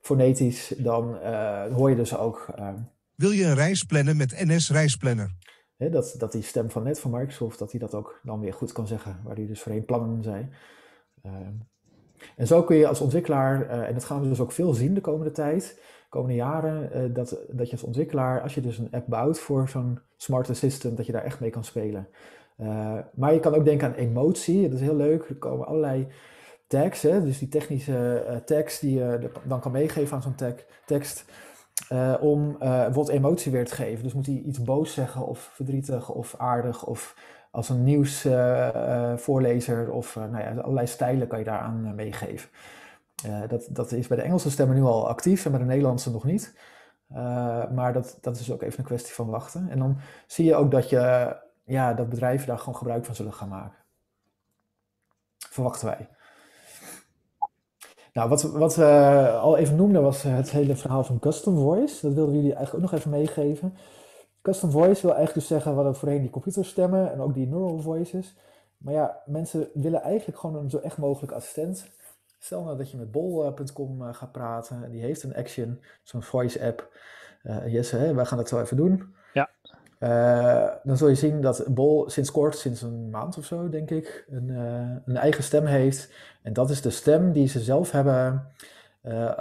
fonetisch, 0.01 0.73
dan 0.77 1.17
hoor 1.71 1.89
je 1.89 1.95
dus 1.95 2.17
ook... 2.17 2.47
Ehm, 2.55 2.77
wil 3.15 3.31
je 3.31 3.45
een 3.45 3.55
reis 3.55 3.83
plannen 3.83 4.17
met 4.17 4.45
NS 4.45 4.71
Reisplanner? 4.71 5.31
Hè, 5.77 5.89
dat, 5.89 6.15
dat 6.17 6.31
die 6.31 6.41
stem 6.41 6.71
van 6.71 6.83
net 6.83 6.99
van 6.99 7.11
Microsoft, 7.11 7.59
dat 7.59 7.71
hij 7.71 7.79
dat 7.79 7.93
ook 7.93 8.19
dan 8.23 8.39
weer 8.39 8.53
goed 8.53 8.71
kan 8.71 8.87
zeggen, 8.87 9.19
waar 9.23 9.35
hij 9.35 9.47
dus 9.47 9.61
voorheen 9.61 9.85
plannen 9.85 10.23
zei. 10.23 10.49
Ehm, 11.21 11.53
en 12.35 12.47
zo 12.47 12.63
kun 12.63 12.75
je 12.75 12.87
als 12.87 13.01
ontwikkelaar, 13.01 13.65
uh, 13.65 13.87
en 13.87 13.93
dat 13.93 14.03
gaan 14.03 14.21
we 14.21 14.27
dus 14.27 14.39
ook 14.39 14.51
veel 14.51 14.73
zien 14.73 14.93
de 14.93 15.01
komende 15.01 15.31
tijd, 15.31 15.75
de 15.75 16.09
komende 16.09 16.35
jaren, 16.35 16.89
uh, 16.97 17.15
dat, 17.15 17.37
dat 17.49 17.65
je 17.65 17.71
als 17.71 17.83
ontwikkelaar, 17.83 18.41
als 18.41 18.55
je 18.55 18.61
dus 18.61 18.77
een 18.77 18.91
app 18.91 19.07
bouwt 19.07 19.39
voor 19.39 19.69
zo'n 19.69 19.99
smart 20.17 20.49
assistant, 20.49 20.97
dat 20.97 21.05
je 21.05 21.11
daar 21.11 21.23
echt 21.23 21.39
mee 21.39 21.49
kan 21.49 21.63
spelen. 21.63 22.07
Uh, 22.57 22.97
maar 23.13 23.33
je 23.33 23.39
kan 23.39 23.55
ook 23.55 23.65
denken 23.65 23.87
aan 23.87 23.93
emotie, 23.93 24.69
dat 24.69 24.79
is 24.79 24.85
heel 24.85 24.95
leuk. 24.95 25.29
Er 25.29 25.35
komen 25.35 25.67
allerlei 25.67 26.07
tags, 26.67 27.01
hè, 27.01 27.23
dus 27.23 27.39
die 27.39 27.47
technische 27.47 28.41
tags 28.45 28.79
die 28.79 28.97
je 28.97 29.31
dan 29.43 29.59
kan 29.59 29.71
meegeven 29.71 30.15
aan 30.15 30.21
zo'n 30.21 30.55
tekst. 30.85 31.25
om 32.19 32.57
bijvoorbeeld 32.57 33.09
emotie 33.09 33.51
weer 33.51 33.65
te 33.65 33.75
geven. 33.75 34.03
Dus 34.03 34.13
moet 34.13 34.25
hij 34.25 34.41
iets 34.45 34.63
boos 34.63 34.93
zeggen, 34.93 35.27
of 35.27 35.39
verdrietig, 35.39 36.09
of 36.09 36.35
aardig, 36.37 36.85
of 36.85 37.15
als 37.55 37.69
een 37.69 37.83
nieuwsvoorlezer 37.83 39.87
uh, 39.87 39.95
of 39.95 40.15
uh, 40.15 40.23
nou 40.23 40.43
ja, 40.43 40.61
allerlei 40.61 40.87
stijlen 40.87 41.27
kan 41.27 41.39
je 41.39 41.45
daaraan 41.45 41.85
uh, 41.85 41.93
meegeven. 41.93 42.49
dat, 43.47 43.67
dat 43.69 43.91
is 43.91 44.07
bij 44.07 44.17
de 44.17 44.23
Engelse 44.23 44.51
stemmen 44.51 44.75
nu 44.75 44.83
al 44.83 45.07
actief 45.07 45.45
en 45.45 45.51
bij 45.51 45.59
de 45.59 45.65
Nederlandse 45.65 46.11
nog 46.11 46.23
niet. 46.23 46.57
maar 47.73 47.93
dat, 47.93 48.17
dat 48.21 48.39
is 48.39 48.51
ook 48.51 48.61
even 48.61 48.79
een 48.79 48.85
kwestie 48.85 49.13
van 49.13 49.29
wachten. 49.29 49.69
En 49.69 49.79
dan 49.79 49.97
zie 50.27 50.45
je 50.45 50.55
ook 50.55 50.71
dat, 50.71 50.89
je, 50.89 51.35
ja, 51.65 51.93
dat 51.93 52.09
bedrijven 52.09 52.47
daar 52.47 52.59
gewoon 52.59 52.75
gebruik 52.75 53.05
van 53.05 53.15
zullen 53.15 53.33
gaan 53.33 53.49
maken. 53.49 53.83
Verwachten 55.37 55.87
wij. 55.87 56.09
Nou, 58.13 58.29
wat, 58.29 58.41
wat 58.41 58.75
we 58.75 58.85
al 59.41 59.57
even 59.57 59.75
noemden 59.75 60.01
was 60.01 60.23
het 60.23 60.51
hele 60.51 60.75
verhaal 60.75 61.03
van 61.03 61.19
custom 61.19 61.57
voice. 61.57 62.01
Dat 62.01 62.13
wilden 62.13 62.33
we 62.33 62.39
jullie 62.39 62.55
eigenlijk 62.55 62.85
ook 62.85 62.91
nog 62.91 62.99
even 62.99 63.11
meegeven. 63.11 63.77
Custom 64.41 64.71
voice 64.71 65.01
wil 65.01 65.15
eigenlijk 65.15 65.33
dus 65.33 65.47
zeggen, 65.47 65.85
we 65.85 65.93
voorheen 65.93 66.21
die 66.21 66.29
computerstemmen 66.29 67.11
en 67.11 67.21
ook 67.21 67.33
die 67.33 67.47
neural 67.47 67.79
voices. 67.79 68.35
Maar 68.77 68.93
ja, 68.93 69.21
mensen 69.25 69.69
willen 69.73 70.01
eigenlijk 70.01 70.39
gewoon 70.39 70.55
een 70.55 70.69
zo 70.69 70.77
echt 70.77 70.97
mogelijk 70.97 71.33
assistent. 71.33 71.89
Stel 72.39 72.63
nou 72.63 72.77
dat 72.77 72.91
je 72.91 72.97
met 72.97 73.11
bol.com 73.11 74.01
uh, 74.01 74.13
gaat 74.13 74.31
praten 74.31 74.83
en 74.83 74.91
die 74.91 75.01
heeft 75.01 75.23
een 75.23 75.35
action, 75.35 75.81
zo'n 76.03 76.23
voice 76.23 76.65
app. 76.65 76.89
Uh, 77.43 77.67
Jesse, 77.67 77.97
hè, 77.97 78.13
wij 78.13 78.25
gaan 78.25 78.37
dat 78.37 78.47
zo 78.47 78.61
even 78.61 78.77
doen. 78.77 79.15
Ja. 79.33 79.49
Uh, 79.99 80.67
dan 80.83 80.97
zul 80.97 81.07
je 81.07 81.15
zien 81.15 81.41
dat 81.41 81.65
Bol 81.67 82.09
sinds 82.09 82.31
kort, 82.31 82.57
sinds 82.57 82.81
een 82.81 83.09
maand 83.09 83.37
of 83.37 83.45
zo 83.45 83.69
denk 83.69 83.89
ik, 83.89 84.25
een, 84.29 84.49
een 85.05 85.17
eigen 85.17 85.43
stem 85.43 85.65
heeft. 85.65 86.13
En 86.41 86.53
dat 86.53 86.69
is 86.69 86.81
de 86.81 86.89
stem 86.89 87.31
die 87.31 87.47
ze 87.47 87.59
zelf 87.59 87.91
hebben, 87.91 88.47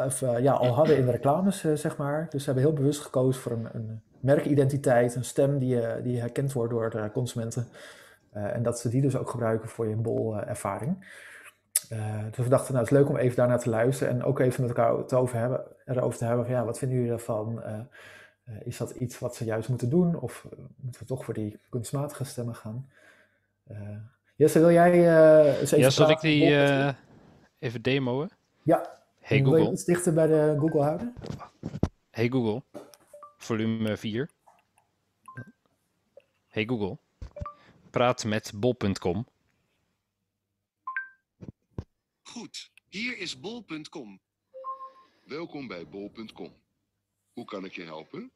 of, 0.06 0.20
ja, 0.20 0.52
al 0.52 0.72
hadden 0.72 0.96
in 0.96 1.04
de 1.04 1.10
reclames, 1.10 1.60
zeg 1.74 1.96
maar. 1.96 2.26
Dus 2.30 2.44
ze 2.44 2.50
hebben 2.50 2.64
heel 2.64 2.80
bewust 2.80 3.00
gekozen 3.00 3.42
voor 3.42 3.52
een, 3.52 3.68
een 3.72 4.02
merkidentiteit, 4.20 5.14
een 5.14 5.24
stem 5.24 5.58
die, 5.58 6.02
die 6.02 6.20
herkend 6.20 6.52
wordt 6.52 6.72
door 6.72 6.90
de 6.90 7.10
consumenten. 7.12 7.66
En 8.32 8.62
dat 8.62 8.78
ze 8.78 8.88
die 8.88 9.02
dus 9.02 9.16
ook 9.16 9.30
gebruiken 9.30 9.68
voor 9.68 9.88
je 9.88 9.96
bol-ervaring. 9.96 11.06
Dus 12.30 12.44
we 12.44 12.48
dachten, 12.48 12.72
nou, 12.72 12.84
het 12.84 12.92
is 12.92 12.98
leuk 12.98 13.08
om 13.08 13.16
even 13.16 13.36
daarnaar 13.36 13.58
te 13.58 13.70
luisteren 13.70 14.12
en 14.12 14.24
ook 14.24 14.38
even 14.38 14.66
met 14.66 14.76
elkaar 14.76 15.04
te 15.04 15.16
over 15.16 15.38
hebben, 15.38 15.64
erover 15.84 16.18
te 16.18 16.24
hebben 16.24 16.44
van, 16.44 16.54
ja, 16.54 16.64
wat 16.64 16.78
vinden 16.78 16.96
jullie 16.96 17.12
daarvan? 17.12 17.62
Is 18.64 18.76
dat 18.76 18.90
iets 18.90 19.18
wat 19.18 19.37
ze 19.37 19.44
juist 19.44 19.68
moeten 19.68 19.90
doen 19.90 20.16
of 20.20 20.46
moeten 20.76 21.00
we 21.00 21.07
toch 21.07 21.24
voor 21.24 21.35
die 21.35 21.59
kunstmatige 21.68 22.24
stemmen 22.24 22.54
gaan? 22.54 22.90
Jesse, 24.37 24.59
wil 24.59 24.70
jij 24.70 24.92
eens 24.92 25.72
even 25.72 25.78
Ja, 25.78 25.90
zal 25.90 26.11
ik 26.11 26.20
die 26.20 26.57
even 27.59 27.83
demoen? 27.83 28.30
Ja. 28.62 29.02
Hey 29.20 29.38
Google. 29.38 29.54
Wil 29.54 29.64
je 29.64 29.72
iets 29.72 29.85
dichter 29.85 30.14
bij 30.14 30.26
de 30.26 30.57
Google 30.59 30.83
houden? 30.83 31.14
Hey 32.11 32.28
Google 32.28 32.62
volume 33.37 33.96
4. 33.96 34.30
Hey 36.48 36.64
Google, 36.64 36.98
praat 37.90 38.24
met 38.24 38.52
bol.com. 38.54 39.26
Goed, 42.22 42.70
hier 42.88 43.18
is 43.18 43.40
bol.com. 43.40 44.20
Welkom 45.24 45.66
bij 45.66 45.88
bol.com. 45.88 46.63
Hoe 47.34 47.44
kan 47.44 47.64
ik 47.64 47.74
je 47.74 47.82
helpen? 47.82 48.30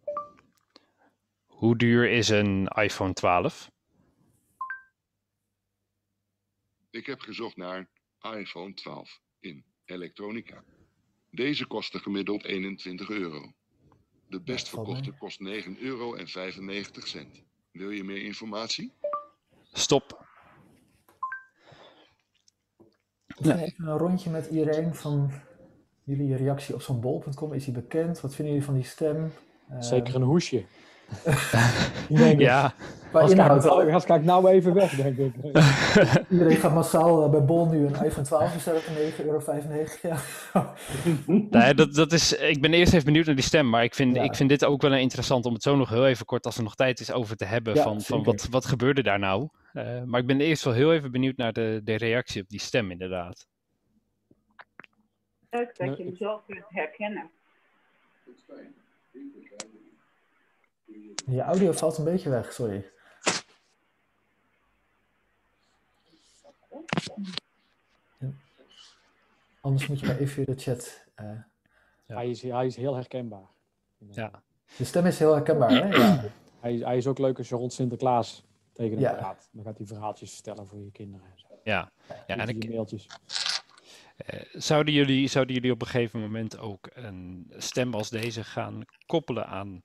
Hoe 1.46 1.76
duur 1.76 2.11
is 2.11 2.28
een 2.28 2.66
iPhone 2.66 3.12
12? 3.12 3.70
Ik 6.90 7.06
heb 7.06 7.20
gezocht 7.20 7.56
naar 7.56 7.88
iPhone 8.20 8.74
12 8.74 9.20
in 9.40 9.64
elektronica. 9.84 10.64
Deze 11.30 11.66
kostte 11.66 11.98
gemiddeld 11.98 12.44
21 12.44 13.11
euro. 13.11 13.52
De 14.26 14.40
best 14.40 14.68
verkochte 14.68 15.12
kost 15.12 15.40
9,95 15.42 15.48
euro. 15.80 16.16
Wil 17.70 17.90
je 17.90 18.04
meer 18.04 18.22
informatie? 18.22 18.92
Stop. 19.72 20.26
Ja. 23.26 23.59
Even 23.59 23.88
een 23.88 23.99
rondje 23.99 24.30
met 24.30 24.46
iedereen 24.46 24.94
van 24.94 25.47
jullie 26.09 26.36
reactie 26.36 26.74
op 26.74 26.82
zo'n 26.82 27.00
bol.com. 27.00 27.52
Is 27.52 27.64
hij 27.64 27.74
bekend? 27.74 28.20
Wat 28.20 28.34
vinden 28.34 28.54
jullie 28.54 28.68
van 28.68 28.74
die 28.74 28.84
stem? 28.84 29.32
Zeker 29.78 30.14
een 30.14 30.22
hoesje. 30.22 30.64
ja. 32.38 32.74
Als 33.12 33.34
kijk, 33.34 34.04
kijk 34.04 34.24
nou 34.24 34.48
even 34.48 34.74
weg, 34.74 34.94
denk 34.94 35.18
ik. 35.18 35.32
Iedereen 36.30 36.56
gaat 36.56 36.74
massaal 36.74 37.28
bij 37.30 37.44
Bol 37.44 37.66
nu 37.66 37.86
een 37.86 38.04
iPhone 38.04 38.26
12 38.26 38.52
bestellen 38.52 38.80
voor 38.80 38.94
9,95 38.94 39.26
euro. 39.26 39.42
Ja. 40.02 40.74
nee, 41.61 41.74
dat, 41.74 41.94
dat 41.94 42.12
is, 42.12 42.32
ik 42.32 42.61
ben 42.61 42.72
eerst 42.72 42.92
even 42.92 43.04
benieuwd 43.04 43.26
naar 43.26 43.34
die 43.34 43.44
stem, 43.44 43.68
maar 43.68 43.84
ik 43.84 43.94
vind, 43.94 44.16
ja. 44.16 44.22
ik 44.22 44.34
vind 44.34 44.48
dit 44.48 44.64
ook 44.64 44.82
wel 44.82 44.94
interessant 44.94 45.46
om 45.46 45.52
het 45.52 45.62
zo 45.62 45.76
nog 45.76 45.88
heel 45.88 46.06
even 46.06 46.26
kort, 46.26 46.46
als 46.46 46.56
er 46.56 46.62
nog 46.62 46.74
tijd 46.74 47.00
is, 47.00 47.12
over 47.12 47.36
te 47.36 47.44
hebben. 47.44 47.74
Ja, 47.74 47.82
van, 47.82 48.00
van 48.00 48.22
wat, 48.22 48.46
wat 48.50 48.66
gebeurde 48.66 49.02
daar 49.02 49.18
nou? 49.18 49.48
Uh, 49.72 50.02
maar 50.04 50.20
ik 50.20 50.26
ben 50.26 50.40
eerst 50.40 50.64
wel 50.64 50.74
heel 50.74 50.92
even 50.92 51.11
benieuwd 51.11 51.36
naar 51.36 51.52
de, 51.52 51.80
de 51.84 51.94
reactie 51.94 52.42
op 52.42 52.48
die 52.48 52.61
stem, 52.61 52.90
inderdaad. 52.90 53.46
Leuk 55.51 55.76
dat 55.76 55.96
je 55.96 56.05
hem 56.05 56.16
zo 56.16 56.42
kunt 56.46 56.64
herkennen. 56.68 57.30
Je 61.26 61.40
audio 61.40 61.72
valt 61.72 61.99
een 61.99 62.05
beetje 62.05 62.30
weg, 62.30 62.53
sorry. 62.53 62.90
Anders 69.61 69.86
moet 69.86 70.01
je 70.01 70.07
maar 70.07 70.18
even 70.18 70.44
de 70.44 70.55
chat. 70.57 71.05
eh, 71.14 71.26
Hij, 72.07 72.30
is, 72.30 72.42
hij 72.42 72.66
is 72.66 72.76
heel 72.76 72.94
herkenbaar. 72.94 73.46
Ja. 74.11 74.42
De 74.76 74.84
stem 74.84 75.07
is 75.07 75.18
heel 75.18 75.32
herkenbaar, 75.34 75.70
hè? 75.70 75.88
Ja. 75.88 76.24
Hij, 76.61 76.74
is- 76.74 76.80
hij 76.82 76.96
is 76.96 77.07
ook 77.07 77.18
leuk 77.18 77.38
als 77.38 77.49
je 77.49 77.55
rond 77.55 77.72
Sinterklaas 77.72 78.44
tegen 78.72 78.92
hem 78.92 79.01
Ja. 79.01 79.12
praat. 79.14 79.49
Dan 79.53 79.64
gaat 79.64 79.76
hij 79.78 79.86
verhaaltjes 79.86 80.34
vertellen 80.34 80.66
voor 80.66 80.78
je 80.78 80.90
kinderen. 80.90 81.26
en 81.26 81.38
zo. 81.38 81.46
Ja, 81.64 81.90
ja 82.26 82.36
en 82.36 82.49
ik, 82.49 82.62
je 82.62 82.68
mailtjes. 82.70 83.07
Eh, 84.19 84.41
zouden, 84.53 84.95
jullie, 84.95 85.29
zouden 85.29 85.55
jullie 85.55 85.73
op 85.73 85.81
een 85.81 85.87
gegeven 85.87 86.21
moment 86.21 86.59
ook 86.59 86.91
een 86.93 87.53
stem 87.57 87.95
als 87.95 88.11
deze 88.11 88.45
gaan 88.45 88.85
koppelen 89.07 89.47
aan, 89.47 89.83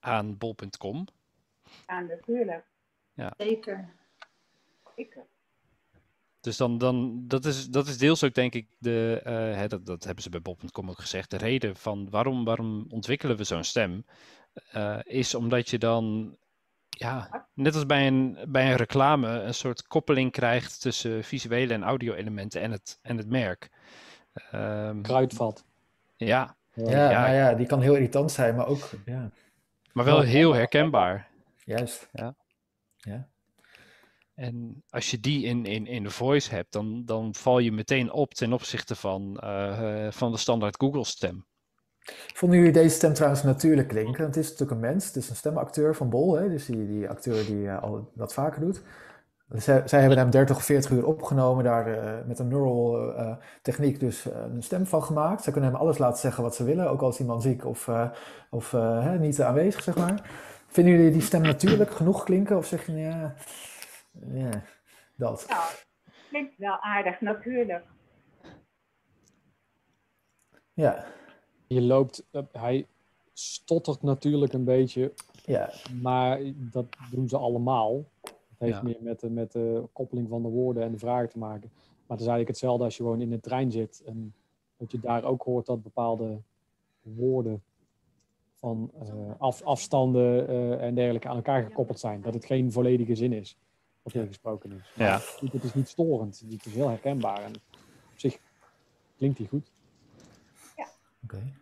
aan 0.00 0.38
bol.com? 0.38 1.06
Ja, 1.86 2.00
natuurlijk. 2.00 2.64
Ja. 3.14 3.34
Zeker. 3.36 3.94
Zeker. 4.96 5.26
Dus 6.40 6.56
dan, 6.56 6.78
dan 6.78 7.24
dat, 7.26 7.44
is, 7.44 7.66
dat 7.66 7.86
is 7.86 7.98
deels 7.98 8.24
ook 8.24 8.34
denk 8.34 8.54
ik 8.54 8.66
de, 8.78 9.20
eh, 9.24 9.34
hè, 9.34 9.66
dat, 9.66 9.86
dat 9.86 10.04
hebben 10.04 10.22
ze 10.22 10.30
bij 10.30 10.42
bol.com 10.42 10.90
ook 10.90 10.98
gezegd, 10.98 11.30
de 11.30 11.36
reden 11.36 11.76
van 11.76 12.10
waarom, 12.10 12.44
waarom 12.44 12.86
ontwikkelen 12.88 13.36
we 13.36 13.44
zo'n 13.44 13.64
stem, 13.64 14.04
eh, 14.70 14.98
is 15.02 15.34
omdat 15.34 15.68
je 15.68 15.78
dan, 15.78 16.36
ja, 16.98 17.46
net 17.54 17.74
als 17.74 17.86
bij 17.86 18.06
een, 18.06 18.38
bij 18.48 18.70
een 18.70 18.76
reclame, 18.76 19.28
een 19.28 19.54
soort 19.54 19.86
koppeling 19.86 20.32
krijgt 20.32 20.80
tussen 20.80 21.24
visuele 21.24 21.74
en 21.74 21.82
audio-elementen 21.82 22.60
en 22.60 22.70
het, 22.70 22.98
en 23.02 23.16
het 23.16 23.28
merk. 23.28 23.70
Ehm, 24.50 25.02
Kruidvat. 25.02 25.64
Ja. 26.16 26.56
Ja, 26.72 27.10
nou 27.10 27.34
ja, 27.34 27.54
die 27.54 27.66
kan 27.66 27.80
heel 27.80 27.94
irritant 27.94 28.32
zijn, 28.32 28.56
maar 28.56 28.66
ook. 28.66 28.90
Ja. 29.04 29.30
Maar 29.92 30.04
wel 30.04 30.20
heel 30.20 30.54
herkenbaar. 30.54 31.28
Juist. 31.64 32.08
Ja. 32.12 32.34
Ja. 32.96 33.28
En 34.34 34.84
als 34.88 35.10
je 35.10 35.20
die 35.20 35.44
in, 35.44 35.66
in, 35.66 35.86
in 35.86 36.02
de 36.02 36.10
voice 36.10 36.54
hebt, 36.54 36.72
dan, 36.72 37.04
dan 37.04 37.34
val 37.34 37.58
je 37.58 37.72
meteen 37.72 38.12
op 38.12 38.34
ten 38.34 38.52
opzichte 38.52 38.94
van, 38.94 39.38
eh, 39.38 40.06
eh, 40.06 40.12
van 40.12 40.32
de 40.32 40.38
standaard 40.38 40.76
Google 40.76 41.04
stem. 41.04 41.46
Vonden 42.34 42.58
jullie 42.58 42.72
deze 42.72 42.94
stem 42.94 43.12
trouwens 43.12 43.42
natuurlijk 43.42 43.88
klinken? 43.88 44.24
Het 44.24 44.36
is 44.36 44.44
natuurlijk 44.50 44.70
een 44.70 44.90
mens, 44.90 45.06
het 45.06 45.16
is 45.16 45.30
een 45.30 45.36
stemacteur 45.36 45.94
van 45.94 46.08
Bol, 46.08 46.34
hè? 46.34 46.48
dus 46.48 46.66
die, 46.66 46.86
die 46.86 47.08
acteur 47.08 47.46
die 47.46 47.68
eh, 47.68 47.82
al 47.82 48.10
wat 48.14 48.32
vaker 48.32 48.60
doet. 48.60 48.82
Zij, 49.48 49.82
zij 49.84 50.00
hebben 50.00 50.18
hem 50.18 50.30
30 50.30 50.56
of 50.56 50.64
40 50.64 50.90
uur 50.90 51.06
opgenomen, 51.06 51.64
daar 51.64 51.86
eh, 51.86 52.26
met 52.26 52.38
een 52.38 52.48
neural 52.48 53.12
eh, 53.14 53.36
techniek 53.62 54.00
dus 54.00 54.24
een 54.24 54.62
stem 54.62 54.86
van 54.86 55.02
gemaakt. 55.02 55.42
Zij 55.42 55.52
kunnen 55.52 55.70
hem 55.70 55.80
alles 55.80 55.98
laten 55.98 56.18
zeggen 56.18 56.42
wat 56.42 56.54
ze 56.54 56.64
willen, 56.64 56.90
ook 56.90 57.00
al 57.00 57.08
is 57.08 57.20
iemand 57.20 57.42
ziek 57.42 57.64
of, 57.64 57.90
of 58.50 58.70
hè, 58.70 59.18
niet 59.18 59.42
aanwezig, 59.42 59.82
zeg 59.82 59.96
maar. 59.96 60.30
Vinden 60.66 60.94
jullie 60.94 61.12
die 61.12 61.22
stem 61.22 61.42
natuurlijk 61.42 61.90
genoeg 61.90 62.24
klinken? 62.24 62.56
Of 62.56 62.66
zeg 62.66 62.86
je, 62.86 62.92
ja, 62.96 63.34
ja 64.32 64.50
dat. 65.16 65.46
Klinkt 66.28 66.58
wel 66.58 66.78
aardig, 66.80 67.20
natuurlijk. 67.20 67.84
Ja. 70.72 71.04
Je 71.68 71.82
loopt, 71.82 72.24
eh, 72.30 72.42
hij 72.52 72.86
stottert 73.32 74.02
natuurlijk 74.02 74.52
een 74.52 74.64
beetje, 74.64 75.12
Ja. 75.44 75.72
maar 76.00 76.40
dat 76.56 76.86
doen 77.10 77.28
ze 77.28 77.36
allemaal. 77.38 78.04
Het 78.22 78.58
heeft 78.58 78.76
Ja. 78.76 78.82
meer 78.82 78.96
met 79.00 79.20
de, 79.20 79.30
met 79.30 79.52
de 79.52 79.84
koppeling 79.92 80.28
van 80.28 80.42
de 80.42 80.48
woorden 80.48 80.82
en 80.82 80.92
de 80.92 80.98
vragen 80.98 81.28
te 81.28 81.38
maken. 81.38 81.70
Maar 81.72 82.16
het 82.16 82.20
is 82.26 82.26
eigenlijk 82.32 82.48
hetzelfde 82.48 82.84
als 82.84 82.96
je 82.96 83.02
gewoon 83.02 83.20
in 83.20 83.30
de 83.30 83.40
trein 83.40 83.70
zit 83.72 84.02
en 84.06 84.34
dat 84.76 84.90
je 84.90 85.00
daar 85.00 85.24
ook 85.24 85.42
hoort 85.42 85.66
dat 85.66 85.82
bepaalde 85.82 86.38
woorden 87.02 87.62
van 88.54 88.90
eh, 89.00 89.08
af, 89.38 89.62
afstanden 89.62 90.48
eh, 90.48 90.82
en 90.86 90.94
dergelijke 90.94 91.28
aan 91.28 91.36
elkaar 91.36 91.62
gekoppeld 91.64 91.98
zijn. 92.00 92.20
Dat 92.22 92.34
het 92.34 92.44
geen 92.44 92.72
volledige 92.72 93.14
zin 93.14 93.32
is 93.32 93.56
wat 94.02 94.12
hier 94.12 94.26
gesproken 94.26 94.72
is. 94.72 94.92
Maar 94.96 95.06
Ja. 95.06 95.18
het- 95.40 95.52
Het 95.52 95.64
is 95.64 95.74
niet 95.74 95.88
storend, 95.88 96.44
het 96.50 96.66
is 96.66 96.74
heel 96.74 96.88
herkenbaar 96.88 97.42
en 97.42 97.54
op 98.12 98.18
zich 98.18 98.38
klinkt 99.16 99.38
hij 99.38 99.46
goed. 99.46 99.70
Oké. 101.24 101.52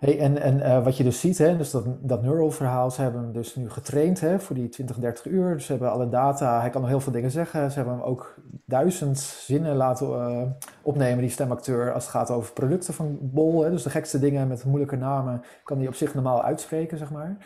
Hey, 0.00 0.18
en 0.18 0.38
en 0.42 0.60
eh, 0.60 0.84
wat 0.84 0.96
je 0.96 1.04
dus 1.04 1.20
ziet, 1.20 1.38
hè, 1.38 1.56
dus 1.56 1.70
dat, 1.70 1.84
dat 2.00 2.22
neural 2.22 2.50
verhaal, 2.50 2.90
ze 2.90 3.02
hebben 3.02 3.22
hem 3.22 3.32
dus 3.32 3.54
nu 3.56 3.70
getraind 3.70 4.20
hè, 4.20 4.40
voor 4.40 4.54
die 4.56 4.68
20, 4.68 4.96
30 4.96 5.24
uur. 5.24 5.54
Dus 5.54 5.64
ze 5.64 5.72
hebben 5.72 5.90
alle 5.90 6.08
data, 6.08 6.60
hij 6.60 6.70
kan 6.70 6.80
nog 6.80 6.90
heel 6.90 7.00
veel 7.00 7.12
dingen 7.12 7.30
zeggen. 7.30 7.70
Ze 7.70 7.76
hebben 7.76 7.94
hem 7.94 8.02
ook 8.02 8.34
duizend 8.66 9.18
zinnen 9.18 9.76
laten 9.76 10.06
eh, 10.06 10.42
opnemen, 10.82 11.18
die 11.20 11.30
stemacteur, 11.30 11.92
als 11.92 12.02
het 12.02 12.12
gaat 12.12 12.30
over 12.30 12.52
producten 12.52 12.94
van 12.94 13.18
Bol. 13.20 13.62
Hè, 13.62 13.70
dus 13.70 13.82
de 13.82 13.90
gekste 13.90 14.18
dingen 14.18 14.48
met 14.48 14.64
moeilijke 14.64 14.96
namen 14.96 15.42
kan 15.64 15.78
hij 15.78 15.86
op 15.86 15.94
zich 15.94 16.14
normaal 16.14 16.42
uitspreken, 16.42 16.98
zeg 16.98 17.10
maar. 17.10 17.36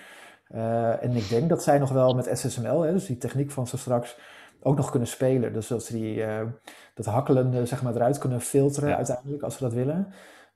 Eh, 0.49 1.03
en 1.03 1.17
ik 1.17 1.29
denk 1.29 1.49
dat 1.49 1.63
zij 1.63 1.79
nog 1.79 1.91
wel 1.91 2.15
met 2.15 2.39
SSML, 2.39 2.81
hè, 2.81 2.93
dus 2.93 3.07
die 3.07 3.19
techniek 3.19 3.51
van 3.51 3.67
zo 3.67 3.77
straks, 3.77 4.19
ook 4.63 4.77
nog 4.77 4.91
kunnen 4.91 5.09
spelen. 5.09 5.53
Dus 5.53 5.67
dat 5.67 5.85
ze 5.85 5.93
die, 5.93 6.25
eh, 6.25 6.47
dat 6.95 7.07
hakkelende 7.07 7.67
zeg 7.67 7.83
maar, 7.83 7.95
eruit 7.95 8.19
kunnen 8.19 8.41
filteren 8.41 8.89
Ja. 8.89 8.97
uiteindelijk, 8.97 9.43
als 9.43 9.57
ze 9.57 9.65
dat 9.65 9.73
willen. 9.73 10.13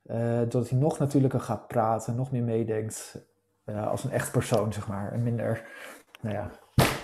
Eh, 0.07 0.39
doordat 0.39 0.69
hij 0.69 0.79
nog 0.79 0.99
natuurlijker 0.99 1.41
gaat 1.41 1.67
praten, 1.69 2.15
nog 2.17 2.31
meer 2.31 2.43
meedenkt 2.43 3.25
eh, 3.65 3.87
als 3.89 4.05
een 4.05 4.11
echt 4.11 4.33
persoon, 4.33 4.73
zeg 4.73 4.89
maar. 4.89 5.13
En 5.13 5.23
minder, 5.23 5.65
nou 6.21 6.35
ja, 6.35 6.51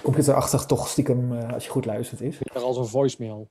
computerachtig 0.03 0.66
toch 0.66 0.88
stiekem, 0.88 1.38
eh, 1.38 1.53
als 1.53 1.64
je 1.64 1.70
goed 1.70 1.84
luistert, 1.84 2.20
is. 2.20 2.38
Weer 2.38 2.62
als 2.62 2.76
een 2.76 2.86
voicemail. 2.86 3.48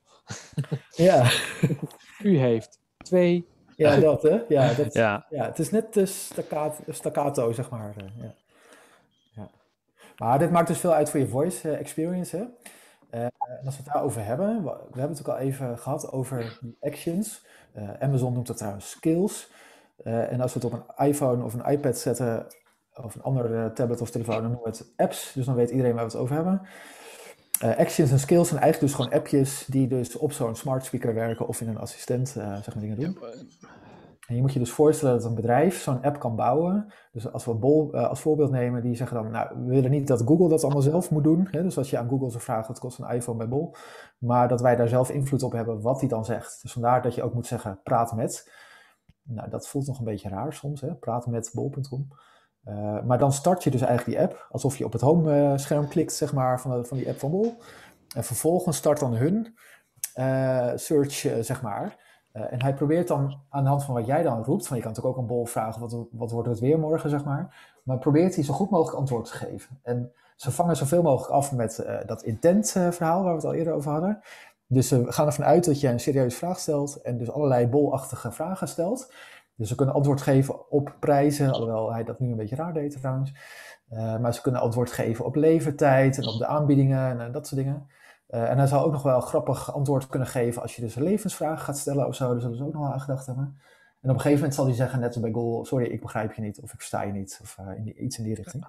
Ja. 0.90 1.30
U 2.22 2.38
heeft 2.38 2.80
twee. 2.96 3.48
Ja, 3.76 3.96
dat 3.96 4.22
hè. 4.22 4.42
Ja, 4.48 4.72
dat, 4.74 4.94
Ja. 4.94 5.26
ja. 5.30 5.44
het 5.44 5.58
is 5.58 5.70
net 5.70 5.94
de 5.94 6.06
staccato, 6.06 6.82
staccato 6.92 7.52
zeg 7.52 7.70
maar. 7.70 7.94
eh, 7.96 8.04
ja. 8.22 8.34
Ja. 9.34 9.50
Maar 10.16 10.38
dit 10.38 10.50
maakt 10.50 10.68
dus 10.68 10.78
veel 10.78 10.92
uit 10.92 11.10
voor 11.10 11.20
je 11.20 11.28
voice 11.28 11.70
experience, 11.76 12.36
hè. 12.36 12.44
Eh, 13.10 13.22
en 13.22 13.64
als 13.66 13.76
we 13.76 13.82
het 13.82 13.92
daarover 13.92 14.24
hebben, 14.24 14.64
we, 14.64 14.70
we 14.70 14.98
hebben 15.00 15.16
het 15.16 15.20
ook 15.28 15.34
al 15.34 15.40
even 15.40 15.78
gehad 15.78 16.12
over 16.12 16.58
die 16.60 16.76
actions. 16.80 17.44
Eh, 17.72 17.88
Amazon 18.00 18.32
noemt 18.32 18.46
dat 18.46 18.56
trouwens 18.56 18.90
skills. 18.90 19.50
Eh, 19.96 20.32
en 20.32 20.40
als 20.40 20.54
we 20.54 20.60
het 20.60 20.72
op 20.72 20.84
een 20.96 21.06
iPhone 21.06 21.44
of 21.44 21.54
een 21.54 21.72
iPad 21.72 21.98
zetten, 21.98 22.46
of 22.94 23.14
een 23.14 23.22
andere 23.22 23.72
tablet 23.72 24.00
of 24.00 24.10
telefoon, 24.10 24.42
dan 24.42 24.50
noemen 24.50 24.62
we 24.62 24.68
het 24.78 24.92
apps. 24.96 25.32
Dus 25.34 25.46
dan 25.46 25.54
weet 25.54 25.70
iedereen 25.70 25.94
waar 25.94 26.04
we 26.04 26.10
het 26.10 26.20
over 26.20 26.34
hebben. 26.34 26.62
Eh, 27.60 27.76
actions 27.76 28.10
en 28.10 28.18
skills 28.18 28.48
zijn 28.48 28.60
eigenlijk 28.60 28.92
dus 28.92 29.02
gewoon 29.02 29.20
appjes 29.20 29.64
die 29.66 29.86
dus 29.86 30.16
op 30.16 30.32
zo'n 30.32 30.56
smart 30.56 30.84
speaker 30.84 31.14
werken 31.14 31.48
of 31.48 31.60
in 31.60 31.68
een 31.68 31.78
assistent 31.78 32.28
zeg 32.28 32.74
maar 32.74 32.80
dingen 32.80 33.00
doen. 33.00 33.18
En 34.26 34.34
je 34.34 34.40
moet 34.40 34.52
je 34.52 34.58
dus 34.58 34.70
voorstellen 34.70 35.14
dat 35.14 35.24
een 35.24 35.34
bedrijf 35.34 35.80
zo'n 35.80 36.02
app 36.02 36.18
kan 36.18 36.36
bouwen. 36.36 36.92
Dus 37.12 37.32
als 37.32 37.44
we 37.44 37.54
Bol 37.54 37.92
eh, 37.92 38.08
als 38.08 38.20
voorbeeld 38.20 38.50
nemen, 38.50 38.82
die 38.82 38.94
zeggen 38.94 39.16
dan, 39.16 39.30
nou, 39.30 39.48
we 39.64 39.74
willen 39.74 39.90
niet 39.90 40.06
dat 40.06 40.22
Google 40.26 40.48
dat 40.48 40.64
allemaal 40.64 40.82
zelf 40.82 41.10
moet 41.10 41.24
doen. 41.24 41.48
Hè? 41.50 41.62
Dus 41.62 41.78
als 41.78 41.90
je 41.90 41.98
aan 41.98 42.08
Google 42.08 42.30
zou 42.30 42.42
vragen, 42.42 42.68
wat 42.68 42.78
kost 42.78 42.98
een 42.98 43.10
iPhone 43.10 43.38
bij 43.38 43.48
Bol? 43.48 43.74
Maar 44.18 44.48
dat 44.48 44.60
wij 44.60 44.76
daar 44.76 44.88
zelf 44.88 45.10
invloed 45.10 45.42
op 45.42 45.52
hebben 45.52 45.80
wat 45.80 46.00
hij 46.00 46.08
dan 46.08 46.24
zegt. 46.24 46.62
Dus 46.62 46.72
vandaar 46.72 47.02
dat 47.02 47.14
je 47.14 47.22
ook 47.22 47.34
moet 47.34 47.46
zeggen, 47.46 47.80
praat 47.82 48.14
met. 48.14 48.52
Nou, 49.22 49.50
dat 49.50 49.68
voelt 49.68 49.86
nog 49.86 49.98
een 49.98 50.04
beetje 50.04 50.28
raar 50.28 50.52
soms, 50.52 50.80
hè? 50.80 50.94
praat 50.94 51.26
met 51.26 51.50
bol.com. 51.54 52.08
Eh, 52.64 53.02
maar 53.02 53.18
dan 53.18 53.32
start 53.32 53.64
je 53.64 53.70
dus 53.70 53.80
eigenlijk 53.80 54.18
die 54.18 54.28
app, 54.28 54.46
alsof 54.50 54.76
je 54.76 54.84
op 54.84 54.92
het 54.92 55.00
home 55.00 55.58
scherm 55.58 55.88
klikt, 55.88 56.12
zeg 56.12 56.32
maar, 56.32 56.60
van, 56.60 56.70
de, 56.70 56.84
van 56.84 56.96
die 56.96 57.08
app 57.08 57.18
van 57.18 57.30
Bol. 57.30 57.54
En 58.14 58.24
vervolgens 58.24 58.76
start 58.76 59.00
dan 59.00 59.14
hun 59.14 59.54
eh, 60.14 60.72
search, 60.74 61.24
eh, 61.24 61.40
zeg 61.40 61.62
maar. 61.62 62.11
Eh, 62.32 62.52
en 62.52 62.62
hij 62.62 62.74
probeert 62.74 63.08
dan 63.08 63.40
aan 63.48 63.62
de 63.62 63.68
hand 63.68 63.84
van 63.84 63.94
wat 63.94 64.06
jij 64.06 64.22
dan 64.22 64.44
roept, 64.44 64.66
van 64.66 64.76
je 64.76 64.82
kan 64.82 64.92
natuurlijk 64.92 65.16
ook 65.16 65.22
een 65.22 65.34
bol 65.34 65.46
vragen, 65.46 65.80
wat, 65.80 65.96
wat 66.10 66.30
wordt 66.30 66.48
het 66.48 66.60
weer 66.60 66.78
morgen, 66.78 67.10
zeg 67.10 67.24
maar. 67.24 67.70
Maar 67.82 67.98
probeert 67.98 68.34
hij 68.34 68.44
zo 68.44 68.52
goed 68.52 68.70
mogelijk 68.70 68.96
antwoord 68.96 69.24
te 69.24 69.36
geven. 69.36 69.78
En 69.82 70.12
ze 70.36 70.50
vangen 70.50 70.76
zoveel 70.76 71.02
mogelijk 71.02 71.32
af 71.32 71.52
met 71.52 71.78
eh, 71.78 71.96
dat 72.06 72.22
intent 72.22 72.74
eh, 72.76 72.90
verhaal 72.90 73.22
waar 73.22 73.30
we 73.30 73.36
het 73.36 73.46
al 73.46 73.54
eerder 73.54 73.72
over 73.72 73.90
hadden. 73.90 74.20
Dus 74.66 74.88
ze 74.88 75.12
gaan 75.12 75.26
ervan 75.26 75.44
uit 75.44 75.64
dat 75.64 75.80
je 75.80 75.88
een 75.88 76.00
serieuze 76.00 76.36
vraag 76.36 76.58
stelt 76.58 77.00
en 77.00 77.18
dus 77.18 77.30
allerlei 77.30 77.66
bolachtige 77.66 78.32
vragen 78.32 78.68
stelt. 78.68 79.12
Dus 79.56 79.68
ze 79.68 79.74
kunnen 79.74 79.94
antwoord 79.94 80.22
geven 80.22 80.70
op 80.70 80.96
prijzen, 81.00 81.50
alhoewel 81.52 81.92
hij 81.92 82.04
dat 82.04 82.20
nu 82.20 82.30
een 82.30 82.36
beetje 82.36 82.56
raar 82.56 82.72
deed 82.72 83.00
trouwens. 83.00 83.32
Maar 84.20 84.34
ze 84.34 84.40
kunnen 84.42 84.60
antwoord 84.60 84.92
geven 84.92 85.24
op 85.24 85.34
levertijd 85.34 86.18
en 86.18 86.26
op 86.26 86.38
de 86.38 86.46
aanbiedingen 86.46 87.20
en 87.20 87.32
dat 87.32 87.46
soort 87.46 87.60
dingen. 87.60 87.86
Uh, 88.34 88.50
en 88.50 88.58
hij 88.58 88.66
zal 88.66 88.84
ook 88.84 88.92
nog 88.92 89.02
wel 89.02 89.20
grappig 89.20 89.74
antwoord 89.74 90.06
kunnen 90.06 90.28
geven 90.28 90.62
als 90.62 90.76
je 90.76 90.82
dus 90.82 90.96
een 90.96 91.02
levensvraag 91.02 91.64
gaat 91.64 91.78
stellen 91.78 92.06
of 92.06 92.14
zo. 92.14 92.30
Daar 92.30 92.40
zullen 92.40 92.56
ze 92.56 92.64
ook 92.64 92.72
nog 92.72 92.82
wel 92.82 92.92
aan 92.92 93.00
gedacht 93.00 93.26
hebben. 93.26 93.60
En 94.00 94.10
op 94.10 94.14
een 94.14 94.20
gegeven 94.20 94.34
moment 94.34 94.54
zal 94.54 94.66
hij 94.66 94.74
zeggen, 94.74 95.00
net 95.00 95.08
als 95.08 95.20
bij 95.20 95.32
Google, 95.32 95.66
sorry, 95.66 95.86
ik 95.86 96.00
begrijp 96.00 96.32
je 96.32 96.42
niet 96.42 96.60
of 96.60 96.72
ik 96.72 96.78
versta 96.78 97.02
je 97.02 97.12
niet. 97.12 97.38
Of 97.42 97.56
uh, 97.60 97.76
in 97.76 97.82
die, 97.84 97.94
iets 97.94 98.18
in 98.18 98.24
die 98.24 98.34
richting. 98.34 98.64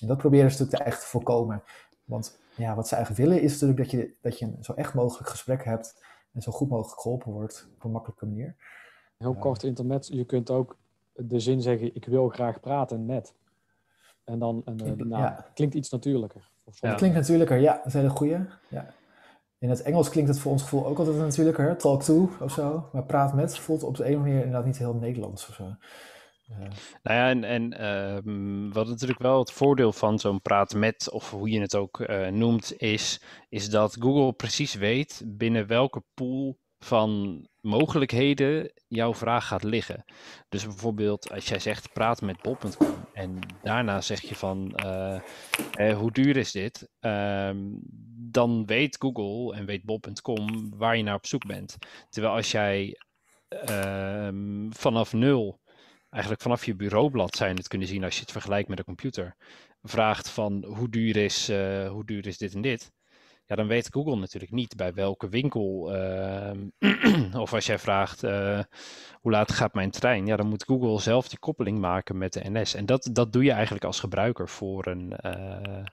En 0.00 0.06
dat 0.06 0.16
proberen 0.16 0.50
ze 0.50 0.62
natuurlijk 0.62 0.90
echt 0.90 1.00
te 1.00 1.06
voorkomen. 1.06 1.62
Want 2.04 2.38
ja, 2.54 2.74
wat 2.74 2.88
ze 2.88 2.94
eigenlijk 2.94 3.26
willen 3.26 3.42
is 3.42 3.52
natuurlijk 3.52 3.78
dat 3.78 3.90
je, 3.90 4.14
dat 4.20 4.38
je 4.38 4.44
een 4.44 4.56
zo 4.60 4.72
echt 4.72 4.94
mogelijk 4.94 5.28
gesprek 5.28 5.64
hebt 5.64 6.04
en 6.32 6.42
zo 6.42 6.52
goed 6.52 6.68
mogelijk 6.68 7.00
geholpen 7.00 7.32
wordt 7.32 7.68
op 7.74 7.84
een 7.84 7.90
makkelijke 7.90 8.26
manier. 8.26 8.56
Heel 9.18 9.34
kort 9.34 9.62
internet, 9.62 10.08
je 10.12 10.24
kunt 10.24 10.50
ook 10.50 10.76
de 11.12 11.40
zin 11.40 11.62
zeggen, 11.62 11.94
ik 11.94 12.04
wil 12.04 12.28
graag 12.28 12.60
praten 12.60 13.06
met. 13.06 13.34
En 14.24 14.38
dan, 14.38 14.62
en, 14.64 14.86
uh, 14.86 14.92
nou, 14.92 15.22
ja. 15.22 15.46
klinkt 15.54 15.74
iets 15.74 15.90
natuurlijker. 15.90 16.50
Ja. 16.64 16.94
Klinkt 16.94 17.16
natuurlijker, 17.16 17.58
ja, 17.58 17.76
dat 17.76 17.86
is 17.86 17.94
een 17.94 18.00
hele 18.00 18.12
goeie. 18.12 18.38
Ja. 18.68 18.86
In 19.62 19.70
het 19.70 19.82
Engels 19.82 20.08
klinkt 20.08 20.30
het 20.30 20.38
voor 20.38 20.52
ons 20.52 20.62
gevoel 20.62 20.86
ook 20.86 20.98
altijd 20.98 21.16
natuurlijker, 21.16 21.76
talk 21.76 22.02
to 22.02 22.30
of 22.40 22.52
zo. 22.52 22.88
Maar 22.92 23.04
praat 23.04 23.34
met 23.34 23.58
voelt 23.58 23.82
op 23.82 23.96
de 23.96 24.10
een 24.10 24.20
manier 24.20 24.36
inderdaad 24.36 24.64
niet 24.64 24.78
heel 24.78 24.94
Nederlands 24.94 25.48
of 25.48 25.54
zo. 25.54 25.64
Nou 27.02 27.18
ja, 27.18 27.28
en, 27.28 27.44
en 27.44 27.78
ehm, 27.78 28.70
wat 28.70 28.88
natuurlijk 28.88 29.18
wel 29.18 29.38
het 29.38 29.52
voordeel 29.52 29.92
van 29.92 30.18
zo'n 30.18 30.42
praten 30.42 30.78
met, 30.78 31.10
of 31.10 31.30
hoe 31.30 31.50
je 31.50 31.60
het 31.60 31.74
ook 31.74 32.00
eh, 32.00 32.28
noemt, 32.28 32.74
is, 32.76 33.22
is 33.48 33.70
dat 33.70 33.96
Google 34.00 34.32
precies 34.32 34.74
weet 34.74 35.22
binnen 35.26 35.66
welke 35.66 36.02
pool 36.14 36.58
van 36.78 37.40
mogelijkheden 37.60 38.72
jouw 38.88 39.14
vraag 39.14 39.46
gaat 39.46 39.62
liggen. 39.62 40.04
Dus 40.48 40.64
bijvoorbeeld 40.64 41.32
als 41.32 41.48
jij 41.48 41.58
zegt 41.58 41.92
praat 41.92 42.20
met 42.20 42.42
bol.com 42.42 42.94
en 43.12 43.38
daarna 43.62 44.00
zeg 44.00 44.20
je 44.20 44.34
van 44.34 44.74
eh, 44.74 45.98
hoe 45.98 46.12
duur 46.12 46.36
is 46.36 46.52
dit, 46.52 46.90
Ehm, 47.02 47.58
dan 48.32 48.66
weet 48.66 48.96
Google 48.98 49.56
en 49.56 49.66
weet 49.66 49.84
bol.com 49.84 50.70
waar 50.76 50.96
je 50.96 51.02
naar 51.02 51.14
op 51.14 51.26
zoek 51.26 51.46
bent. 51.46 51.76
Terwijl 52.08 52.34
als 52.34 52.50
jij 52.50 52.98
ehm, 53.48 54.70
vanaf 54.70 55.12
nul, 55.12 55.60
eigenlijk 56.10 56.42
vanaf 56.42 56.64
je 56.64 56.74
bureaublad 56.74 57.36
je 57.38 57.44
het 57.54 57.68
kunnen 57.68 57.88
zien 57.88 58.04
als 58.04 58.14
je 58.14 58.20
het 58.20 58.32
vergelijkt 58.32 58.68
met 58.68 58.78
een 58.78 58.84
computer, 58.84 59.36
vraagt 59.82 60.28
van 60.28 60.64
hoe 60.64 60.88
duur 60.88 61.16
is, 61.16 61.48
eh, 61.48 61.88
hoe 61.90 62.04
duur 62.04 62.26
is 62.26 62.38
dit 62.38 62.54
en 62.54 62.60
dit. 62.60 62.92
Ja, 63.52 63.58
dan 63.58 63.66
weet 63.66 63.88
Google 63.92 64.16
natuurlijk 64.16 64.52
niet 64.52 64.76
bij 64.76 64.94
welke 64.94 65.28
winkel. 65.28 65.94
ehm, 65.94 66.58
of 67.44 67.54
als 67.54 67.66
jij 67.66 67.78
vraagt 67.78 68.22
eh, 68.22 68.58
hoe 69.20 69.32
laat 69.32 69.52
gaat 69.52 69.74
mijn 69.74 69.90
trein. 69.90 70.26
Ja, 70.26 70.36
dan 70.36 70.46
moet 70.48 70.64
Google 70.64 71.00
zelf 71.00 71.28
die 71.28 71.38
koppeling 71.38 71.78
maken 71.78 72.18
met 72.18 72.32
de 72.32 72.50
NS. 72.50 72.74
En 72.74 72.86
dat, 72.86 73.08
dat 73.12 73.32
doe 73.32 73.44
je 73.44 73.52
eigenlijk 73.52 73.84
als 73.84 74.00
gebruiker 74.00 74.48
voor, 74.48 74.86
een, 74.86 75.16
eh, 75.16 75.84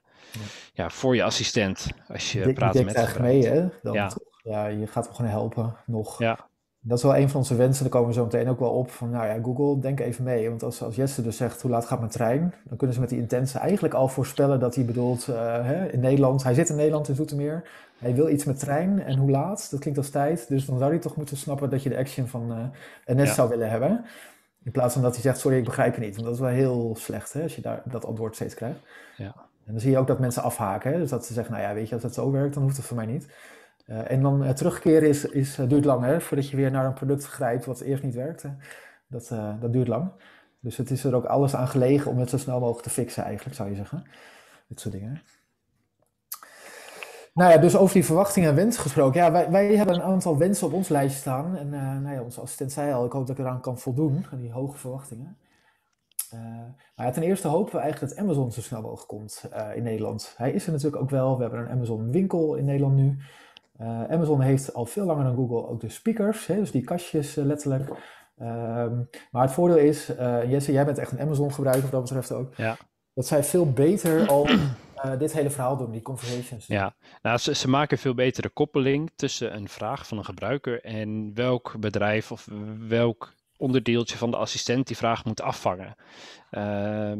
ja. 0.72 0.90
voor 0.90 1.14
je 1.16 1.22
assistent. 1.22 1.86
Als 2.08 2.32
je 2.32 2.42
Die- 2.44 2.52
praat 2.52 2.72
die 2.72 2.84
met 2.84 2.94
eigenlijk 2.94 3.26
mee, 3.32 3.46
hè? 3.46 3.68
Dan 3.82 3.94
Ja. 3.94 4.08
toch, 4.08 4.22
ja, 4.42 4.66
je 4.66 4.86
gaat 4.86 5.04
hem 5.04 5.14
gewoon 5.14 5.30
helpen 5.30 5.76
nog. 5.86 6.18
Ja. 6.18 6.48
Dat 6.82 6.96
is 6.98 7.04
wel 7.04 7.16
een 7.16 7.28
van 7.28 7.40
onze 7.40 7.54
wensen, 7.54 7.82
daar 7.82 7.92
komen 7.92 8.08
we 8.08 8.14
zo 8.14 8.24
meteen 8.24 8.48
ook 8.48 8.58
wel 8.58 8.70
op. 8.70 8.90
Van, 8.90 9.10
nou 9.10 9.26
ja, 9.26 9.38
Google, 9.42 9.80
denk 9.80 10.00
even 10.00 10.24
mee. 10.24 10.48
Want 10.48 10.62
als, 10.62 10.82
als 10.82 10.96
Jesse 10.96 11.22
dus 11.22 11.36
zegt, 11.36 11.62
hoe 11.62 11.70
laat 11.70 11.84
gaat 11.86 11.98
mijn 11.98 12.10
trein? 12.10 12.54
Dan 12.64 12.76
kunnen 12.76 12.94
ze 12.94 13.00
met 13.00 13.08
die 13.10 13.18
intentie 13.18 13.58
eigenlijk 13.58 13.94
al 13.94 14.08
voorspellen 14.08 14.60
dat 14.60 14.74
hij 14.74 14.84
bedoelt, 14.84 15.28
eh, 15.28 15.64
hè, 15.64 15.92
in 15.92 16.00
Nederland, 16.00 16.42
hij 16.42 16.54
zit 16.54 16.68
in 16.68 16.76
Nederland, 16.76 17.08
in 17.08 17.14
Zoetermeer. 17.14 17.68
Hij 17.98 18.14
wil 18.14 18.28
iets 18.28 18.44
met 18.44 18.58
trein 18.58 19.02
en 19.02 19.18
hoe 19.18 19.30
laat? 19.30 19.70
Dat 19.70 19.80
klinkt 19.80 19.98
als 19.98 20.10
tijd. 20.10 20.48
Dus 20.48 20.66
dan 20.66 20.78
zou 20.78 20.90
hij 20.90 21.00
toch 21.00 21.16
moeten 21.16 21.36
snappen 21.36 21.70
dat 21.70 21.82
je 21.82 21.88
de 21.88 21.96
action 21.96 22.26
van 22.26 22.52
eh, 23.04 23.14
NS 23.16 23.28
Ja. 23.28 23.34
zou 23.34 23.48
willen 23.48 23.70
hebben. 23.70 24.04
In 24.64 24.70
plaats 24.70 24.92
van 24.92 25.02
dat 25.02 25.12
hij 25.12 25.22
zegt, 25.22 25.38
sorry, 25.38 25.56
ik 25.58 25.64
begrijp 25.64 25.94
je 25.94 26.00
niet. 26.00 26.14
Want 26.14 26.24
dat 26.26 26.34
is 26.34 26.40
wel 26.40 26.48
heel 26.50 26.96
slecht, 26.98 27.32
hè, 27.32 27.42
als 27.42 27.54
je 27.56 27.62
daar 27.62 27.82
dat 27.84 28.04
antwoord 28.04 28.34
steeds 28.34 28.54
krijgt. 28.54 28.78
Ja. 29.16 29.34
En 29.66 29.72
dan 29.72 29.80
zie 29.80 29.90
je 29.90 29.98
ook 29.98 30.06
dat 30.06 30.18
mensen 30.18 30.42
afhaken. 30.42 30.92
Hè? 30.92 30.98
Dus 30.98 31.10
dat 31.10 31.26
ze 31.26 31.32
zeggen, 31.32 31.52
nou 31.54 31.64
ja, 31.66 31.74
weet 31.74 31.88
je, 31.88 31.94
als 31.94 32.02
het 32.02 32.14
zo 32.14 32.30
werkt, 32.30 32.54
dan 32.54 32.62
hoeft 32.62 32.76
het 32.76 32.86
voor 32.86 32.96
mij 32.96 33.06
niet. 33.06 33.26
Eh, 33.90 34.10
en 34.10 34.22
dan 34.22 34.44
eh, 34.44 34.52
terugkeren 34.52 35.08
is, 35.08 35.24
is, 35.24 35.58
eh, 35.58 35.68
duurt 35.68 35.84
lang, 35.84 36.04
hè? 36.04 36.20
voordat 36.20 36.48
je 36.48 36.56
weer 36.56 36.70
naar 36.70 36.84
een 36.84 36.92
product 36.92 37.24
grijpt 37.24 37.64
wat 37.64 37.80
eerst 37.80 38.02
niet 38.02 38.14
werkte. 38.14 38.54
Dat, 39.06 39.28
dat 39.60 39.72
duurt 39.72 39.88
lang. 39.88 40.10
Dus 40.60 40.76
het 40.76 40.90
is 40.90 41.04
er 41.04 41.14
ook 41.14 41.24
alles 41.24 41.54
aan 41.54 41.68
gelegen 41.68 42.10
om 42.10 42.18
het 42.18 42.30
zo 42.30 42.38
snel 42.38 42.60
mogelijk 42.60 42.82
te 42.82 42.90
fixen, 42.90 43.24
eigenlijk, 43.24 43.56
zou 43.56 43.68
je 43.68 43.74
zeggen. 43.74 44.04
Dit 44.68 44.80
soort 44.80 44.94
dingen. 44.94 45.22
Nou 47.34 47.52
ja, 47.52 47.58
dus 47.58 47.76
over 47.76 47.94
die 47.94 48.04
verwachtingen 48.04 48.48
en 48.48 48.54
wensen 48.54 48.82
gesproken. 48.82 49.20
Ja, 49.20 49.32
wij, 49.32 49.50
wij 49.50 49.76
hebben 49.76 49.94
een 49.94 50.02
aantal 50.02 50.38
wensen 50.38 50.66
op 50.66 50.72
ons 50.72 50.88
lijstje 50.88 51.20
staan. 51.20 51.56
En 51.56 51.68
nou 52.02 52.14
ja, 52.14 52.22
onze 52.22 52.40
assistent 52.40 52.72
zei 52.72 52.92
al, 52.92 53.04
ik 53.04 53.12
hoop 53.12 53.26
dat 53.26 53.38
ik 53.38 53.44
eraan 53.44 53.60
kan 53.60 53.78
voldoen, 53.78 54.26
aan 54.32 54.40
die 54.40 54.52
hoge 54.52 54.78
verwachtingen. 54.78 55.36
Maar 56.96 57.06
ja, 57.06 57.10
ten 57.10 57.22
eerste 57.22 57.48
hopen 57.48 57.74
we 57.74 57.80
eigenlijk 57.80 58.12
dat 58.12 58.24
Amazon 58.24 58.52
zo 58.52 58.60
snel 58.60 58.80
mogelijk 58.80 59.08
komt 59.08 59.44
in 59.74 59.82
Nederland. 59.82 60.34
Hij 60.36 60.52
is 60.52 60.66
er 60.66 60.72
natuurlijk 60.72 61.02
ook 61.02 61.10
wel. 61.10 61.36
We 61.36 61.42
hebben 61.42 61.60
een 61.60 61.70
Amazon 61.70 62.10
winkel 62.10 62.54
in 62.54 62.64
Nederland 62.64 62.96
nu. 62.96 63.18
Eh, 63.80 64.04
Amazon 64.04 64.40
heeft 64.40 64.74
al 64.74 64.86
veel 64.86 65.04
langer 65.04 65.24
dan 65.24 65.34
Google 65.34 65.66
ook 65.68 65.80
de 65.80 65.88
speakers, 65.88 66.46
hè, 66.46 66.56
dus 66.56 66.70
die 66.70 66.84
kastjes 66.84 67.36
eh, 67.36 67.44
letterlijk. 67.44 67.90
Ehm, 68.36 69.02
maar 69.30 69.42
het 69.42 69.52
voordeel 69.52 69.78
is, 69.78 70.14
eh, 70.14 70.50
Jesse, 70.50 70.72
jij 70.72 70.84
bent 70.84 70.98
echt 70.98 71.12
een 71.12 71.20
Amazon 71.20 71.52
gebruiker 71.52 71.82
wat 71.82 71.92
dat 71.92 72.02
betreft 72.02 72.32
ook. 72.32 72.54
Ja. 72.56 72.76
Dat 73.14 73.26
zij 73.26 73.44
veel 73.44 73.72
beter 73.72 74.28
al 74.28 74.48
dit 75.18 75.32
hele 75.32 75.50
verhaal 75.50 75.76
doen, 75.76 75.90
die 75.90 76.02
conversations. 76.02 76.66
Ja, 76.66 76.94
nou, 77.22 77.38
ze, 77.38 77.54
ze 77.54 77.68
maken 77.68 77.98
veel 77.98 78.14
betere 78.14 78.48
koppeling 78.48 79.10
tussen 79.16 79.54
een 79.54 79.68
vraag 79.68 80.06
van 80.06 80.18
een 80.18 80.24
gebruiker 80.24 80.84
en 80.84 81.34
welk 81.34 81.74
bedrijf 81.78 82.32
of 82.32 82.48
welk 82.88 83.34
onderdeeltje 83.56 84.16
van 84.16 84.30
de 84.30 84.36
assistent 84.36 84.86
die 84.86 84.96
vraag 84.96 85.24
moet 85.24 85.40
afvangen. 85.40 85.94
Ehm, 86.50 87.18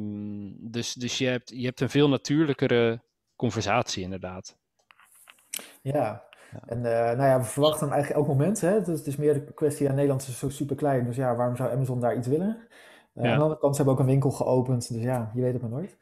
dus 0.71 0.93
dus 0.93 1.19
je, 1.19 1.27
hebt, 1.27 1.51
je 1.55 1.65
hebt 1.65 1.81
een 1.81 1.91
veel 1.91 2.09
natuurlijkere 2.09 3.03
conversatie 3.37 4.03
inderdaad. 4.03 4.59
Ja, 5.83 6.29
en 6.67 6.85
eh, 6.85 7.17
nou 7.17 7.29
ja, 7.29 7.39
we 7.39 7.45
verwachten 7.45 7.87
hem 7.87 7.93
eigenlijk 7.95 8.27
elk 8.27 8.39
moment. 8.39 8.61
Hè? 8.61 8.83
Dus 8.83 8.99
het 8.99 9.07
is 9.07 9.17
meer 9.17 9.35
de 9.35 9.53
kwestie, 9.53 9.87
ja, 9.87 9.93
Nederland 9.93 10.23
is 10.23 10.39
zo 10.39 10.49
super 10.49 10.77
klein, 10.77 11.05
dus 11.05 11.17
ja, 11.17 11.37
waarom 11.37 11.57
zou 11.57 11.73
Amazon 11.73 12.01
daar 12.01 12.17
iets 12.17 12.29
willen? 12.29 12.59
Eh, 13.15 13.25
Ja. 13.25 13.31
Aan 13.31 13.37
de 13.37 13.43
andere 13.43 13.61
kant, 13.61 13.77
ze 13.77 13.83
hebben 13.83 14.01
ook 14.01 14.07
een 14.07 14.13
winkel 14.13 14.31
geopend, 14.31 14.93
dus 14.93 15.03
ja, 15.03 15.31
je 15.35 15.41
weet 15.41 15.53
het 15.53 15.63
maar 15.63 15.71
nooit. 15.71 15.97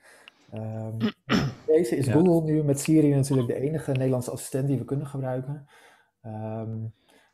Ehm, 0.52 0.96
deze 1.66 1.96
is. 1.96 2.08
Google 2.08 2.42
nu 2.42 2.62
met 2.62 2.80
Siri 2.80 3.14
natuurlijk 3.14 3.48
de 3.48 3.60
enige 3.60 3.92
Nederlandse 3.92 4.30
assistent 4.30 4.68
die 4.68 4.78
we 4.78 4.84
kunnen 4.84 5.06
gebruiken. 5.06 5.68
Ehm, 6.22 6.76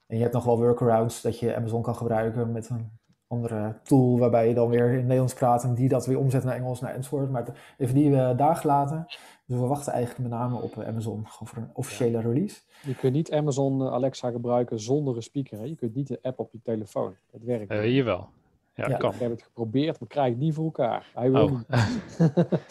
en 0.07 0.17
je 0.17 0.23
hebt 0.23 0.35
nog 0.35 0.45
wel 0.45 0.59
workarounds 0.59 1.23
dat 1.23 1.39
je 1.39 1.57
Amazon 1.57 1.83
kan 1.83 1.97
gebruiken 1.97 2.53
met 2.53 2.69
een 2.69 2.99
andere 3.27 3.81
tool 3.83 4.19
waarbij 4.19 4.49
je 4.49 4.55
dan 4.55 4.69
weer 4.69 4.93
in 4.93 5.03
Nederlands 5.03 5.35
praat 5.35 5.65
en 5.65 5.75
die 5.75 5.89
dat 5.89 6.07
weer 6.07 6.19
omzet 6.19 6.45
naar 6.45 6.55
Engels, 6.55 6.81
naar 6.81 6.95
enzovoort. 6.95 7.31
Maar 7.31 7.75
even 7.79 7.95
die 7.95 8.11
uh, 8.11 8.37
daar 8.37 8.57
gelaten. 8.57 9.07
Dus 9.47 9.59
we 9.59 9.67
wachten 9.67 9.93
eigenlijk 9.93 10.29
met 10.31 10.39
name 10.39 10.57
op 10.61 10.77
eh, 10.79 10.89
Amazon 10.89 11.23
voor 11.27 11.59
een 11.59 11.71
officiële 11.73 12.21
release. 12.21 12.61
Je 12.83 12.95
kunt 12.95 13.13
niet 13.13 13.33
Amazon 13.33 13.81
eh, 13.87 13.93
Alexa 13.93 14.31
gebruiken 14.31 14.81
zonder 14.81 15.17
een 15.17 15.23
speaker. 15.23 15.59
Hè? 15.59 15.65
Je 15.65 15.77
kunt 15.77 15.95
niet 15.95 16.09
de 16.09 16.19
app 16.23 16.39
op 16.39 16.53
je 16.53 16.59
telefoon. 16.63 17.15
Dat 17.31 17.43
werkt 17.43 17.71
Eh 17.71 17.83
niet. 17.83 17.95
jawel. 17.95 18.29
Ja, 18.75 18.89
Ja. 18.89 18.97
kan. 18.97 19.13
Ik 19.15 19.21
heb 19.21 19.31
het 19.31 19.43
geprobeerd, 19.43 20.01
maar 20.01 20.09
krijg 20.09 20.29
het 20.31 20.39
niet 20.39 20.55
voor 20.55 20.65
elkaar. 20.65 21.11
Hij 21.15 21.31
wil 21.31 21.45
Oh. 21.45 21.51
niet. 21.51 21.67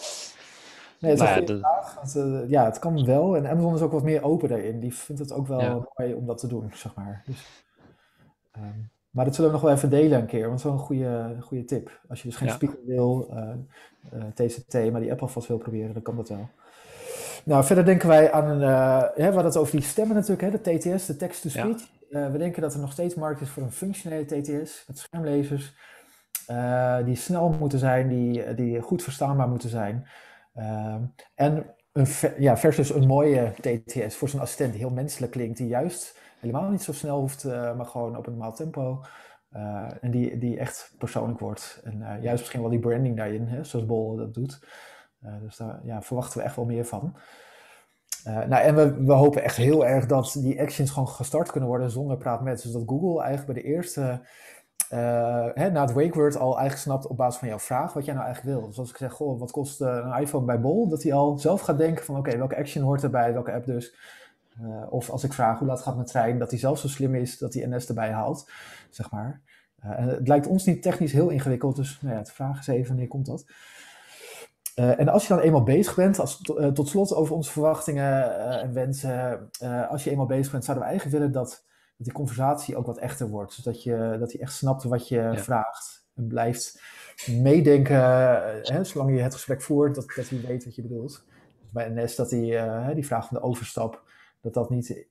Nee, 1.00 1.12
het 1.12 1.22
is 1.22 1.28
Nou 1.30 1.46
de- 1.46 1.58
vraag. 1.60 1.96
want, 2.14 2.50
ja, 2.50 2.66
het 2.66 2.80
kan 2.80 3.06
wel. 3.06 3.36
En 3.38 3.48
Amazon 3.48 3.74
is 3.74 3.82
ook 3.82 3.92
wat 3.92 4.04
meer 4.04 4.24
open 4.24 4.50
daarin. 4.50 4.80
Die 4.80 4.94
vindt 4.94 5.22
het 5.22 5.32
ook 5.34 5.48
wel 5.48 5.60
Ja. 5.62 5.88
mooi 5.96 6.14
om 6.14 6.26
dat 6.26 6.38
te 6.38 6.48
doen, 6.48 6.70
zeg 6.74 6.96
maar. 6.96 7.24
Dus, 7.26 7.64
ehm, 8.52 8.64
maar 9.10 9.26
dat 9.26 9.36
zullen 9.36 9.50
we 9.50 9.56
nog 9.56 9.66
wel 9.66 9.76
even 9.76 9.90
delen 9.90 10.20
een 10.20 10.26
keer, 10.26 10.48
want 10.48 10.52
het 10.52 10.60
is 10.60 10.66
wel 10.66 10.74
een 10.74 10.80
goede, 10.86 11.36
goede 11.42 11.66
tip. 11.66 12.00
Als 12.10 12.22
je 12.22 12.28
dus 12.28 12.38
geen 12.38 12.48
Ja. 12.48 12.54
speaker 12.54 12.80
wil, 12.86 13.28
eh, 13.30 13.50
eh, 14.12 14.24
TCT, 14.34 14.92
maar 14.92 15.02
die 15.02 15.12
app 15.12 15.22
alvast 15.22 15.48
wil 15.48 15.58
proberen, 15.58 15.94
dan 15.94 16.02
kan 16.02 16.16
dat 16.16 16.30
wel. 16.30 16.50
Nou, 17.46 17.64
verder 17.64 17.86
denken 17.86 18.08
wij 18.08 18.32
aan 18.32 18.48
een, 18.50 18.62
eh, 18.62 19.16
we 19.16 19.24
hadden 19.24 19.46
het 19.46 19.58
over 19.58 19.72
die 19.72 19.82
stemmen 19.86 20.16
natuurlijk, 20.16 20.42
hè, 20.42 20.52
de 20.62 20.78
TTS, 20.78 21.06
de 21.06 21.16
text-to-speech. 21.16 21.82
Eh, 22.10 22.32
we 22.32 22.38
denken 22.38 22.62
dat 22.62 22.74
er 22.74 22.80
nog 22.80 22.92
steeds 22.92 23.16
markt 23.16 23.42
is 23.42 23.50
voor 23.50 23.64
een 23.64 23.72
functionele 23.72 24.26
TTS 24.26 24.84
met 24.88 24.98
schermlezers. 24.98 25.74
eh, 26.48 27.06
die 27.06 27.16
snel 27.16 27.50
moeten 27.60 27.80
zijn, 27.80 28.08
die, 28.08 28.54
die 28.54 28.82
goed 28.82 29.04
verstaanbaar 29.04 29.48
moeten 29.50 29.70
zijn. 29.70 30.08
En 31.36 31.66
een 31.92 32.08
ver- 32.08 32.42
ja, 32.42 32.58
versus 32.58 32.90
een 32.90 33.08
mooie 33.08 33.54
TTS 33.62 34.16
voor 34.16 34.30
zo'n 34.30 34.40
assistent 34.40 34.72
die 34.72 34.80
heel 34.82 34.90
menselijk 34.94 35.32
klinkt, 35.32 35.58
die 35.58 35.68
juist 35.68 36.18
helemaal 36.40 36.70
niet 36.70 36.82
zo 36.84 36.94
snel 36.94 37.20
hoeft, 37.20 37.44
maar 37.44 37.86
gewoon 37.86 38.18
op 38.18 38.26
een 38.28 38.32
normaal 38.34 38.54
tempo. 38.54 39.02
en 40.02 40.12
die, 40.12 40.38
die 40.38 40.58
echt 40.60 40.94
persoonlijk 40.98 41.40
wordt. 41.40 41.82
En 41.84 41.98
juist 42.22 42.40
misschien 42.40 42.62
wel 42.62 42.70
die 42.70 42.80
branding 42.80 43.18
daarin, 43.18 43.48
hè, 43.48 43.64
zoals 43.64 43.86
Bol 43.86 44.16
dat 44.16 44.34
doet. 44.34 44.60
Eh, 45.24 45.34
dus 45.42 45.58
daar 45.58 45.80
ja, 45.84 46.02
verwachten 46.02 46.38
we 46.38 46.44
echt 46.44 46.56
wel 46.56 46.66
meer 46.66 46.86
van. 46.86 47.16
Eh, 48.24 48.36
nou, 48.36 48.64
en 48.64 48.76
we, 48.76 49.04
we 49.04 49.14
hopen 49.14 49.44
echt 49.44 49.56
heel 49.56 49.86
erg 49.86 50.06
dat 50.06 50.36
die 50.40 50.62
actions 50.62 50.92
gewoon 50.92 51.08
gestart 51.08 51.52
kunnen 51.52 51.70
worden 51.70 51.92
zonder 51.92 52.18
praat 52.18 52.42
met. 52.42 52.62
Dus 52.62 52.72
dat 52.72 52.84
Google 52.86 53.22
eigenlijk 53.22 53.54
bij 53.54 53.64
de 53.64 53.70
eerste, 53.70 54.22
eh, 54.90 55.48
hè, 55.54 55.72
na 55.72 55.82
het 55.82 55.94
wake 55.94 56.14
word 56.14 56.38
al 56.38 56.58
eigenlijk 56.58 56.78
snapt 56.78 57.08
op 57.08 57.18
basis 57.18 57.40
van 57.40 57.48
jouw 57.48 57.60
vraag 57.60 57.94
wat 57.94 58.06
jij 58.06 58.14
nou 58.14 58.26
eigenlijk 58.26 58.58
wil. 58.58 58.68
Dus 58.68 58.80
als 58.80 58.90
ik 58.90 58.98
zeg, 58.98 59.12
goh, 59.14 59.40
wat 59.40 59.52
kost 59.52 59.82
een 59.82 60.14
iPhone 60.14 60.46
bij 60.46 60.60
Bol? 60.60 60.88
Dat 60.88 61.04
hij 61.04 61.14
al 61.14 61.38
zelf 61.38 61.62
gaat 61.62 61.78
denken 61.78 62.06
van, 62.06 62.18
oké, 62.18 62.38
welke 62.38 62.58
action 62.58 62.84
hoort 62.84 63.04
erbij, 63.04 63.34
welke 63.34 63.54
app 63.54 63.66
dus. 63.66 63.96
Of 64.90 65.10
als 65.10 65.24
ik 65.24 65.34
vraag 65.34 65.60
hoe 65.60 65.68
laat 65.68 65.82
gaat 65.82 65.96
mijn 65.96 66.08
trein, 66.08 66.40
dat 66.40 66.50
hij 66.50 66.60
zelf 66.60 66.80
zo 66.80 66.88
slim 66.88 67.16
is 67.16 67.38
dat 67.38 67.54
hij 67.54 67.66
NS 67.66 67.88
erbij 67.88 68.12
haalt, 68.12 68.50
zeg 68.90 69.12
maar. 69.12 69.42
Het 69.80 70.28
lijkt 70.28 70.48
ons 70.48 70.66
niet 70.66 70.82
technisch 70.82 71.12
heel 71.12 71.30
ingewikkeld, 71.30 71.76
dus 71.76 72.02
nou 72.02 72.14
ja, 72.14 72.20
het 72.20 72.32
vraag 72.32 72.60
is 72.60 72.68
even, 72.68 72.88
wanneer 72.88 73.08
komt 73.08 73.26
dat? 73.26 73.46
Eh, 74.76 75.00
en 75.00 75.10
als 75.10 75.28
je 75.28 75.34
dan 75.34 75.44
eenmaal 75.44 75.64
bezig 75.64 75.96
bent, 75.96 76.20
als, 76.20 76.42
eh, 76.42 76.68
tot 76.68 76.88
slot 76.88 77.14
over 77.14 77.36
onze 77.36 77.52
verwachtingen 77.52 78.38
eh, 78.38 78.64
en 78.64 78.74
wensen. 78.74 79.50
als 79.90 80.04
je 80.04 80.10
eenmaal 80.10 80.26
bezig 80.26 80.52
bent, 80.52 80.66
zouden 80.66 80.86
we 80.86 80.92
eigenlijk 80.92 81.20
willen 81.20 81.34
dat, 81.34 81.50
dat 81.98 82.06
die 82.06 82.14
conversatie 82.14 82.76
ook 82.76 82.86
wat 82.86 82.98
echter 82.98 83.30
wordt. 83.30 83.54
Zodat 83.54 83.84
je, 83.84 84.16
dat 84.20 84.32
hij 84.32 84.42
echt 84.42 84.54
snapt 84.54 84.84
wat 84.84 85.08
je 85.08 85.32
vraagt 85.36 86.08
en 86.16 86.28
blijft 86.28 86.82
meedenken, 87.28 88.02
hè, 88.62 88.84
zolang 88.84 89.16
je 89.16 89.22
het 89.22 89.34
gesprek 89.34 89.62
voert, 89.62 89.96
dat, 89.96 90.14
dat 90.16 90.30
hij 90.30 90.42
weet 90.42 90.66
wat 90.66 90.76
je 90.76 90.82
bedoelt. 90.82 91.26
Dus 91.62 91.72
bij 91.72 91.90
NS 91.90 92.16
dat 92.16 92.32
hij 92.32 92.94
die 92.94 93.06
vraag 93.06 93.28
van 93.28 93.38
de 93.38 93.44
overstap, 93.44 94.02
dat 94.42 94.54
dat 94.54 94.70
niet 94.70 95.08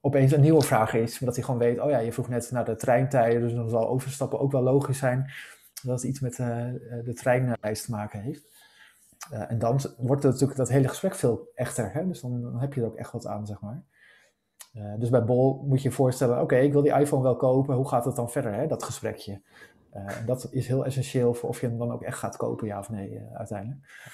opeens 0.00 0.32
een 0.32 0.40
nieuwe 0.40 0.62
vraag 0.62 0.94
is, 0.94 1.10
maar 1.10 1.28
dat 1.28 1.34
hij 1.34 1.44
gewoon 1.44 1.60
weet, 1.60 1.80
oh 1.80 1.90
ja, 1.90 1.98
je 1.98 2.12
vroeg 2.12 2.28
net 2.28 2.50
naar 2.50 2.64
de 2.64 2.76
treintijden, 2.76 3.40
dus 3.40 3.54
dan 3.54 3.68
zal 3.68 3.88
overstappen 3.88 4.40
ook 4.40 4.52
wel 4.52 4.62
logisch 4.62 4.98
zijn, 4.98 5.30
dat 5.82 6.00
het 6.00 6.10
iets 6.10 6.20
met 6.20 6.36
de 6.36 7.12
treinreis 7.14 7.82
te 7.82 7.90
maken 7.90 8.20
heeft. 8.20 8.59
Eh, 9.30 9.50
en 9.50 9.58
dan 9.58 9.80
wordt 9.96 10.22
het 10.22 10.32
natuurlijk 10.32 10.58
dat 10.58 10.68
hele 10.68 10.88
gesprek 10.88 11.14
veel 11.14 11.50
echter. 11.54 11.92
Hè? 11.92 12.06
Dus 12.06 12.20
dan, 12.20 12.42
dan 12.42 12.60
heb 12.60 12.74
je 12.74 12.80
er 12.80 12.86
ook 12.86 12.96
echt 12.96 13.12
wat 13.12 13.26
aan, 13.26 13.46
zeg 13.46 13.60
maar. 13.60 13.82
Eh, 14.72 14.94
dus 14.98 15.10
bij 15.10 15.24
Bol 15.24 15.64
moet 15.66 15.82
je 15.82 15.88
je 15.88 15.94
voorstellen, 15.94 16.40
oké, 16.40 16.56
ik 16.56 16.72
wil 16.72 16.82
die 16.82 16.92
iPhone 16.92 17.22
wel 17.22 17.36
kopen. 17.36 17.74
Hoe 17.74 17.88
gaat 17.88 18.04
het 18.04 18.16
dan 18.16 18.30
verder, 18.30 18.54
hè? 18.54 18.66
dat 18.66 18.82
gesprekje? 18.82 19.40
Eh, 19.90 20.06
dat 20.26 20.48
is 20.50 20.66
heel 20.66 20.84
essentieel 20.84 21.34
voor 21.34 21.48
of 21.48 21.60
je 21.60 21.66
hem 21.66 21.78
dan 21.78 21.92
ook 21.92 22.02
echt 22.02 22.18
gaat 22.18 22.36
kopen, 22.36 22.66
ja 22.66 22.78
of 22.78 22.90
nee, 22.90 23.22
uiteindelijk. 23.32 24.08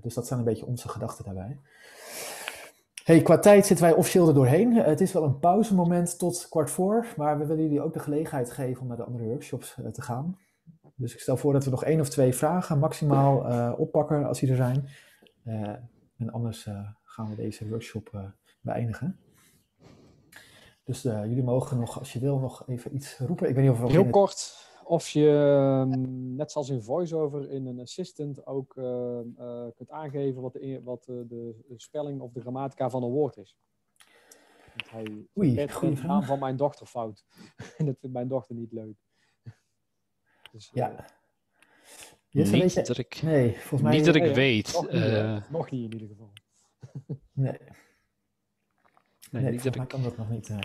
Dus 0.00 0.14
dat 0.14 0.26
zijn 0.26 0.38
een 0.38 0.44
beetje 0.44 0.66
onze 0.66 0.88
gedachten 0.88 1.24
daarbij. 1.24 1.58
Hey, 3.04 3.22
qua 3.22 3.38
tijd 3.38 3.66
zitten 3.66 3.86
wij 3.86 3.94
officieel 3.94 4.28
er 4.28 4.34
doorheen. 4.34 4.74
Het 4.76 5.00
is 5.00 5.12
wel 5.12 5.24
een 5.24 5.38
pauzemoment 5.38 6.18
tot 6.18 6.46
kwart 6.48 6.70
voor, 6.70 7.06
maar 7.16 7.38
we 7.38 7.46
willen 7.46 7.62
jullie 7.62 7.82
ook 7.82 7.92
de 7.92 7.98
gelegenheid 7.98 8.50
geven 8.50 8.82
om 8.82 8.88
naar 8.88 8.96
de 8.96 9.04
andere 9.04 9.24
workshops 9.24 9.78
te 9.92 10.02
gaan. 10.02 10.38
Dus 11.00 11.14
ik 11.14 11.20
stel 11.20 11.36
voor 11.36 11.52
dat 11.52 11.64
we 11.64 11.70
nog 11.70 11.84
één 11.84 12.00
of 12.00 12.08
twee 12.08 12.34
vragen 12.34 12.78
maximaal 12.78 13.46
eh, 13.46 13.72
oppakken 13.78 14.24
als 14.24 14.40
die 14.40 14.50
er 14.50 14.56
zijn. 14.56 14.88
Eh, 15.44 15.74
en 16.16 16.30
anders 16.30 16.66
eh, 16.66 16.88
gaan 17.04 17.28
we 17.28 17.34
deze 17.34 17.68
workshop 17.68 18.32
beëindigen. 18.60 19.18
Dus 20.84 21.02
jullie 21.02 21.42
mogen 21.42 21.78
nog, 21.78 21.98
als 21.98 22.12
je 22.12 22.18
wil, 22.18 22.38
nog 22.38 22.68
even 22.68 22.94
iets 22.94 23.18
roepen. 23.18 23.48
Ik 23.48 23.54
weet 23.54 23.64
niet 23.64 23.72
of 23.72 23.80
we 23.80 23.90
Heel 23.90 24.02
het- 24.02 24.10
kort, 24.10 24.68
of 24.84 25.08
je, 25.08 25.28
ehm, 25.28 26.34
net 26.34 26.52
zoals 26.52 26.68
in 26.68 26.82
VoiceOver, 26.82 27.50
in 27.50 27.66
een 27.66 27.80
assistant 27.80 28.46
ook 28.46 28.76
ehm, 28.76 29.26
eh, 29.36 29.66
kunt 29.76 29.90
aangeven 29.90 30.42
wat, 30.42 30.52
de, 30.52 30.80
wat 30.84 31.04
de 31.04 31.54
spelling 31.76 32.20
of 32.20 32.32
de 32.32 32.40
grammatica 32.40 32.90
van 32.90 33.02
een 33.02 33.10
woord 33.10 33.36
is. 33.36 33.56
Want 34.76 34.90
hij 34.90 35.26
Oei, 35.38 35.54
de 35.54 36.02
naam 36.06 36.22
van 36.22 36.38
mijn 36.38 36.56
dochter 36.56 36.86
fout. 36.86 37.24
en 37.78 37.86
dat 37.86 37.98
vindt 37.98 38.14
mijn 38.14 38.28
dochter 38.28 38.54
niet 38.54 38.72
leuk. 38.72 38.96
Dus, 40.52 40.68
eh, 40.68 40.74
Ja. 40.74 41.04
Jesse, 42.28 42.52
Niet 42.52 42.62
weet 42.62 42.72
je- 42.72 42.82
dat 42.82 42.98
ik- 42.98 43.22
nee, 43.22 43.52
volgens 43.58 43.82
mij 43.82 43.92
niet 43.96 44.04
dat 44.04 44.14
ik 44.14 44.22
nee, 44.22 44.34
weet. 44.34 44.72
Nog 44.72 44.90
niet, 44.92 45.02
eh, 45.02 45.36
nog 45.48 45.70
niet 45.70 45.92
in 45.92 46.00
ieder 46.00 46.08
geval. 46.16 46.32
Nee. 47.32 47.58
Nee, 49.30 49.42
Nee, 49.42 49.52
niet 49.52 49.62
dat 49.62 49.76
ik- 49.76 49.88
kan 49.88 50.02
dat 50.02 50.16
nog 50.16 50.28
niet. 50.30 50.48
nee. 50.48 50.58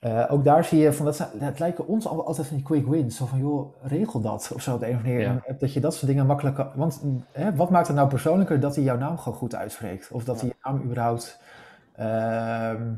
Eh, 0.00 0.26
ook 0.32 0.44
daar 0.44 0.64
zie 0.64 0.78
je 0.78 0.92
van 0.92 1.04
dat, 1.04 1.16
zijn, 1.16 1.40
het 1.40 1.58
lijken 1.58 1.86
ons 1.86 2.06
al- 2.06 2.26
altijd 2.26 2.46
van 2.46 2.56
die 2.56 2.64
quick 2.64 2.86
wins. 2.86 3.16
Zo 3.16 3.26
van 3.26 3.38
joh, 3.38 3.74
regel 3.82 4.20
dat 4.20 4.50
of 4.54 4.62
zo 4.62 4.74
op 4.74 4.80
de 4.80 4.86
een 4.86 4.92
of 4.92 4.98
andere 4.98 5.14
manier. 5.18 5.34
Ja. 5.34 5.42
En 5.46 5.56
Dat 5.58 5.72
je 5.72 5.80
dat 5.80 5.94
soort 5.94 6.06
dingen 6.06 6.26
makkelijk 6.26 6.56
kan. 6.56 6.72
Want 6.74 7.02
hè, 7.32 7.54
wat 7.54 7.70
maakt 7.70 7.86
het 7.86 7.96
nou 7.96 8.08
persoonlijker 8.08 8.60
dat 8.60 8.74
hij 8.74 8.84
jouw 8.84 8.96
naam 8.96 9.18
gewoon 9.18 9.38
goed 9.38 9.54
uitspreekt? 9.54 10.10
Of 10.10 10.24
dat 10.24 10.40
hij 10.40 10.48
je 10.48 10.56
naam 10.62 10.82
überhaupt 10.82 11.40
ehm, 11.92 12.94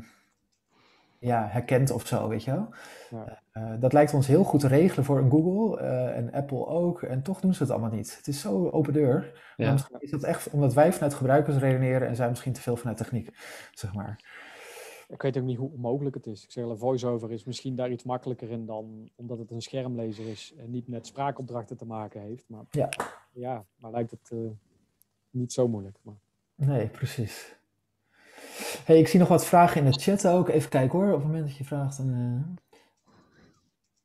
ja, 1.19 1.47
herkent 1.47 1.91
of 1.91 2.07
zo, 2.07 2.27
weet 2.27 2.43
je 2.43 2.51
wel? 2.51 2.69
Ja. 3.09 3.43
Eh, 3.55 3.73
dat 3.79 3.93
lijkt 3.93 4.13
ons 4.13 4.27
heel 4.27 4.43
goed 4.43 4.59
te 4.59 4.67
regelen 4.67 5.05
voor 5.05 5.17
een 5.17 5.29
Google 5.29 5.79
eh, 5.79 6.17
en 6.17 6.31
Apple 6.33 6.65
ook. 6.65 7.01
En 7.01 7.21
toch 7.21 7.39
doen 7.39 7.53
ze 7.53 7.63
het 7.63 7.71
allemaal 7.71 7.91
niet. 7.91 8.17
Het 8.17 8.27
is 8.27 8.39
zo 8.41 8.69
open 8.69 8.93
deur. 8.93 9.19
Maar 9.57 9.67
Ja. 9.67 9.71
misschien 9.71 9.99
is 9.99 10.11
dat 10.11 10.23
echt 10.23 10.49
omdat 10.49 10.73
wij 10.73 10.93
vanuit 10.93 11.13
gebruikers 11.13 11.57
redeneren 11.57 12.07
en 12.07 12.15
zij 12.15 12.29
misschien 12.29 12.53
te 12.53 12.61
veel 12.61 12.75
vanuit 12.75 12.97
techniek, 12.97 13.29
zeg 13.73 13.93
maar. 13.93 14.23
Ik 15.07 15.21
weet 15.21 15.37
ook 15.37 15.43
niet 15.43 15.57
hoe 15.57 15.71
onmogelijk 15.71 16.15
het 16.15 16.25
is. 16.25 16.43
Ik 16.43 16.51
zeg 16.51 16.65
wel, 16.65 16.77
voice-over 16.77 17.31
is 17.31 17.43
misschien 17.43 17.75
daar 17.75 17.91
iets 17.91 18.03
makkelijker 18.03 18.49
in 18.51 18.65
dan 18.65 19.09
omdat 19.15 19.37
het 19.37 19.51
een 19.51 19.61
schermlezer 19.61 20.27
is 20.27 20.53
en 20.57 20.69
niet 20.71 20.87
met 20.87 21.07
spraakopdrachten 21.07 21.77
te 21.77 21.85
maken 21.85 22.21
heeft. 22.21 22.45
Maar 22.47 22.63
Ja. 22.69 22.89
ja 23.31 23.65
maar 23.75 23.91
lijkt 23.91 24.11
het 24.11 24.29
eh, 24.31 24.37
niet 25.29 25.53
zo 25.53 25.67
moeilijk. 25.67 25.97
Maar... 26.01 26.15
Nee, 26.55 26.87
precies. 26.87 27.55
Hey, 28.85 28.99
ik 28.99 29.07
zie 29.07 29.19
nog 29.19 29.27
wat 29.29 29.45
vragen 29.45 29.85
in 29.85 29.91
de 29.91 29.99
chat 29.99 30.27
ook. 30.27 30.49
Even 30.49 30.69
kijken 30.69 30.99
hoor. 30.99 31.07
Op 31.07 31.13
het 31.17 31.23
moment 31.25 31.45
dat 31.45 31.57
je 31.57 31.63
vraagt, 31.63 31.97
dan. 31.97 32.57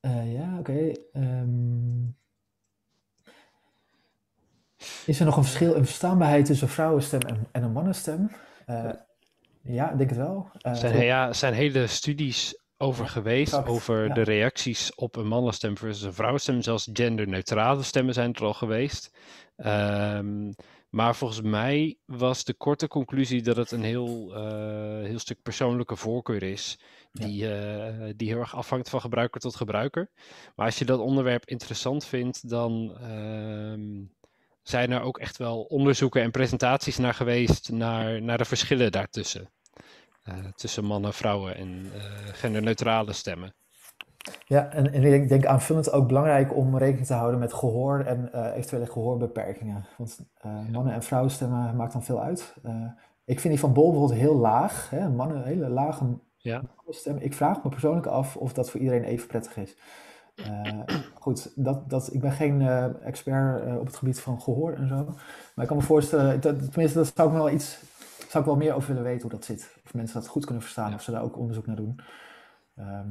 Eh, 0.00 0.32
ja, 0.32 0.58
oké. 0.58 0.92
Ehm, 1.12 2.08
is 5.06 5.20
er 5.20 5.24
nog 5.24 5.36
een 5.36 5.44
verschil 5.44 5.74
in 5.74 5.84
verstaanbaarheid 5.84 6.44
tussen 6.44 6.66
een 6.66 6.72
vrouwenstem 6.72 7.20
en, 7.20 7.46
en 7.52 7.62
een 7.62 7.72
mannenstem? 7.72 8.30
Eh, 8.66 8.90
ja, 9.62 9.90
ik 9.90 9.98
denk 9.98 10.10
het 10.10 10.18
wel. 10.18 10.48
Eh, 10.58 10.70
Er 10.70 10.76
zijn, 10.78 11.04
ja, 11.04 11.28
er 11.28 11.34
zijn 11.34 11.54
hele 11.54 11.86
studies 11.86 12.58
over 12.76 13.08
geweest, 13.08 13.52
exact, 13.52 13.68
over 13.68 14.06
ja. 14.06 14.14
de 14.14 14.22
reacties 14.22 14.94
op 14.94 15.16
een 15.16 15.26
mannenstem 15.26 15.76
versus 15.76 16.02
een 16.02 16.14
vrouwenstem. 16.14 16.62
Zelfs 16.62 16.88
genderneutrale 16.92 17.82
stemmen 17.82 18.14
zijn 18.14 18.34
er 18.34 18.44
al 18.44 18.54
geweest. 18.54 19.16
Ehm, 19.56 20.50
maar 20.90 21.16
volgens 21.16 21.40
mij 21.40 21.98
was 22.04 22.44
de 22.44 22.54
korte 22.54 22.88
conclusie 22.88 23.42
dat 23.42 23.56
het 23.56 23.70
een 23.70 23.82
heel, 23.82 24.34
eh, 24.34 25.06
heel 25.06 25.18
stuk 25.18 25.42
persoonlijke 25.42 25.96
voorkeur 25.96 26.42
is. 26.42 26.78
Die, 27.12 27.54
eh, 27.54 28.12
die 28.16 28.28
heel 28.28 28.38
erg 28.38 28.54
afhangt 28.54 28.88
van 28.88 29.00
gebruiker 29.00 29.40
tot 29.40 29.56
gebruiker. 29.56 30.10
Maar 30.56 30.66
als 30.66 30.78
je 30.78 30.84
dat 30.84 31.00
onderwerp 31.00 31.44
interessant 31.44 32.04
vindt, 32.04 32.48
dan 32.48 32.96
ehm, 33.00 34.04
zijn 34.62 34.90
er 34.90 35.00
ook 35.00 35.18
echt 35.18 35.36
wel 35.36 35.62
onderzoeken 35.62 36.22
en 36.22 36.30
presentaties 36.30 36.96
naar 36.98 37.14
geweest 37.14 37.70
naar, 37.72 38.22
naar 38.22 38.38
de 38.38 38.44
verschillen 38.44 38.92
daartussen. 38.92 39.50
Eh, 40.22 40.44
tussen 40.54 40.84
mannen, 40.84 41.14
vrouwen 41.14 41.56
en 41.56 41.92
genderneutrale 42.32 43.12
stemmen. 43.12 43.54
Ja, 44.44 44.70
en, 44.72 44.92
en 44.92 45.04
ik 45.04 45.28
denk 45.28 45.46
aanvullend 45.46 45.92
ook 45.92 46.06
belangrijk 46.08 46.56
om 46.56 46.78
rekening 46.78 47.06
te 47.06 47.14
houden 47.14 47.40
met 47.40 47.52
gehoor 47.52 48.00
en 48.00 48.32
eh, 48.32 48.56
eventuele 48.56 48.86
gehoorbeperkingen. 48.86 49.84
Want 49.96 50.18
eh, 50.36 50.50
mannen- 50.72 50.94
en 50.94 51.02
vrouwenstemmen 51.02 51.76
maakt 51.76 51.92
dan 51.92 52.02
veel 52.02 52.22
uit. 52.22 52.54
Eh, 52.62 52.86
ik 53.24 53.40
vind 53.40 53.52
die 53.52 53.62
van 53.62 53.72
Bol 53.72 53.90
bijvoorbeeld 53.90 54.20
heel 54.20 54.36
laag. 54.36 54.90
Hè? 54.90 55.08
Mannen, 55.08 55.36
een 55.36 55.42
hele 55.44 55.68
lage 55.68 56.18
Ja. 56.36 56.62
stem. 56.88 57.16
Ik 57.16 57.34
vraag 57.34 57.62
me 57.62 57.68
persoonlijk 57.68 58.06
af 58.06 58.36
of 58.36 58.52
dat 58.52 58.70
voor 58.70 58.80
iedereen 58.80 59.04
even 59.04 59.26
prettig 59.26 59.56
is. 59.56 59.76
Goed, 61.14 61.52
dat, 61.56 61.90
dat, 61.90 62.12
ik 62.14 62.20
ben 62.20 62.32
geen 62.32 62.62
expert 63.02 63.78
op 63.78 63.86
het 63.86 63.96
gebied 63.96 64.20
van 64.20 64.40
gehoor 64.40 64.72
en 64.72 64.88
zo. 64.88 65.04
Maar 65.54 65.64
ik 65.64 65.66
kan 65.66 65.76
me 65.76 65.82
voorstellen, 65.82 66.40
dat, 66.40 66.70
tenminste, 66.70 66.98
dat 66.98 67.12
zou 67.14 67.28
ik 67.28 67.34
wel 67.34 67.50
iets, 67.50 67.82
zou 68.28 68.38
ik 68.38 68.50
wel 68.50 68.56
meer 68.58 68.74
over 68.74 68.88
willen 68.88 69.02
weten 69.02 69.22
hoe 69.22 69.30
dat 69.30 69.44
zit. 69.44 69.76
Of 69.84 69.94
mensen 69.94 70.20
dat 70.20 70.28
goed 70.28 70.44
kunnen 70.44 70.62
verstaan, 70.62 70.94
of 70.94 71.02
ze 71.02 71.10
daar 71.10 71.22
ook 71.22 71.38
onderzoek 71.38 71.66
naar 71.66 71.76
doen. 71.76 72.00
Ehm, 72.76 73.08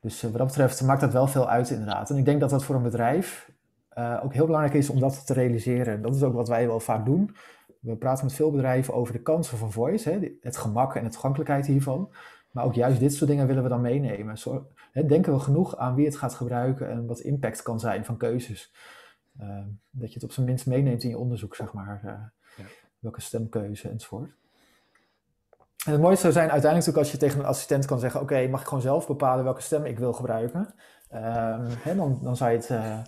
dus 0.00 0.22
eh, 0.22 0.30
wat 0.30 0.38
dat 0.38 0.46
betreft 0.46 0.82
maakt 0.82 1.00
dat 1.00 1.12
wel 1.12 1.26
veel 1.26 1.48
uit, 1.48 1.70
inderdaad. 1.70 2.10
En 2.10 2.16
ik 2.16 2.24
denk 2.24 2.40
dat 2.40 2.50
dat 2.50 2.64
voor 2.64 2.74
een 2.74 2.82
bedrijf 2.82 3.50
eh, 3.88 4.20
ook 4.24 4.32
heel 4.34 4.46
belangrijk 4.46 4.74
is 4.76 4.90
om 4.90 5.00
dat 5.00 5.26
te 5.26 5.32
realiseren. 5.32 6.02
Dat 6.02 6.14
is 6.14 6.22
ook 6.22 6.34
wat 6.34 6.48
wij 6.48 6.66
wel 6.66 6.80
vaak 6.80 7.04
doen. 7.04 7.36
We 7.80 7.96
praten 7.96 8.24
met 8.24 8.34
veel 8.34 8.50
bedrijven 8.50 8.94
over 8.94 9.12
de 9.12 9.22
kansen 9.22 9.58
van 9.58 9.72
voice, 9.72 10.10
hè, 10.10 10.18
het 10.40 10.56
gemak 10.56 10.94
en 10.94 11.04
de 11.04 11.10
toegankelijkheid 11.10 11.66
hiervan. 11.66 12.12
Maar 12.50 12.64
ook 12.64 12.74
juist 12.74 13.00
dit 13.00 13.14
soort 13.14 13.30
dingen 13.30 13.46
willen 13.46 13.62
we 13.62 13.68
dan 13.68 13.80
meenemen. 13.80 14.38
Zo, 14.38 14.66
hè, 14.92 15.06
denken 15.06 15.32
we 15.32 15.38
genoeg 15.38 15.76
aan 15.76 15.94
wie 15.94 16.06
het 16.06 16.16
gaat 16.16 16.34
gebruiken 16.34 16.90
en 16.90 17.06
wat 17.06 17.20
impact 17.20 17.62
kan 17.62 17.80
zijn 17.80 18.04
van 18.04 18.16
keuzes. 18.16 18.72
Ehm, 19.38 19.66
dat 19.90 20.08
je 20.08 20.14
het 20.14 20.24
op 20.24 20.32
zijn 20.32 20.46
minst 20.46 20.66
meeneemt 20.66 21.02
in 21.02 21.08
je 21.08 21.18
onderzoek, 21.18 21.54
zeg 21.54 21.72
maar. 21.72 22.00
eh, 22.04 22.12
Welke 22.98 23.20
stemkeuze 23.20 23.88
enzovoort. 23.88 24.30
En 25.86 25.92
het 25.92 26.00
mooiste 26.00 26.20
zou 26.20 26.32
zijn 26.32 26.50
uiteindelijk 26.50 26.86
natuurlijk 26.86 26.96
als 26.96 27.12
je 27.12 27.18
tegen 27.18 27.38
een 27.40 27.50
assistent 27.50 27.84
kan 27.84 27.98
zeggen: 27.98 28.20
Oké, 28.20 28.48
mag 28.48 28.60
ik 28.60 28.66
gewoon 28.66 28.82
zelf 28.82 29.06
bepalen 29.06 29.44
welke 29.44 29.60
stem 29.60 29.84
ik 29.84 29.98
wil 29.98 30.12
gebruiken? 30.12 30.74
Ehm, 31.08 31.70
hè, 31.78 31.96
dan, 31.96 32.18
dan 32.22 32.36
zou 32.36 32.50
je 32.50 32.56
het 32.56 32.70
eh, 32.70 32.98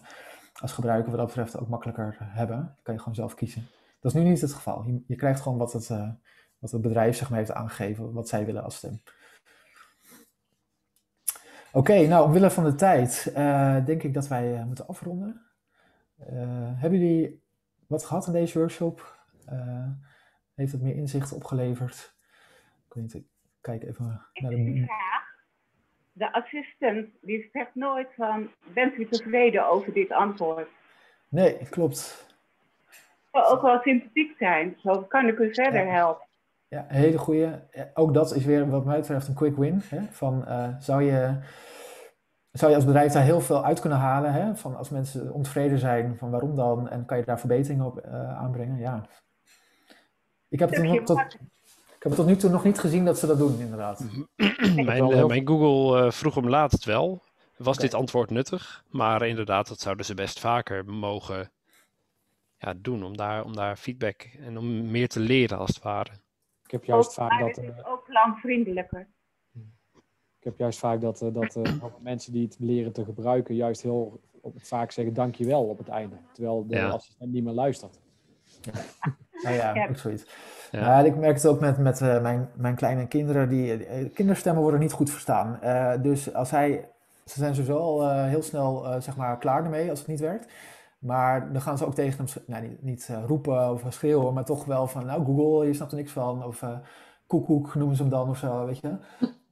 als 0.61 0.73
gebruiker 0.73 1.11
wat 1.11 1.19
dat 1.19 1.27
betreft 1.27 1.59
ook 1.59 1.69
makkelijker 1.69 2.17
hebben. 2.19 2.57
Dan 2.57 2.83
kan 2.83 2.95
je 2.95 3.01
gewoon 3.01 3.15
zelf 3.15 3.35
kiezen. 3.35 3.67
Dat 4.01 4.15
is 4.15 4.23
nu 4.23 4.29
niet 4.29 4.41
het 4.41 4.53
geval. 4.53 5.03
Je, 5.07 5.17
krijgt 5.17 5.41
gewoon 5.41 5.59
wat 5.59 5.73
het, 5.73 5.91
eh, 5.91 6.09
wat 6.59 6.71
het 6.71 6.83
bedrijf 6.83 7.17
zeg 7.17 7.29
maar, 7.31 7.39
heeft 7.39 7.53
aangegeven, 7.53 8.13
wat 8.13 8.29
zij 8.29 8.45
willen 8.45 8.65
als 8.65 8.77
stem. 8.77 9.03
Oké, 11.73 12.07
nou 12.07 12.25
omwille 12.25 12.51
van 12.51 12.65
de 12.65 12.75
tijd 12.75 13.31
eh, 13.35 13.85
denk 13.85 14.03
ik 14.03 14.15
dat 14.15 14.29
wij 14.29 14.57
eh, 14.57 14.65
moeten 14.65 14.87
afronden. 14.87 15.43
Eh, 16.17 16.37
hebben 16.81 16.99
jullie 16.99 17.43
wat 17.87 18.05
gehad 18.05 18.27
in 18.27 18.33
deze 18.33 18.59
workshop? 18.59 19.19
Eh, 19.45 19.87
heeft 20.55 20.73
het 20.73 20.83
meer 20.83 20.95
inzicht 20.95 21.33
opgeleverd? 21.33 22.15
Ik 22.93 22.99
weet 22.99 23.15
niet, 23.15 23.15
ik 23.15 23.25
kijk 23.61 23.83
even 23.83 24.05
naar 24.35 24.51
de... 24.51 24.83
vraag. 24.87 25.23
De 26.13 26.33
assistent 26.33 27.09
die 27.21 27.49
zegt 27.53 27.75
nooit 27.75 28.09
van, 28.17 28.51
bent 28.75 28.95
u 28.95 29.09
tevreden 29.09 29.69
over 29.69 29.93
dit 29.93 30.11
antwoord? 30.11 30.69
Nee, 31.29 31.59
klopt. 31.71 32.27
zou 33.31 33.45
ook 33.45 33.63
wel 33.63 33.81
sympathiek 33.81 34.37
zijn. 34.39 34.77
Zo 34.79 35.03
kan 35.03 35.29
ik 35.29 35.39
u 35.39 35.55
verder 35.55 35.93
helpen. 35.93 36.27
Ja, 36.69 36.85
hele 36.89 37.19
goeie. 37.19 37.47
Eh, 37.71 37.85
Ook 37.95 38.15
dat 38.15 38.35
is 38.35 38.45
weer 38.45 38.71
wat 38.71 38.85
mij 38.85 38.99
betreft 38.99 39.29
een 39.29 39.35
quick 39.35 39.57
win. 39.57 39.81
Hè? 39.85 40.03
Van, 40.03 40.47
eh, 40.47 40.69
zou, 40.79 41.03
je, 41.03 41.39
zou 42.51 42.71
je 42.71 42.77
als 42.77 42.87
bedrijf 42.87 43.13
daar 43.13 43.23
heel 43.23 43.41
veel 43.41 43.65
uit 43.65 43.81
kunnen 43.81 43.99
halen? 43.99 44.33
Hè? 44.33 44.57
Van 44.57 44.77
als 44.77 44.91
mensen 44.91 45.33
ontevreden 45.33 45.79
zijn, 45.79 46.17
van 46.17 46.31
waarom 46.31 46.57
dan? 46.57 46.89
En 46.89 47.05
kan 47.05 47.17
je 47.19 47.25
daar 47.25 47.39
verbeteringen 47.39 47.87
op 47.87 47.99
eh, 47.99 48.39
aanbrengen? 48.39 48.79
Ja. 48.79 49.07
Ik 50.49 50.59
heb, 50.59 50.69
het 50.69 50.79
Stukje 50.79 51.03
tot, 51.03 51.37
ik 52.03 52.09
heb 52.09 52.17
het 52.19 52.27
tot 52.27 52.35
nu 52.37 52.41
toe 52.41 52.51
nog 52.51 52.65
niet 52.65 52.79
gezien 52.79 53.05
dat 53.05 53.19
ze 53.19 53.27
dat 53.27 53.39
doen, 53.39 53.61
inderdaad. 53.61 54.05
Mijn, 54.85 55.11
eh, 55.11 55.27
mijn 55.27 55.47
Google 55.47 56.05
eh, 56.05 56.11
vroeg 56.11 56.35
hem 56.35 56.49
laatst 56.49 56.85
wel. 56.85 57.23
Was 57.57 57.79
dit 57.79 57.95
antwoord 57.95 58.31
nuttig? 58.31 58.85
Maar 58.91 59.27
inderdaad, 59.27 59.69
dat 59.69 59.81
zouden 59.81 60.05
ze 60.05 60.15
best 60.15 60.41
vaker 60.41 60.85
mogen 60.85 61.53
ja, 62.59 62.75
doen. 62.77 63.03
Om 63.03 63.17
daar, 63.17 63.45
om 63.45 63.55
daar 63.55 63.77
feedback 63.77 64.23
en 64.23 64.59
om 64.59 64.91
meer 64.91 65.09
te 65.09 65.21
leren 65.21 65.59
als 65.59 65.69
het 65.69 65.83
ware. 65.83 66.11
Ik 66.65 66.71
heb 66.71 66.85
juist 66.85 67.09
Ook, 67.09 67.15
vaak 67.15 67.41
dat, 67.41 67.49
het 67.49 67.59
eh, 67.59 67.77
is 67.77 67.85
ook 67.85 68.05
klantvriendelijker. 68.05 69.09
ik 70.39 70.45
heb 70.45 70.59
juist 70.59 70.79
vaak 70.79 71.01
dat, 71.01 71.19
dat 71.33 72.01
mensen 72.01 72.33
die 72.33 72.45
het 72.45 72.57
leren 72.59 72.93
te 72.93 73.05
gebruiken, 73.05 73.55
juist 73.55 73.83
heel 73.83 74.21
op, 74.41 74.55
vaak 74.57 74.91
zeggen 74.91 75.15
dankjewel 75.15 75.65
op 75.65 75.79
het 75.79 75.89
einde. 75.89 76.17
Terwijl 76.33 76.67
de 76.67 76.75
Ja. 76.75 76.89
assistent 76.89 77.33
niet 77.33 77.45
meer 77.45 77.53
luistert. 77.53 78.01
Nou 79.43 79.55
ja, 79.55 79.75
Ja. 79.75 79.89
ook 79.89 79.97
zoiets. 79.97 80.27
Ja. 80.71 80.81
Ja. 80.81 80.99
ik 81.07 81.17
merk 81.17 81.35
het 81.35 81.47
ook 81.47 81.61
met, 81.61 81.79
met 81.79 82.01
eh, 82.01 82.21
mijn, 82.21 82.49
mijn 82.55 82.75
kleine 82.75 83.07
kinderen. 83.07 83.49
Die, 83.49 83.87
eh, 83.87 84.13
kinderstemmen 84.15 84.63
worden 84.63 84.81
niet 84.81 84.93
goed 84.93 85.11
verstaan. 85.11 85.61
Eh, 85.61 85.93
dus 86.03 86.35
als 86.35 86.51
hij 86.51 86.89
Ze 87.25 87.39
zijn 87.39 87.55
sowieso 87.55 87.79
al 87.79 88.03
eh, 88.03 88.25
heel 88.25 88.43
snel 88.43 88.87
eh, 88.87 89.01
zeg 89.01 89.17
maar, 89.17 89.39
klaar 89.39 89.65
ermee 89.65 89.91
als 89.91 89.99
het 89.99 90.09
niet 90.09 90.21
werkt. 90.21 90.47
Maar 90.99 91.53
dan 91.53 91.63
gaan 91.63 91.79
ze 91.79 91.87
ook 91.87 91.95
tegen 91.95 92.19
hem, 92.25 92.43
nou, 92.47 92.63
niet, 92.63 92.83
niet 92.83 93.09
eh, 93.11 93.17
roepen 93.27 93.71
of 93.73 93.83
schreeuwen, 93.89 94.35
maar 94.35 94.45
toch 94.45 94.65
wel 94.65 94.87
van, 94.87 95.07
nou 95.07 95.25
Google, 95.25 95.67
je 95.67 95.75
snapt 95.75 95.91
er 95.91 95.97
niks 95.97 96.13
van. 96.13 96.45
Of 96.45 96.63
eh 96.63 96.71
koekoek 97.27 97.75
noemen 97.75 97.97
ze 97.97 98.03
hem 98.03 98.11
dan 98.11 98.29
of 98.29 98.39
zo, 98.39 98.67
weet 98.67 98.79
je. 98.79 98.97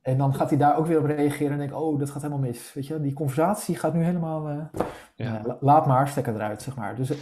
En 0.02 0.18
dan 0.18 0.34
gaat 0.34 0.48
hij 0.48 0.58
daar 0.58 0.78
ook 0.78 0.86
weer 0.86 0.98
op 0.98 1.04
reageren 1.04 1.52
en 1.52 1.58
denkt, 1.58 1.74
oh, 1.74 1.98
dat 1.98 2.11
gaat 2.11 2.22
helemaal 2.22 2.42
mis. 2.48 2.72
Weet 2.74 2.86
je, 2.86 3.00
die 3.00 3.12
conversatie 3.12 3.76
gaat 3.76 3.94
nu 3.94 4.02
helemaal, 4.04 4.48
eh, 4.48 4.82
Ja. 5.14 5.40
la- 5.44 5.56
laat 5.61 5.86
maar, 5.86 6.08
stekker 6.08 6.34
eruit, 6.34 6.62
zeg 6.62 6.76
maar. 6.76 6.94
Dus 6.96 7.12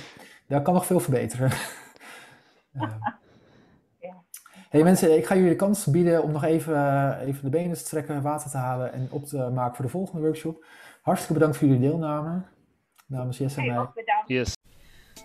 daar 0.48 0.62
kan 0.62 0.74
nog 0.74 0.86
veel 0.86 1.00
verbeteren. 1.00 1.50
Ehm. 2.72 2.90
Hey 4.68 4.82
mensen, 4.82 5.16
ik 5.16 5.26
ga 5.26 5.34
jullie 5.34 5.50
de 5.50 5.56
kans 5.56 5.84
bieden 5.84 6.22
om 6.22 6.32
nog 6.32 6.44
even, 6.44 6.76
eh, 6.76 7.26
even 7.26 7.42
de 7.42 7.50
benen 7.50 7.72
te 7.72 7.78
strekken, 7.78 8.22
water 8.22 8.50
te 8.50 8.56
halen 8.56 8.92
en 8.92 9.08
op 9.10 9.24
te 9.24 9.36
maken 9.36 9.76
voor 9.76 9.84
de 9.84 9.90
volgende 9.90 10.20
workshop. 10.20 10.64
Hartstikke 11.02 11.34
bedankt 11.34 11.56
voor 11.56 11.68
jullie 11.68 11.82
deelname. 11.82 12.42
Namens 13.06 13.38
Jess 13.38 13.56
en 13.56 13.66
mij. 13.66 13.86
Yes. 14.26 14.56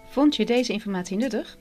Vond 0.09 0.35
je 0.35 0.45
deze 0.45 0.73
informatie 0.73 1.17
nuttig? 1.17 1.57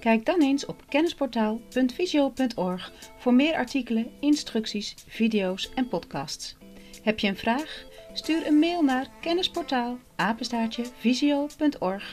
Kijk 0.00 0.26
dan 0.26 0.40
eens 0.40 0.66
op 0.66 0.82
kennisportaal.visio.org 0.88 2.92
voor 3.18 3.34
meer 3.34 3.54
artikelen, 3.54 4.10
instructies, 4.20 4.94
video's 5.08 5.72
en 5.74 5.88
podcasts. 5.88 6.56
Heb 7.02 7.18
je 7.18 7.28
een 7.28 7.36
vraag? 7.36 7.84
Stuur 8.12 8.46
een 8.46 8.58
mail 8.58 8.82
naar 8.82 9.06
kennisportaal 9.20 9.98
apenstaartje 10.16 10.84
visio.org 10.98 12.12